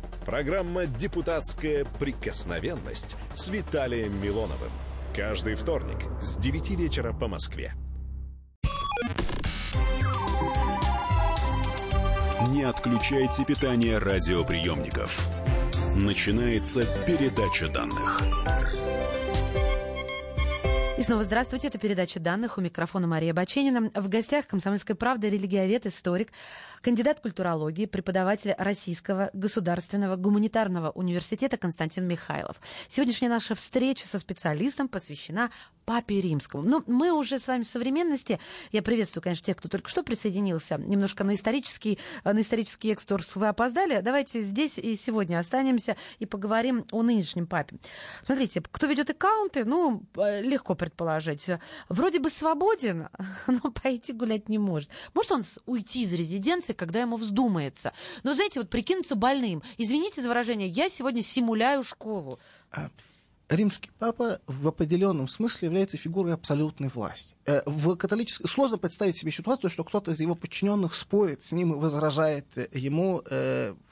Программа 0.25 0.85
«Депутатская 0.85 1.83
прикосновенность» 1.99 3.17
с 3.35 3.49
Виталием 3.49 4.21
Милоновым. 4.21 4.69
Каждый 5.15 5.55
вторник 5.55 5.97
с 6.21 6.37
9 6.37 6.69
вечера 6.71 7.11
по 7.11 7.27
Москве. 7.27 7.73
Не 12.49 12.63
отключайте 12.63 13.45
питание 13.45 13.97
радиоприемников. 13.97 15.27
Начинается 15.95 16.81
передача 17.05 17.67
данных. 17.69 18.21
И 21.01 21.03
снова 21.03 21.23
здравствуйте. 21.23 21.69
Это 21.69 21.79
передача 21.79 22.19
данных. 22.19 22.59
У 22.59 22.61
микрофона 22.61 23.07
Мария 23.07 23.33
Баченина. 23.33 23.89
В 23.95 24.07
гостях 24.07 24.45
«Комсомольской 24.45 24.95
правды» 24.95 25.31
религиовед, 25.31 25.87
историк, 25.87 26.31
кандидат 26.83 27.21
культурологии, 27.21 27.87
преподаватель 27.87 28.53
Российского 28.55 29.31
государственного 29.33 30.15
гуманитарного 30.15 30.91
университета 30.91 31.57
Константин 31.57 32.07
Михайлов. 32.07 32.57
Сегодняшняя 32.87 33.29
наша 33.29 33.55
встреча 33.55 34.07
со 34.07 34.19
специалистом 34.19 34.87
посвящена 34.87 35.49
Папе 35.85 36.21
Римскому. 36.21 36.61
Ну, 36.61 36.83
мы 36.85 37.11
уже 37.11 37.39
с 37.39 37.47
вами 37.47 37.63
в 37.63 37.67
современности. 37.67 38.39
Я 38.71 38.83
приветствую, 38.83 39.23
конечно, 39.23 39.43
тех, 39.43 39.57
кто 39.57 39.69
только 39.69 39.89
что 39.89 40.03
присоединился. 40.03 40.77
Немножко 40.77 41.23
на 41.23 41.33
исторический, 41.33 41.97
на 42.23 42.39
исторический 42.39 42.91
экскурс 42.91 43.35
вы 43.35 43.47
опоздали. 43.47 44.01
Давайте 44.01 44.43
здесь 44.43 44.77
и 44.77 44.95
сегодня 44.95 45.39
останемся 45.39 45.97
и 46.19 46.27
поговорим 46.27 46.85
о 46.91 47.01
нынешнем 47.01 47.47
папе. 47.47 47.77
Смотрите, 48.23 48.61
кто 48.71 48.85
ведет 48.85 49.09
аккаунты, 49.09 49.65
ну, 49.65 50.03
э, 50.15 50.43
легко 50.43 50.75
предположить. 50.75 50.90
Вроде 51.89 52.19
бы 52.19 52.29
свободен, 52.29 53.09
но 53.47 53.71
пойти 53.71 54.13
гулять 54.13 54.49
не 54.49 54.57
может. 54.57 54.89
Может 55.13 55.31
он 55.31 55.43
уйти 55.65 56.03
из 56.03 56.13
резиденции 56.13 56.73
когда 56.73 57.01
ему 57.01 57.17
вздумается. 57.17 57.93
Но, 58.23 58.33
знаете, 58.33 58.59
вот 58.59 58.69
прикинуться 58.69 59.15
больным. 59.15 59.61
Извините 59.77 60.21
за 60.21 60.29
выражение, 60.29 60.67
я 60.67 60.89
сегодня 60.89 61.21
симуляю 61.21 61.83
школу. 61.83 62.39
А, 62.71 62.89
римский 63.49 63.91
папа 63.99 64.39
в 64.47 64.67
определенном 64.67 65.27
смысле 65.27 65.67
является 65.67 65.97
фигурой 65.97 66.33
абсолютной 66.33 66.89
власти. 66.89 67.35
Э, 67.45 67.61
в 67.65 67.95
католической 67.97 68.47
сложно 68.47 68.77
представить 68.77 69.17
себе 69.17 69.31
ситуацию, 69.31 69.69
что 69.69 69.83
кто-то 69.83 70.11
из 70.11 70.19
его 70.19 70.35
подчиненных 70.35 70.95
спорит 70.95 71.43
с 71.43 71.51
ним 71.51 71.73
и 71.73 71.75
возражает 71.75 72.47
ему 72.73 73.21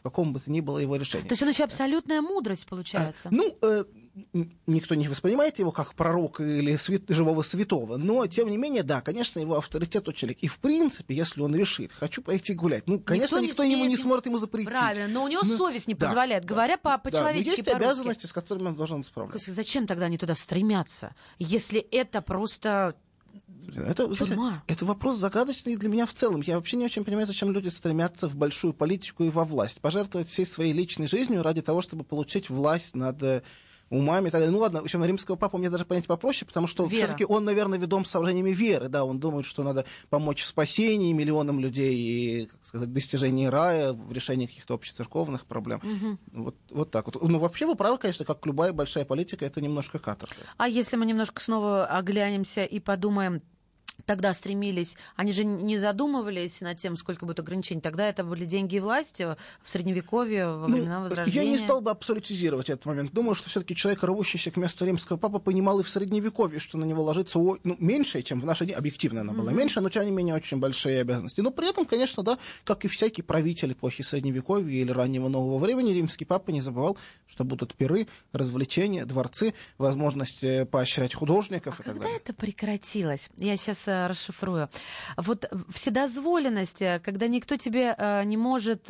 э, 0.10 0.12
в 0.12 0.12
каком 0.12 0.34
бы 0.34 0.39
то 0.39 0.51
ни 0.51 0.62
было 0.62 0.80
его 0.80 0.95
решении. 0.95 1.28
То 1.28 1.34
есть 1.34 1.43
он 1.43 1.49
еще 1.49 1.64
абсолютная 1.64 2.22
мудрость 2.22 2.66
получается. 2.66 3.30
А, 3.30 3.32
ну, 3.32 3.57
э, 3.62 3.86
никто 4.68 4.95
не 4.95 5.07
воспринимает 5.07 5.60
его 5.60 5.72
как 5.72 5.93
пророка 5.93 6.43
или 6.43 6.76
свят, 6.78 7.03
живого 7.07 7.41
святого, 7.43 7.97
но 7.97 8.28
тем 8.28 8.49
не 8.49 8.57
менее, 8.57 8.84
да, 8.84 9.01
конечно, 9.01 9.39
его 9.39 9.57
авторитет 9.57 10.07
очень 10.07 10.28
велик. 10.28 10.39
И 10.41 10.47
в 10.47 10.60
принципе, 10.60 11.16
если 11.16 11.41
он 11.41 11.55
решит, 11.55 11.91
хочу 11.91 12.22
пойти 12.22 12.53
гулять, 12.53 12.88
ну, 12.88 12.99
конечно, 12.99 13.38
никто, 13.38 13.47
никто 13.47 13.64
не 13.66 13.74
ему 13.74 13.86
не 13.86 13.97
сможет 13.97 14.26
ему 14.26 14.38
запретить. 14.38 14.70
Правильно, 14.70 15.07
но 15.07 15.24
у 15.24 15.28
него 15.28 15.41
но, 15.43 15.57
совесть 15.57 15.88
не 15.88 15.93
да, 15.93 16.07
позволяет, 16.07 16.45
говоря 16.45 16.78
по 16.78 16.97
по-человечески. 16.97 17.62
Да, 17.62 17.72
есть 17.72 17.84
обязанности, 17.84 18.26
с 18.26 18.34
которыми 18.34 18.68
он 18.68 18.76
должен 18.76 19.03
справляться. 19.03 19.51
Зачем 19.51 19.88
тогда 19.88 20.05
они 20.05 20.18
туда 20.18 20.36
стремятся, 20.36 21.16
если 21.38 21.80
это 21.80 22.22
просто 22.22 22.95
это, 23.76 24.14
знаете, 24.14 24.62
это 24.68 24.86
вопрос 24.86 25.18
загадочный 25.18 25.76
для 25.76 25.89
меня 25.89 26.05
в 26.05 26.14
целом. 26.14 26.41
Я 26.41 26.55
вообще 26.55 26.78
не 26.78 26.86
очень 26.86 27.03
понимаю, 27.03 27.28
зачем 27.28 27.51
люди 27.51 27.70
стремятся 27.70 28.28
в 28.28 28.36
большую 28.36 28.74
политику 28.74 29.24
и 29.24 29.30
во 29.30 29.43
власть. 29.43 29.82
Пожертвовать 29.82 30.30
всей 30.30 30.45
своей 30.45 30.74
личной 30.74 31.07
жизнью 31.07 31.43
ради 31.43 31.62
того, 31.62 31.82
чтобы 31.82 32.03
получить 32.03 32.49
власть 32.49 32.95
над 32.95 33.22
э, 33.24 33.41
умами 33.90 34.28
и 34.28 34.32
так 34.32 34.42
далее. 34.42 34.52
Ну 34.52 34.60
ладно, 34.60 34.82
в 34.82 34.84
общем, 34.84 35.04
римского 35.04 35.36
папу 35.36 35.58
мне 35.58 35.70
даже 35.70 35.86
понять 35.86 36.06
попроще, 36.06 36.46
потому 36.46 36.68
что 36.68 36.88
все-таки 36.88 37.26
он, 37.26 37.46
наверное, 37.46 37.80
ведом 37.80 38.06
соображениями 38.06 38.52
веры, 38.52 38.90
да, 38.90 39.06
он 39.06 39.20
думает, 39.20 39.46
что 39.46 39.64
надо 39.64 39.86
помочь 40.10 40.44
в 40.44 40.48
спасении 40.48 41.12
миллионам 41.14 41.60
людей 41.60 41.96
и, 41.96 42.46
как 42.46 42.66
сказать, 42.66 42.94
достижении 42.94 43.48
рая, 43.48 43.94
в 43.94 44.12
решении 44.12 44.46
каких-то 44.46 44.74
общецерковных 44.74 45.46
проблем. 45.46 45.82
Угу. 45.84 46.44
Вот, 46.44 46.56
вот 46.72 46.92
так 46.92 47.06
вот. 47.06 47.22
Ну, 47.22 47.40
вообще, 47.40 47.66
вы 47.66 47.76
правы, 47.76 47.98
конечно, 47.98 48.26
как 48.26 48.46
любая 48.46 48.74
большая 48.74 49.06
политика, 49.06 49.46
это 49.46 49.62
немножко 49.62 50.00
каторга. 50.00 50.36
А 50.58 50.68
если 50.68 50.96
мы 50.96 51.06
немножко 51.06 51.42
снова 51.42 51.86
оглянемся 51.86 52.66
и 52.66 52.80
подумаем, 52.80 53.42
тогда 54.06 54.34
стремились, 54.34 54.97
они 55.16 55.32
же 55.32 55.43
не 55.43 55.78
задумывались 55.78 56.62
над 56.62 56.78
тем, 56.78 56.97
сколько 56.97 57.26
будет 57.26 57.39
ограничений. 57.39 57.82
Тогда 57.82 58.08
это 58.08 58.24
были 58.24 58.45
деньги 58.45 58.76
и 58.76 58.80
власть 58.80 59.20
в 59.20 59.38
Средневековье, 59.64 60.47
во 60.47 60.68
ну, 60.68 60.76
времена 60.76 61.00
ну, 61.00 61.04
Возрождения. 61.04 61.45
Я 61.45 61.52
не 61.52 61.58
стал 61.58 61.82
бы 61.82 61.91
абсолютизировать 61.91 62.70
этот 62.70 62.86
момент. 62.86 63.12
Думаю, 63.14 63.36
что 63.36 63.50
все-таки 63.50 63.76
человек, 63.76 64.04
рвущийся 64.04 64.52
к 64.52 64.58
месту 64.58 64.86
римского 64.86 65.18
папы, 65.18 65.39
понимал 65.39 65.80
и 65.80 65.84
в 65.84 65.89
Средневековье, 65.89 66.60
что 66.60 66.78
на 66.78 66.86
него 66.86 67.04
ложится 67.04 67.39
ну, 67.39 67.60
меньше, 67.80 68.22
чем 68.22 68.41
в 68.41 68.45
наши 68.45 68.66
дни. 68.66 68.74
Объективно 68.74 69.22
она 69.22 69.34
была 69.34 69.52
mm-hmm. 69.52 69.56
меньше, 69.56 69.82
но 69.82 69.89
тем 69.89 70.06
не 70.06 70.12
менее 70.12 70.36
очень 70.36 70.58
большие 70.58 71.02
обязанности. 71.02 71.41
Но 71.41 71.52
при 71.52 71.70
этом, 71.70 71.86
конечно, 71.86 72.24
да, 72.24 72.38
как 72.64 72.86
и 72.86 72.88
всякий 72.88 73.22
правитель 73.22 73.74
эпохи 73.74 74.02
Средневековья 74.02 74.82
или 74.82 74.91
раннего 74.91 75.28
нового 75.28 75.58
времени, 75.60 75.91
римский 75.91 76.26
папа 76.26 76.52
не 76.52 76.62
забывал, 76.62 76.97
что 77.28 77.43
будут 77.43 77.76
пиры, 77.76 78.08
развлечения, 78.32 79.06
дворцы, 79.06 79.54
возможность 79.78 80.43
э, 80.43 80.66
поощрять 80.66 81.14
художников 81.14 81.80
а 81.80 81.82
и 81.82 81.86
так 81.86 81.93
когда 81.93 82.04
далее. 82.04 82.20
это 82.24 82.34
прекратилось? 82.34 83.30
Я 83.38 83.58
сейчас 83.58 83.89
Э, 83.89 83.89
расшифрую. 83.90 84.70
Вот 85.18 85.52
вседозволенность, 85.74 86.82
э, 86.82 87.00
когда 87.04 87.28
никто 87.28 87.58
тебе 87.58 87.96
э, 87.98 88.24
не 88.24 88.38
может 88.38 88.84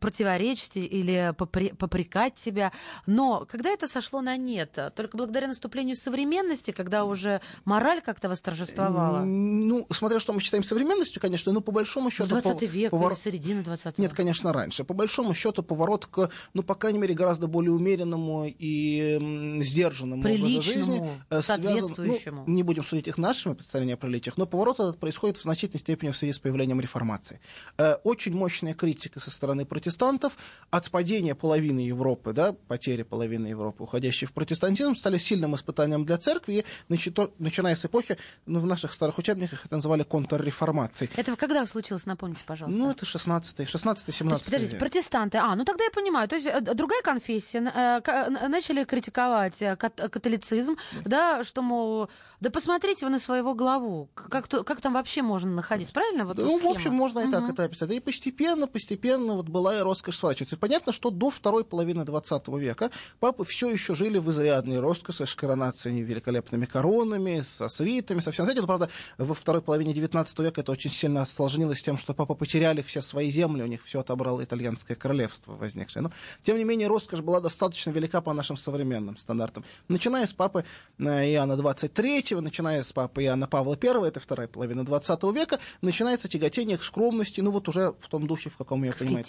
противоречить 0.00 0.76
или 0.76 1.34
попрекать 1.36 2.34
тебя, 2.34 2.72
но 3.06 3.46
когда 3.50 3.70
это 3.70 3.88
сошло 3.88 4.20
на 4.20 4.36
нет, 4.36 4.78
только 4.94 5.16
благодаря 5.16 5.48
наступлению 5.48 5.96
современности, 5.96 6.70
когда 6.70 7.04
уже 7.04 7.40
мораль 7.64 8.00
как-то 8.00 8.28
восторжествовала? 8.28 9.20
Ну, 9.24 9.86
смотря 9.90 10.20
что 10.20 10.32
мы 10.32 10.40
считаем 10.40 10.64
современностью, 10.64 11.20
конечно, 11.20 11.52
но 11.52 11.60
по 11.60 11.72
большому 11.72 12.10
счету... 12.10 12.28
20 12.28 12.62
век 12.62 12.90
повор... 12.90 13.12
или 13.12 13.18
середина 13.20 13.62
20 13.62 13.98
Нет, 13.98 14.12
конечно, 14.14 14.52
раньше. 14.52 14.84
По 14.84 14.94
большому 14.94 15.34
счету 15.34 15.62
поворот 15.62 16.06
к, 16.06 16.30
ну, 16.54 16.62
по 16.62 16.74
крайней 16.74 16.98
мере, 16.98 17.14
гораздо 17.14 17.46
более 17.46 17.72
умеренному 17.72 18.46
и 18.46 19.60
сдержанному 19.62 20.22
образу 20.22 20.62
жизни. 20.62 21.08
соответствующему. 21.28 22.20
Связан, 22.20 22.44
ну, 22.46 22.52
не 22.52 22.62
будем 22.62 22.84
судить 22.84 23.08
их 23.08 23.18
нашими 23.18 23.54
представлениями 23.54 23.98
приличиях, 24.00 24.36
но 24.36 24.46
поворот 24.46 24.80
этот 24.80 24.98
происходит 24.98 25.36
в 25.36 25.42
значительной 25.42 25.80
степени 25.80 26.10
в 26.10 26.16
связи 26.16 26.32
с 26.32 26.38
появлением 26.38 26.80
реформации. 26.80 27.40
Э, 27.78 27.94
очень 28.04 28.34
мощная 28.34 28.74
критика 28.74 29.20
со 29.20 29.30
стороны 29.30 29.64
протестантов, 29.64 30.32
отпадение 30.70 31.34
половины 31.34 31.80
Европы, 31.80 32.32
да, 32.32 32.52
потеря 32.68 33.04
половины 33.04 33.48
Европы, 33.48 33.84
уходящей 33.84 34.26
в 34.26 34.32
протестантизм, 34.32 34.96
стали 34.96 35.18
сильным 35.18 35.54
испытанием 35.54 36.04
для 36.04 36.18
церкви, 36.18 36.64
и 36.88 36.96
начиная 37.38 37.76
с 37.76 37.84
эпохи, 37.84 38.16
ну, 38.46 38.60
в 38.60 38.66
наших 38.66 38.92
старых 38.92 39.18
учебниках 39.18 39.66
это 39.66 39.76
называли 39.76 40.02
контрреформацией. 40.02 41.10
Это 41.16 41.36
когда 41.36 41.66
случилось, 41.66 42.06
напомните, 42.06 42.44
пожалуйста? 42.46 42.80
Ну, 42.80 42.90
это 42.90 43.04
16-й, 43.04 43.64
16-17 43.64 44.44
Подождите, 44.44 44.72
век. 44.72 44.78
протестанты, 44.78 45.38
а, 45.38 45.54
ну 45.54 45.64
тогда 45.64 45.84
я 45.84 45.90
понимаю, 45.90 46.28
то 46.28 46.36
есть 46.36 46.46
э, 46.46 46.60
другая 46.60 47.02
конфессия, 47.02 47.58
э, 47.58 48.48
начали 48.48 48.84
критиковать 48.84 49.58
католицизм, 49.78 50.76
да, 51.04 51.44
что, 51.44 51.62
мол, 51.62 52.08
да 52.40 52.50
посмотрите 52.50 53.04
вы 53.06 53.12
на 53.12 53.18
своего 53.18 53.54
главу, 53.54 53.89
живу? 53.90 54.08
Как, 54.14 54.48
то, 54.48 54.64
как 54.64 54.80
там 54.80 54.94
вообще 54.94 55.22
можно 55.22 55.50
находиться? 55.50 55.92
Правильно? 55.92 56.24
Вот 56.24 56.38
ну, 56.38 56.56
схема? 56.58 56.72
в 56.72 56.76
общем, 56.76 56.94
можно 56.94 57.20
и 57.20 57.30
так 57.30 57.48
это 57.48 57.64
описать. 57.64 57.90
И 57.90 58.00
постепенно, 58.00 58.66
постепенно 58.66 59.34
вот 59.34 59.48
была 59.48 59.78
и 59.78 59.82
роскошь 59.82 60.16
сворачиваться. 60.16 60.56
И 60.56 60.58
понятно, 60.58 60.92
что 60.92 61.10
до 61.10 61.30
второй 61.30 61.64
половины 61.64 62.04
20 62.04 62.48
века 62.48 62.90
папы 63.18 63.44
все 63.44 63.70
еще 63.70 63.94
жили 63.94 64.18
в 64.18 64.30
изрядной 64.30 64.80
роскоши 64.80 65.26
с 65.26 65.34
коронациями, 65.34 66.00
великолепными 66.00 66.66
коронами, 66.66 67.42
со 67.42 67.68
свитами, 67.68 68.20
со 68.20 68.32
всем 68.32 68.48
этим. 68.48 68.62
Но, 68.62 68.66
правда, 68.66 68.90
во 69.18 69.34
второй 69.34 69.62
половине 69.62 69.92
19 69.92 70.38
века 70.40 70.60
это 70.60 70.72
очень 70.72 70.90
сильно 70.90 71.22
осложнилось 71.22 71.82
тем, 71.82 71.98
что 71.98 72.14
папа 72.14 72.34
потеряли 72.34 72.82
все 72.82 73.02
свои 73.02 73.30
земли, 73.30 73.62
у 73.62 73.66
них 73.66 73.84
все 73.84 74.00
отобрало 74.00 74.42
итальянское 74.42 74.94
королевство 74.94 75.52
возникшее. 75.52 76.02
Но, 76.02 76.12
тем 76.42 76.58
не 76.58 76.64
менее, 76.64 76.88
роскошь 76.88 77.20
была 77.20 77.40
достаточно 77.40 77.90
велика 77.90 78.20
по 78.20 78.32
нашим 78.32 78.56
современным 78.56 79.16
стандартам. 79.16 79.64
Начиная 79.88 80.26
с 80.26 80.32
папы 80.32 80.64
э, 80.98 81.32
Иоанна 81.32 81.56
23, 81.56 82.36
начиная 82.40 82.82
с 82.82 82.92
папы 82.92 83.24
Иоанна 83.24 83.46
Павла 83.46 83.69
I, 83.74 84.08
это 84.08 84.20
вторая 84.20 84.48
половина 84.48 84.84
20 84.84 85.22
века, 85.34 85.58
начинается 85.82 86.28
тяготение 86.28 86.78
к 86.78 86.82
скромности, 86.82 87.40
ну 87.40 87.50
вот 87.50 87.68
уже 87.68 87.94
в 88.00 88.08
том 88.08 88.26
духе, 88.26 88.50
в 88.50 88.56
каком 88.56 88.84
я 88.84 88.92
понимаю. 88.92 89.24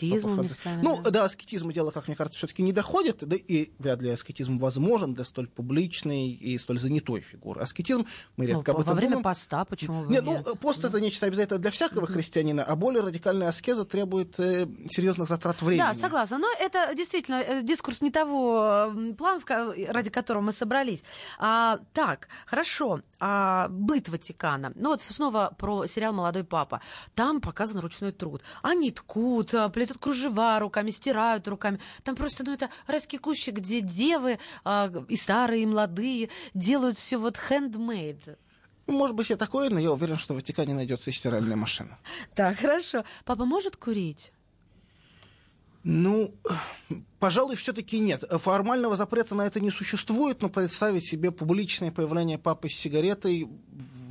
Ну, 0.82 1.02
да. 1.02 1.26
аскетизм 1.26 1.72
дело, 1.72 1.92
как 1.92 2.08
мне 2.08 2.16
кажется, 2.16 2.38
все-таки 2.38 2.64
не 2.64 2.74
доходит, 2.74 3.18
да 3.22 3.36
и 3.36 3.72
вряд 3.80 4.02
ли 4.02 4.10
аскетизм 4.10 4.58
возможен 4.58 5.14
для 5.14 5.26
столь 5.26 5.48
публичной 5.48 6.30
и 6.32 6.58
столь 6.58 6.80
занятой 6.80 7.22
фигуры. 7.22 7.62
Аскетизм, 7.62 8.06
мы 8.38 8.46
Ну, 8.46 8.56
редко 8.56 8.72
об 8.72 8.78
во 8.78 8.84
этом 8.84 8.96
время 8.96 9.12
думаем. 9.12 9.24
поста 9.24 9.66
почему 9.66 10.04
бы 10.04 10.12
Нет, 10.12 10.24
ну, 10.24 10.34
нет? 10.34 10.60
пост 10.60 10.84
это 10.84 11.00
нечто 11.00 11.26
обязательно 11.26 11.60
для 11.60 11.72
всякого 11.72 12.08
христианина, 12.08 12.64
а 12.64 12.76
более 12.76 13.02
радикальная 13.02 13.50
аскеза 13.50 13.86
требует 13.86 14.40
э, 14.40 14.68
серьезных 14.90 15.28
затрат 15.28 15.62
времени. 15.62 15.80
Да, 15.80 15.94
согласна. 15.94 16.38
Но 16.38 16.48
это 16.60 16.94
действительно 16.96 17.42
э, 17.42 17.62
дискурс 17.64 18.02
не 18.02 18.12
того 18.12 18.92
плана, 19.18 19.42
ради 19.88 20.10
которого 20.10 20.42
мы 20.42 20.52
собрались. 20.52 21.04
А, 21.40 21.80
так, 21.94 22.28
хорошо. 22.46 23.02
А, 23.20 23.68
быт 23.70 24.10
Ватикана. 24.32 24.72
Ну 24.76 24.90
вот 24.90 25.02
снова 25.02 25.54
про 25.58 25.86
сериал 25.88 26.14
«Молодой 26.14 26.44
папа». 26.44 26.82
Там 27.16 27.42
показан 27.42 27.80
ручной 27.80 28.12
труд. 28.12 28.42
Они 28.62 28.92
ткут, 28.92 29.54
а, 29.54 29.70
плетут 29.70 29.98
кружева 29.98 30.60
руками, 30.60 30.92
стирают 30.92 31.48
руками. 31.48 31.80
Там 32.04 32.16
просто, 32.16 32.44
ну 32.46 32.54
это 32.54 32.70
райский 32.88 33.20
где 33.52 33.82
девы 33.82 34.40
а, 34.64 34.92
и 35.08 35.16
старые, 35.16 35.64
и 35.64 35.66
молодые 35.66 36.30
делают 36.54 36.98
все 36.98 37.18
вот 37.18 37.38
handmade. 37.50 38.38
Ну, 38.88 38.98
Может 38.98 39.16
быть, 39.16 39.32
и 39.32 39.36
такое, 39.36 39.70
но 39.70 39.80
я 39.80 39.92
уверен, 39.92 40.18
что 40.18 40.34
в 40.34 40.38
Ватикане 40.38 40.74
найдется 40.74 41.12
и 41.12 41.14
стиральная 41.14 41.56
машина. 41.56 41.98
Так, 42.36 42.58
хорошо. 42.58 43.04
Папа 43.26 43.46
может 43.46 43.78
курить? 43.78 44.32
Ну, 45.84 46.34
пожалуй, 47.22 47.56
все-таки 47.56 48.00
нет. 48.00 48.24
Формального 48.30 48.98
запрета 48.98 49.36
на 49.36 49.44
это 49.44 49.62
не 49.62 49.70
существует, 49.72 50.42
но 50.42 50.50
представить 50.50 51.06
себе 51.06 51.32
публичное 51.32 51.92
появление 51.92 52.38
папы 52.38 52.68
с 52.68 52.74
сигаретой 52.74 53.48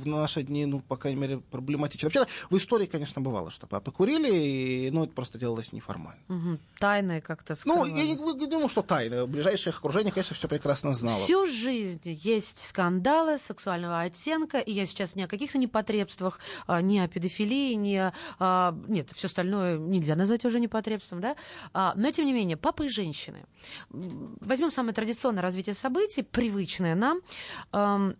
в 0.01 0.07
наши 0.07 0.41
дни, 0.41 0.65
ну, 0.65 0.79
по 0.79 0.95
крайней 0.95 1.19
мере, 1.21 1.37
проблематично. 1.51 2.07
Вообще, 2.07 2.25
в 2.49 2.57
истории, 2.57 2.87
конечно, 2.87 3.21
бывало, 3.21 3.51
что 3.51 3.67
папы 3.67 3.91
курили, 3.91 4.33
и, 4.33 4.89
ну, 4.89 5.03
это 5.03 5.13
просто 5.13 5.37
делалось 5.37 5.71
неформально. 5.73 6.19
Мгм. 6.27 6.59
Тайное 6.79 7.21
как-то 7.21 7.55
Ну, 7.65 7.83
скрывали. 7.85 7.99
я 7.99 8.15
не, 8.15 8.15
не 8.15 8.47
думаю, 8.47 8.67
что 8.67 8.81
тайно. 8.81 9.27
Ближайшее 9.27 9.71
их 9.73 9.77
окружение, 9.77 10.11
конечно, 10.11 10.35
все 10.35 10.47
прекрасно 10.47 10.95
знало. 10.95 11.19
Всю 11.19 11.45
жизнь 11.45 12.01
есть 12.03 12.67
скандалы 12.67 13.37
сексуального 13.37 13.99
оттенка, 14.01 14.57
и 14.57 14.71
я 14.71 14.87
сейчас 14.87 15.15
не 15.15 15.21
о 15.21 15.27
каких-то 15.27 15.59
непотребствах, 15.59 16.39
а, 16.65 16.81
не 16.81 16.99
о 16.99 17.07
педофилии, 17.07 17.75
не 17.75 18.11
о... 18.39 18.75
Нет, 18.87 19.09
все 19.13 19.27
остальное 19.27 19.77
нельзя 19.77 20.15
назвать 20.15 20.43
уже 20.45 20.59
непотребством, 20.59 21.21
да? 21.21 21.35
А, 21.73 21.93
Но, 21.95 22.09
тем 22.11 22.25
не 22.25 22.33
менее, 22.33 22.57
папы 22.57 22.87
и 22.87 22.89
женщины. 23.01 23.45
Возьмем 23.89 24.71
самое 24.71 24.93
традиционное 24.93 25.41
развитие 25.41 25.75
событий, 25.75 26.23
привычное 26.23 26.95
нам. 26.95 27.21
Ам, 27.71 28.15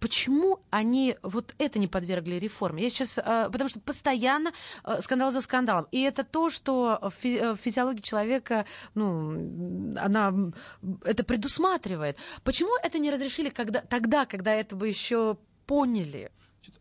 Почему 0.00 0.60
они 0.70 1.16
вот 1.22 1.54
это 1.58 1.78
не 1.78 1.86
подвергли 1.86 2.36
реформе? 2.36 2.82
Я 2.82 2.90
сейчас, 2.90 3.18
а, 3.18 3.50
потому 3.50 3.68
что 3.68 3.80
постоянно 3.80 4.52
а, 4.82 5.02
скандал 5.02 5.30
за 5.30 5.42
скандалом. 5.42 5.86
И 5.92 6.00
это 6.00 6.24
то, 6.24 6.48
что 6.48 6.98
э, 7.22 7.54
физиология 7.60 8.00
человека, 8.00 8.64
ну, 8.94 9.94
она 9.98 10.34
это 11.04 11.22
предусматривает. 11.22 12.16
Почему 12.44 12.70
это 12.82 12.98
не 12.98 13.10
разрешили 13.10 13.50
когда, 13.50 13.82
тогда, 13.82 14.24
когда 14.24 14.54
это 14.54 14.74
бы 14.74 14.88
еще 14.88 15.36
поняли? 15.66 16.30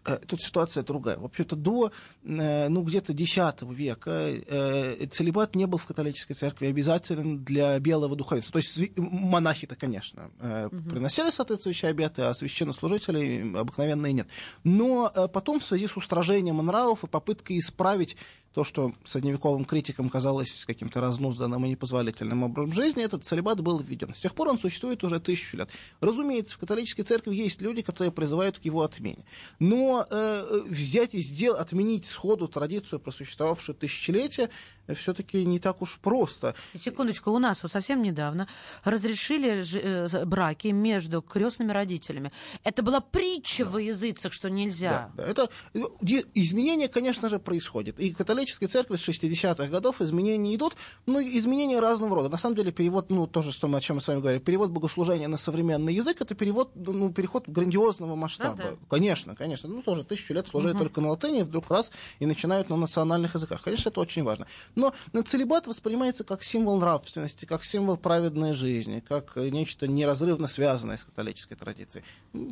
Э, 0.05 0.17
Тут 0.27 0.41
ситуация 0.41 0.83
другая. 0.83 1.17
Вообще-то 1.17 1.55
до, 1.55 1.91
э, 2.23 2.67
ну, 2.69 2.83
где-то 2.83 3.13
X 3.13 3.37
века 3.61 4.11
э, 4.11 5.05
целебат 5.07 5.55
не 5.55 5.67
был 5.67 5.77
в 5.77 5.85
католической 5.85 6.33
церкви 6.33 6.67
обязателен 6.67 7.43
для 7.43 7.79
белого 7.79 8.15
духовенства. 8.15 8.53
То 8.53 8.59
есть 8.59 8.97
монахи-то, 8.97 9.75
конечно, 9.75 10.31
э, 10.39 10.69
приносили 10.89 11.31
соответствующие 11.31 11.89
обеты, 11.89 12.23
а 12.23 12.33
священнослужителей 12.33 13.57
обыкновенные 13.57 14.13
нет. 14.13 14.27
Но 14.63 15.11
потом 15.33 15.59
в 15.59 15.65
связи 15.65 15.87
с 15.87 15.97
устражением 15.97 16.57
нравов 16.57 17.03
и 17.03 17.07
попыткой 17.07 17.59
исправить 17.59 18.17
то, 18.53 18.63
что 18.63 18.93
средневековым 19.05 19.63
критикам 19.63 20.09
казалось 20.09 20.65
каким-то 20.65 21.01
разнузданным 21.01 21.65
и 21.65 21.69
непозволительным 21.69 22.43
образом 22.43 22.73
жизни, 22.73 23.03
этот 23.03 23.23
целебат 23.23 23.61
был 23.61 23.79
введен. 23.79 24.15
С 24.15 24.19
тех 24.19 24.33
пор 24.33 24.49
он 24.49 24.57
существует 24.59 25.03
уже 25.03 25.19
тысячу 25.19 25.57
лет. 25.57 25.69
Разумеется, 26.01 26.55
в 26.55 26.57
католической 26.57 27.03
церкви 27.03 27.35
есть 27.35 27.61
люди, 27.61 27.81
которые 27.83 28.11
призывают 28.11 28.57
к 28.57 28.65
его 28.65 28.81
отмене. 28.81 29.23
Но 29.59 30.05
э, 30.09 30.61
взять 30.67 31.13
и 31.13 31.19
сдел- 31.21 31.55
отменить 31.55 32.05
сходу 32.05 32.47
традицию, 32.47 32.99
просуществовавшую 32.99 33.75
тысячелетия, 33.75 34.49
все-таки 34.95 35.45
не 35.45 35.59
так 35.59 35.81
уж 35.83 35.99
просто. 35.99 36.55
Секундочку, 36.75 37.29
у 37.31 37.37
нас 37.37 37.61
вот 37.61 37.71
совсем 37.71 38.01
недавно 38.01 38.47
разрешили 38.83 39.63
э, 39.79 40.25
браки 40.25 40.69
между 40.69 41.21
крестными 41.21 41.71
родителями. 41.71 42.31
Это 42.63 42.81
была 42.81 42.99
притча 42.99 43.65
во 43.65 43.79
языцах, 43.79 44.33
что 44.33 44.49
нельзя. 44.49 45.11
Да, 45.15 45.23
да. 45.23 45.29
Это, 45.29 45.49
э, 45.75 45.79
де- 46.01 46.25
изменения, 46.33 46.87
конечно 46.87 47.29
же, 47.29 47.37
происходят. 47.37 47.99
И 47.99 48.11
в 48.11 48.17
католической 48.39 48.67
церкви 48.67 48.95
с 48.95 49.07
60-х 49.07 49.67
годов 49.67 50.01
изменения 50.01 50.55
идут, 50.55 50.75
но 51.05 51.21
изменения 51.21 51.79
разного 51.79 52.15
рода. 52.15 52.29
На 52.29 52.37
самом 52.37 52.55
деле 52.55 52.71
перевод, 52.71 53.09
ну, 53.09 53.27
тоже, 53.27 53.51
что 53.51 53.67
мы, 53.67 53.77
о 53.77 53.81
чем 53.81 53.97
мы 53.97 54.01
с 54.01 54.07
вами 54.07 54.21
говорили, 54.21 54.41
перевод 54.41 54.71
богослужения 54.71 55.27
на 55.27 55.37
современный 55.37 55.93
язык, 55.93 56.21
это 56.21 56.35
перевод, 56.35 56.71
ну, 56.75 57.11
переход 57.11 57.49
грандиозного 57.49 58.15
масштаба. 58.15 58.55
Да-да. 58.57 58.75
Конечно, 58.89 59.35
конечно. 59.35 59.67
Ну, 59.67 59.81
тоже 59.81 60.05
тысячу 60.05 60.33
лет 60.33 60.47
служили 60.47 60.73
только 60.77 61.01
на 61.01 61.09
латыни, 61.09 61.41
и 61.41 61.43
вдруг 61.43 61.69
раз 61.69 61.91
и 62.19 62.25
начинают 62.25 62.69
на 62.69 62.77
национальных 62.77 63.35
языках. 63.35 63.61
Конечно, 63.61 63.89
это 63.89 63.99
очень 63.99 64.23
важно. 64.23 64.47
Но 64.75 64.93
целебат 65.25 65.67
воспринимается 65.67 66.23
как 66.23 66.43
символ 66.43 66.79
нравственности, 66.79 67.43
как 67.45 67.65
символ 67.65 67.97
праведной 67.97 68.53
жизни, 68.53 69.03
как 69.05 69.35
нечто 69.35 69.87
неразрывно 69.87 70.47
связанное 70.47 70.97
с 70.97 71.03
католической 71.03 71.55
традицией. 71.55 72.05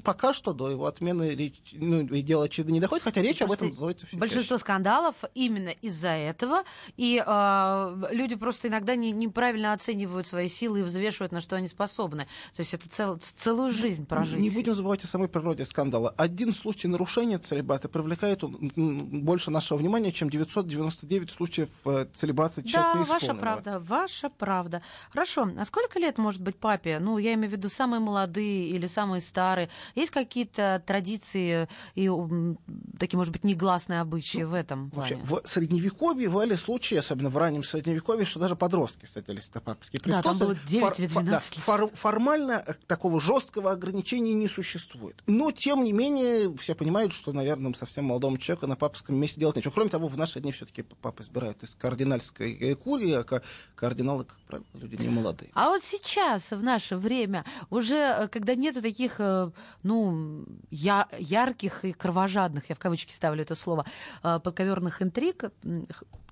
Пока 0.03 0.33
что 0.33 0.51
до 0.51 0.69
его 0.69 0.85
отмены 0.85 1.33
речь, 1.33 1.61
ну, 1.71 2.01
и 2.01 2.21
дело, 2.21 2.45
очевидно, 2.45 2.73
не 2.73 2.81
доходит, 2.81 3.03
хотя 3.03 3.21
речь 3.21 3.41
об 3.41 3.51
этом 3.51 3.69
называется 3.69 4.05
все 4.05 4.17
Большинство 4.17 4.57
скандалов 4.57 5.15
именно 5.33 5.69
из-за 5.81 6.09
этого, 6.09 6.63
и 6.95 7.23
э, 7.25 8.07
люди 8.11 8.35
просто 8.35 8.67
иногда 8.67 8.95
не- 8.95 9.11
неправильно 9.11 9.73
оценивают 9.73 10.27
свои 10.27 10.47
силы 10.47 10.79
и 10.79 10.83
взвешивают, 10.83 11.31
на 11.31 11.41
что 11.41 11.55
они 11.55 11.67
способны. 11.67 12.25
То 12.53 12.61
есть 12.61 12.73
это 12.73 12.89
цел- 12.89 13.19
целую 13.19 13.71
жизнь 13.71 14.05
прожить. 14.05 14.39
Не 14.39 14.49
будем 14.49 14.75
забывать 14.75 15.03
о 15.03 15.07
самой 15.07 15.27
природе 15.27 15.65
скандала. 15.65 16.13
Один 16.17 16.53
случай 16.53 16.87
нарушения 16.87 17.37
целебата 17.39 17.89
привлекает 17.89 18.43
больше 18.43 19.51
нашего 19.51 19.77
внимания, 19.77 20.11
чем 20.11 20.29
999 20.29 21.31
случаев 21.31 21.69
э, 21.85 22.05
целебата 22.15 22.61
Да, 22.61 22.67
тщательно 22.67 23.03
ваша 23.05 23.25
исполненного. 23.25 23.39
правда, 23.39 23.79
ваша 23.79 24.29
правда. 24.29 24.81
Хорошо, 25.11 25.49
а 25.57 25.65
сколько 25.65 25.99
лет 25.99 26.17
может 26.17 26.41
быть 26.41 26.55
папе? 26.57 26.99
Ну, 26.99 27.17
я 27.17 27.33
имею 27.33 27.49
в 27.49 27.53
виду 27.53 27.69
самые 27.69 27.99
молодые 27.99 28.69
или 28.69 28.87
самые 28.87 29.21
старые. 29.21 29.69
Есть 29.95 30.11
какие-то 30.11 30.81
традиции 30.85 31.67
и 31.95 32.09
такие, 32.99 33.17
может 33.17 33.33
быть, 33.33 33.43
негласные 33.43 34.01
обычаи 34.01 34.43
в 34.43 34.53
этом 34.53 34.89
Вообще, 34.89 35.15
плане? 35.15 35.25
в 35.43 35.47
средневековье 35.67 36.29
бывали 36.29 36.55
случаи, 36.55 36.95
особенно 36.95 37.29
в 37.29 37.37
раннем 37.37 37.63
средневековье, 37.63 38.25
что 38.25 38.39
даже 38.39 38.55
подростки 38.55 39.05
садились 39.05 39.51
на 39.53 39.61
папский 39.61 39.99
Да, 39.99 40.03
престол. 40.03 40.23
там 40.23 40.37
было 40.37 40.55
9 40.67 40.99
или 40.99 41.07
фор- 41.07 41.23
12 41.23 41.51
да, 41.51 41.55
лет. 41.55 41.65
фор- 41.65 41.95
формально 41.95 42.63
э, 42.65 42.73
такого 42.87 43.19
жесткого 43.19 43.71
ограничения 43.71 44.33
не 44.33 44.47
существует. 44.47 45.21
Но, 45.27 45.51
тем 45.51 45.83
не 45.83 45.91
менее, 45.93 46.55
все 46.57 46.73
понимают, 46.75 47.13
что, 47.13 47.33
наверное, 47.33 47.73
совсем 47.73 48.05
молодому 48.05 48.37
человеку 48.37 48.67
на 48.67 48.75
папском 48.75 49.15
месте 49.15 49.39
делать 49.39 49.55
нечего. 49.57 49.71
Кроме 49.71 49.89
того, 49.89 50.07
в 50.07 50.17
наши 50.17 50.39
дни 50.39 50.51
все-таки 50.51 50.83
папы 50.83 51.23
избирают 51.23 51.61
из 51.63 51.75
кардинальской 51.75 52.53
э, 52.53 52.75
курии, 52.75 53.13
а 53.13 53.23
ка- 53.23 53.41
кардиналы, 53.75 54.23
как 54.25 54.37
правило, 54.47 54.65
люди 54.73 54.95
не 55.01 55.09
молодые. 55.09 55.51
А 55.53 55.69
вот 55.69 55.83
сейчас, 55.83 56.51
в 56.51 56.63
наше 56.63 56.95
время, 56.95 57.43
уже 57.69 57.95
э, 57.97 58.27
когда 58.29 58.55
нету 58.55 58.81
таких, 58.81 59.19
ну, 59.83 60.45
я, 60.71 61.07
ярких 61.19 61.83
и 61.85 61.91
кровожадных, 61.93 62.69
я 62.69 62.75
в 62.75 62.79
кавычки 62.79 63.11
ставлю 63.11 63.41
это 63.41 63.55
слово, 63.55 63.85
подковерных 64.21 65.01
интриг, 65.01 65.45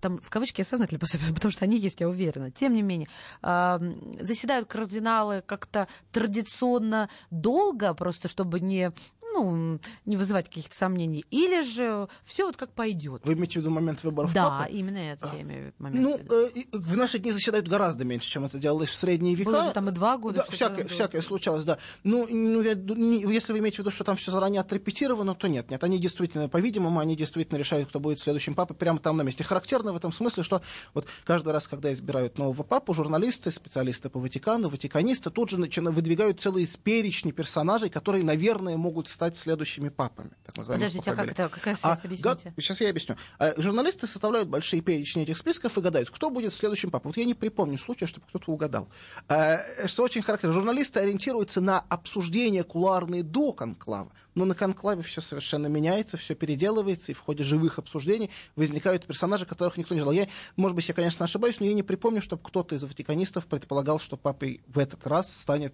там 0.02 0.20
в 0.20 0.30
кавычки 0.30 0.62
я 0.62 0.66
сознательно 0.66 1.00
потому 1.34 1.52
что 1.52 1.66
они 1.66 1.78
есть, 1.78 2.02
я 2.02 2.08
уверена. 2.08 2.52
Тем 2.52 2.74
не 2.76 2.82
менее, 2.82 3.08
заседают 3.42 4.68
кардиналы 4.68 5.42
как-то 5.46 5.88
традиционно 6.12 7.10
долго, 7.32 7.94
просто 7.94 8.28
чтобы 8.28 8.60
не 8.60 8.92
ну, 9.36 9.80
не 10.06 10.18
вызывать 10.18 10.48
каких-то 10.48 10.76
сомнений, 10.76 11.26
или 11.32 11.62
же 11.62 12.08
все 12.24 12.46
вот 12.46 12.58
как 12.58 12.72
пойдет. 12.72 13.22
Вы 13.26 13.34
имеете 13.34 13.60
в 13.60 13.62
виду 13.64 13.70
момент 13.70 14.04
выборов 14.04 14.34
Да, 14.34 14.50
папы? 14.50 14.72
именно 14.72 14.98
это 14.98 15.32
я 15.34 15.42
имею 15.42 15.74
в 15.78 15.86
виду. 15.86 16.00
Ну, 16.00 16.18
э, 16.18 16.50
в 16.72 16.98
наши 16.98 17.20
дни 17.20 17.32
заседают 17.32 17.68
гораздо 17.68 18.06
меньше, 18.06 18.30
чем 18.30 18.46
это 18.46 18.58
делалось 18.58 18.90
в 18.90 18.96
средние 18.96 19.36
века. 19.36 19.50
Было 19.50 19.64
же 19.64 19.72
там 19.72 19.90
и 19.90 19.92
два 19.92 20.18
года. 20.18 20.38
Да, 20.38 20.44
всякое, 20.56 20.88
всякое 20.88 21.22
случалось, 21.22 21.64
да. 21.64 21.78
Ну, 22.04 22.28
ну 22.30 22.62
я, 22.62 22.76
не, 22.76 23.22
если 23.22 23.54
вы 23.54 23.60
имеете 23.60 23.78
в 23.78 23.80
виду, 23.80 23.92
что 23.92 24.04
там 24.04 24.16
все 24.16 24.32
заранее 24.32 24.62
отрепетировано, 24.62 25.36
то 25.36 25.48
нет, 25.48 25.70
нет. 25.70 25.84
Они 25.84 26.00
действительно, 26.00 26.48
по-видимому, 26.48 27.00
они 27.00 27.16
действительно 27.16 27.58
решают, 27.58 27.90
кто 27.90 28.00
будет 28.00 28.20
следующим 28.20 28.56
папой 28.56 28.76
прямо 28.76 29.00
там 29.00 29.18
на 29.18 29.24
месте. 29.24 29.44
Характерно 29.44 29.94
в 29.94 29.98
этом 29.98 30.12
смысле, 30.14 30.44
что 30.44 30.62
вот 30.94 31.08
каждый 31.26 31.52
раз, 31.54 31.68
когда 31.68 31.92
избирают 31.92 32.38
нового 32.38 32.64
папу, 32.64 32.94
журналисты, 32.94 33.52
специалисты 33.52 34.10
по 34.10 34.20
Ватикану, 34.20 34.70
ватиканисты 34.70 35.30
тут 35.30 35.50
же 35.50 35.58
начинают, 35.58 35.96
выдвигают 35.96 36.40
целые 36.40 36.68
перечни 36.84 37.32
персонажей, 37.32 37.90
которые, 37.90 38.24
наверное, 38.24 38.78
могут 38.78 39.08
стать 39.08 39.25
следующими 39.34 39.90
папами. 39.90 40.32
Так 40.46 40.56
Подождите, 40.56 41.12
а 41.12 41.16
как 41.16 41.32
это, 41.32 41.50
какая 41.50 41.76
связь, 41.76 42.00
а, 42.04 42.06
объясните? 42.06 42.50
Га... 42.50 42.62
Сейчас 42.62 42.82
я 42.82 42.90
объясню. 42.90 43.16
А, 43.40 43.60
журналисты 43.60 44.08
составляют 44.08 44.50
большие 44.50 44.82
перечни 44.82 45.24
этих 45.24 45.38
списков 45.38 45.78
и 45.78 45.82
гадают, 45.82 46.10
кто 46.10 46.30
будет 46.30 46.54
следующим 46.54 46.92
папой. 46.92 47.10
Вот 47.10 47.18
я 47.18 47.26
не 47.26 47.34
припомню 47.34 47.78
случая, 47.78 48.08
чтобы 48.08 48.28
кто-то 48.28 48.52
угадал. 48.52 48.88
А, 49.28 49.60
что 49.88 50.04
очень 50.04 50.22
характерно, 50.22 50.54
журналисты 50.54 51.00
ориентируются 51.00 51.62
на 51.62 51.80
обсуждения 51.80 52.64
кулуарные 52.64 53.24
до 53.24 53.54
конклава, 53.54 54.12
но 54.36 54.46
на 54.46 54.54
конклаве 54.54 55.02
все 55.02 55.22
совершенно 55.22 55.68
меняется, 55.68 56.18
все 56.18 56.36
переделывается, 56.36 57.12
и 57.12 57.16
в 57.16 57.20
ходе 57.20 57.44
живых 57.44 57.80
обсуждений 57.80 58.30
возникают 58.56 59.06
персонажи, 59.06 59.46
которых 59.46 59.78
никто 59.78 59.96
не 59.96 60.02
ждал. 60.02 60.12
Я, 60.12 60.28
может 60.58 60.76
быть, 60.76 60.88
я, 60.88 60.94
конечно, 60.94 61.26
ошибаюсь, 61.26 61.60
но 61.60 61.66
я 61.66 61.74
не 61.74 61.84
припомню, 61.84 62.22
чтобы 62.22 62.44
кто-то 62.44 62.76
из 62.76 62.84
ватиканистов 62.84 63.48
предполагал, 63.48 64.00
что 64.00 64.18
папой 64.18 64.62
в 64.68 64.78
этот 64.78 65.08
раз 65.08 65.34
станет 65.34 65.74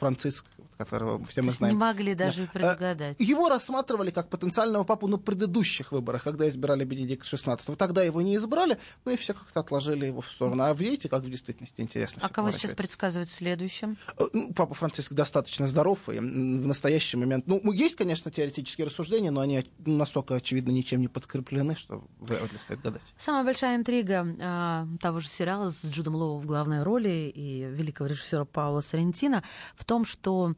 Франциск, 0.00 0.46
которого 0.80 1.22
все 1.26 1.42
мы 1.42 1.52
знаем. 1.58 1.74
Не 1.74 1.80
могли 1.80 2.14
даже 2.14 2.42
да. 2.42 2.50
предугадать. 2.52 3.16
Его 3.20 3.48
рассматривали 3.50 4.10
как 4.10 4.30
потенциального 4.30 4.84
папу 4.84 5.08
на 5.08 5.18
предыдущих 5.18 5.92
выборах, 5.92 6.24
когда 6.24 6.48
избирали 6.48 6.84
Бенедикта 6.84 7.36
XVI. 7.36 7.76
Тогда 7.76 8.02
его 8.02 8.22
не 8.22 8.36
избрали, 8.36 8.78
ну 9.04 9.12
и 9.12 9.16
все 9.16 9.34
как-то 9.34 9.60
отложили 9.60 10.06
его 10.06 10.22
в 10.22 10.30
сторону. 10.30 10.64
А 10.64 10.72
видите, 10.72 11.10
как 11.10 11.22
в 11.22 11.30
действительности 11.30 11.82
интересно. 11.82 12.22
А 12.24 12.30
кого 12.30 12.50
сейчас 12.50 12.72
предсказывать 12.72 13.30
следующим? 13.30 13.98
Ну, 14.32 14.54
папа 14.54 14.74
Франциск 14.74 15.12
достаточно 15.12 15.66
здоров, 15.66 16.08
и 16.08 16.18
в 16.18 16.66
настоящий 16.66 17.18
момент... 17.18 17.46
Ну, 17.46 17.72
есть, 17.72 17.96
конечно, 17.96 18.30
теоретические 18.30 18.86
рассуждения, 18.86 19.30
но 19.30 19.40
они 19.40 19.66
настолько, 19.84 20.34
очевидно, 20.36 20.70
ничем 20.70 21.00
не 21.00 21.08
подкреплены, 21.08 21.76
что 21.76 22.04
вряд 22.20 22.50
ли 22.52 22.58
стоит 22.58 22.80
гадать. 22.80 23.02
Самая 23.18 23.44
большая 23.44 23.76
интрига 23.76 24.26
э, 24.40 24.86
того 24.98 25.20
же 25.20 25.28
сериала 25.28 25.70
с 25.70 25.84
Джудом 25.84 26.14
Лоу 26.14 26.38
в 26.38 26.46
главной 26.46 26.82
роли 26.82 27.30
и 27.34 27.64
великого 27.64 28.08
режиссера 28.08 28.44
Паула 28.46 28.80
Соррентино 28.80 29.42
в 29.76 29.84
том, 29.84 30.04
что 30.04 30.54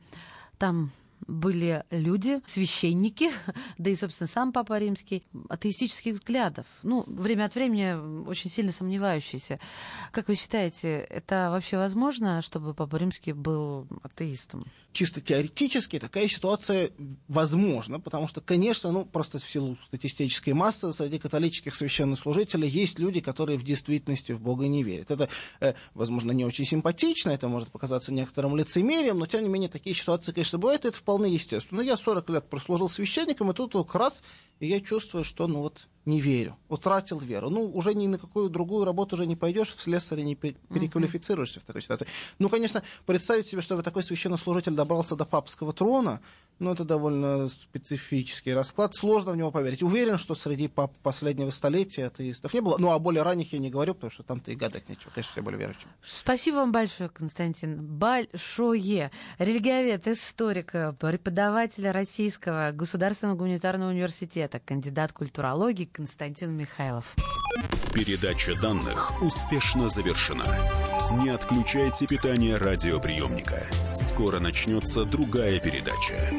там 0.62 0.92
были 1.26 1.84
люди, 1.90 2.40
священники, 2.44 3.32
да 3.78 3.90
и, 3.90 3.96
собственно, 3.96 4.28
сам 4.28 4.52
Папа 4.52 4.78
Римский, 4.78 5.24
атеистических 5.48 6.14
взглядов. 6.14 6.66
Ну, 6.84 7.02
время 7.08 7.46
от 7.46 7.56
времени 7.56 8.28
очень 8.28 8.48
сильно 8.48 8.70
сомневающиеся. 8.70 9.58
Как 10.12 10.28
вы 10.28 10.36
считаете, 10.36 11.00
это 11.10 11.48
вообще 11.50 11.78
возможно, 11.78 12.42
чтобы 12.42 12.74
Папа 12.74 12.94
Римский 12.94 13.32
был 13.32 13.88
атеистом? 14.04 14.64
Чисто 14.92 15.20
теоретически 15.20 15.98
такая 15.98 16.28
ситуация 16.28 16.90
возможна, 17.28 17.98
потому 17.98 18.28
что, 18.28 18.40
конечно, 18.40 18.92
ну, 18.92 19.04
просто 19.04 19.38
в 19.38 19.48
силу 19.48 19.78
статистической 19.86 20.52
массы 20.52 20.92
среди 20.92 21.18
католических 21.18 21.74
священнослужителей 21.74 22.68
есть 22.68 22.98
люди, 22.98 23.20
которые 23.20 23.58
в 23.58 23.64
действительности 23.64 24.32
в 24.32 24.40
Бога 24.40 24.66
не 24.68 24.82
верят. 24.82 25.10
Это, 25.10 25.28
э, 25.60 25.74
возможно, 25.94 26.32
не 26.32 26.44
очень 26.44 26.64
симпатично, 26.64 27.30
это 27.30 27.48
может 27.48 27.70
показаться 27.70 28.12
некоторым 28.12 28.56
лицемерием, 28.56 29.18
но, 29.18 29.26
тем 29.26 29.42
не 29.42 29.48
менее, 29.48 29.68
такие 29.68 29.96
ситуации, 29.96 30.32
конечно, 30.32 30.58
бывают, 30.58 30.84
и 30.84 30.88
это 30.88 30.98
вполне 30.98 31.32
естественно. 31.32 31.80
Я 31.80 31.96
40 31.96 32.28
лет 32.30 32.48
прослужил 32.48 32.90
священником, 32.90 33.50
и 33.50 33.54
тут 33.54 33.74
вот 33.74 33.94
раз, 33.94 34.22
я 34.60 34.80
чувствую, 34.80 35.24
что, 35.24 35.46
ну 35.46 35.60
вот, 35.60 35.88
не 36.04 36.20
верю, 36.20 36.56
утратил 36.68 37.18
веру. 37.18 37.50
Ну, 37.50 37.70
уже 37.72 37.94
ни 37.94 38.06
на 38.06 38.18
какую 38.18 38.50
другую 38.50 38.84
работу 38.84 39.16
уже 39.16 39.26
не 39.26 39.36
пойдешь, 39.36 39.74
в 39.74 39.80
слесаре 39.80 40.24
не 40.24 40.34
переквалифицируешься 40.34 41.58
uh-huh. 41.58 41.62
в 41.62 41.66
такой 41.66 41.82
ситуации. 41.82 42.06
Ну, 42.38 42.48
конечно, 42.48 42.82
представить 43.06 43.46
себе, 43.46 43.62
чтобы 43.62 43.82
такой 43.82 44.02
священнослужитель 44.02 44.72
добрался 44.72 45.16
до 45.16 45.24
папского 45.24 45.72
трона, 45.72 46.20
ну, 46.58 46.72
это 46.72 46.84
довольно 46.84 47.48
специфический 47.48 48.54
расклад. 48.54 48.94
Сложно 48.94 49.32
в 49.32 49.36
него 49.36 49.50
поверить. 49.50 49.82
Уверен, 49.82 50.16
что 50.16 50.36
среди 50.36 50.68
пап 50.68 50.92
последнего 51.02 51.50
столетия 51.50 52.06
атеистов 52.06 52.54
не 52.54 52.60
было. 52.60 52.76
Ну, 52.78 52.92
а 52.92 52.98
более 53.00 53.24
ранних 53.24 53.52
я 53.52 53.58
не 53.58 53.68
говорю, 53.68 53.94
потому 53.94 54.12
что 54.12 54.22
там-то 54.22 54.52
и 54.52 54.54
гадать 54.54 54.88
нечего. 54.88 55.10
Конечно, 55.12 55.32
все 55.32 55.42
более 55.42 55.58
верующие. 55.58 55.88
Спасибо 56.02 56.56
вам 56.56 56.70
большое, 56.70 57.08
Константин. 57.08 57.84
Большое. 57.84 59.10
Религиовед, 59.38 60.06
историк, 60.06 60.70
преподаватель 61.00 61.90
Российского 61.90 62.70
государственного 62.72 63.36
гуманитарного 63.36 63.90
университета, 63.90 64.60
кандидат 64.60 65.12
культурологии 65.12 65.86
Константин 65.92 66.56
Михайлов. 66.56 67.04
Передача 67.92 68.58
данных 68.60 69.22
успешно 69.22 69.90
завершена. 69.90 70.44
Не 71.22 71.28
отключайте 71.28 72.06
питание 72.06 72.56
радиоприемника. 72.56 73.66
Скоро 73.94 74.40
начнется 74.40 75.04
другая 75.04 75.60
передача. 75.60 76.32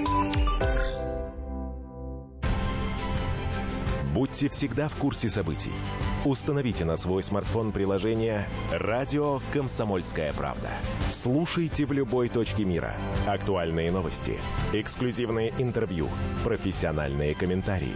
Будьте 4.13 4.49
всегда 4.49 4.89
в 4.89 4.95
курсе 4.95 5.29
событий. 5.29 5.73
Установите 6.25 6.85
на 6.85 6.95
свой 6.97 7.21
смартфон 7.21 7.71
приложение 7.71 8.47
«Радио 8.71 9.41
Комсомольская 9.51 10.33
правда». 10.33 10.69
Слушайте 11.11 11.85
в 11.85 11.91
любой 11.91 12.29
точке 12.29 12.63
мира. 12.63 12.95
Актуальные 13.27 13.91
новости, 13.91 14.39
эксклюзивные 14.71 15.53
интервью, 15.57 16.07
профессиональные 16.43 17.35
комментарии. 17.35 17.95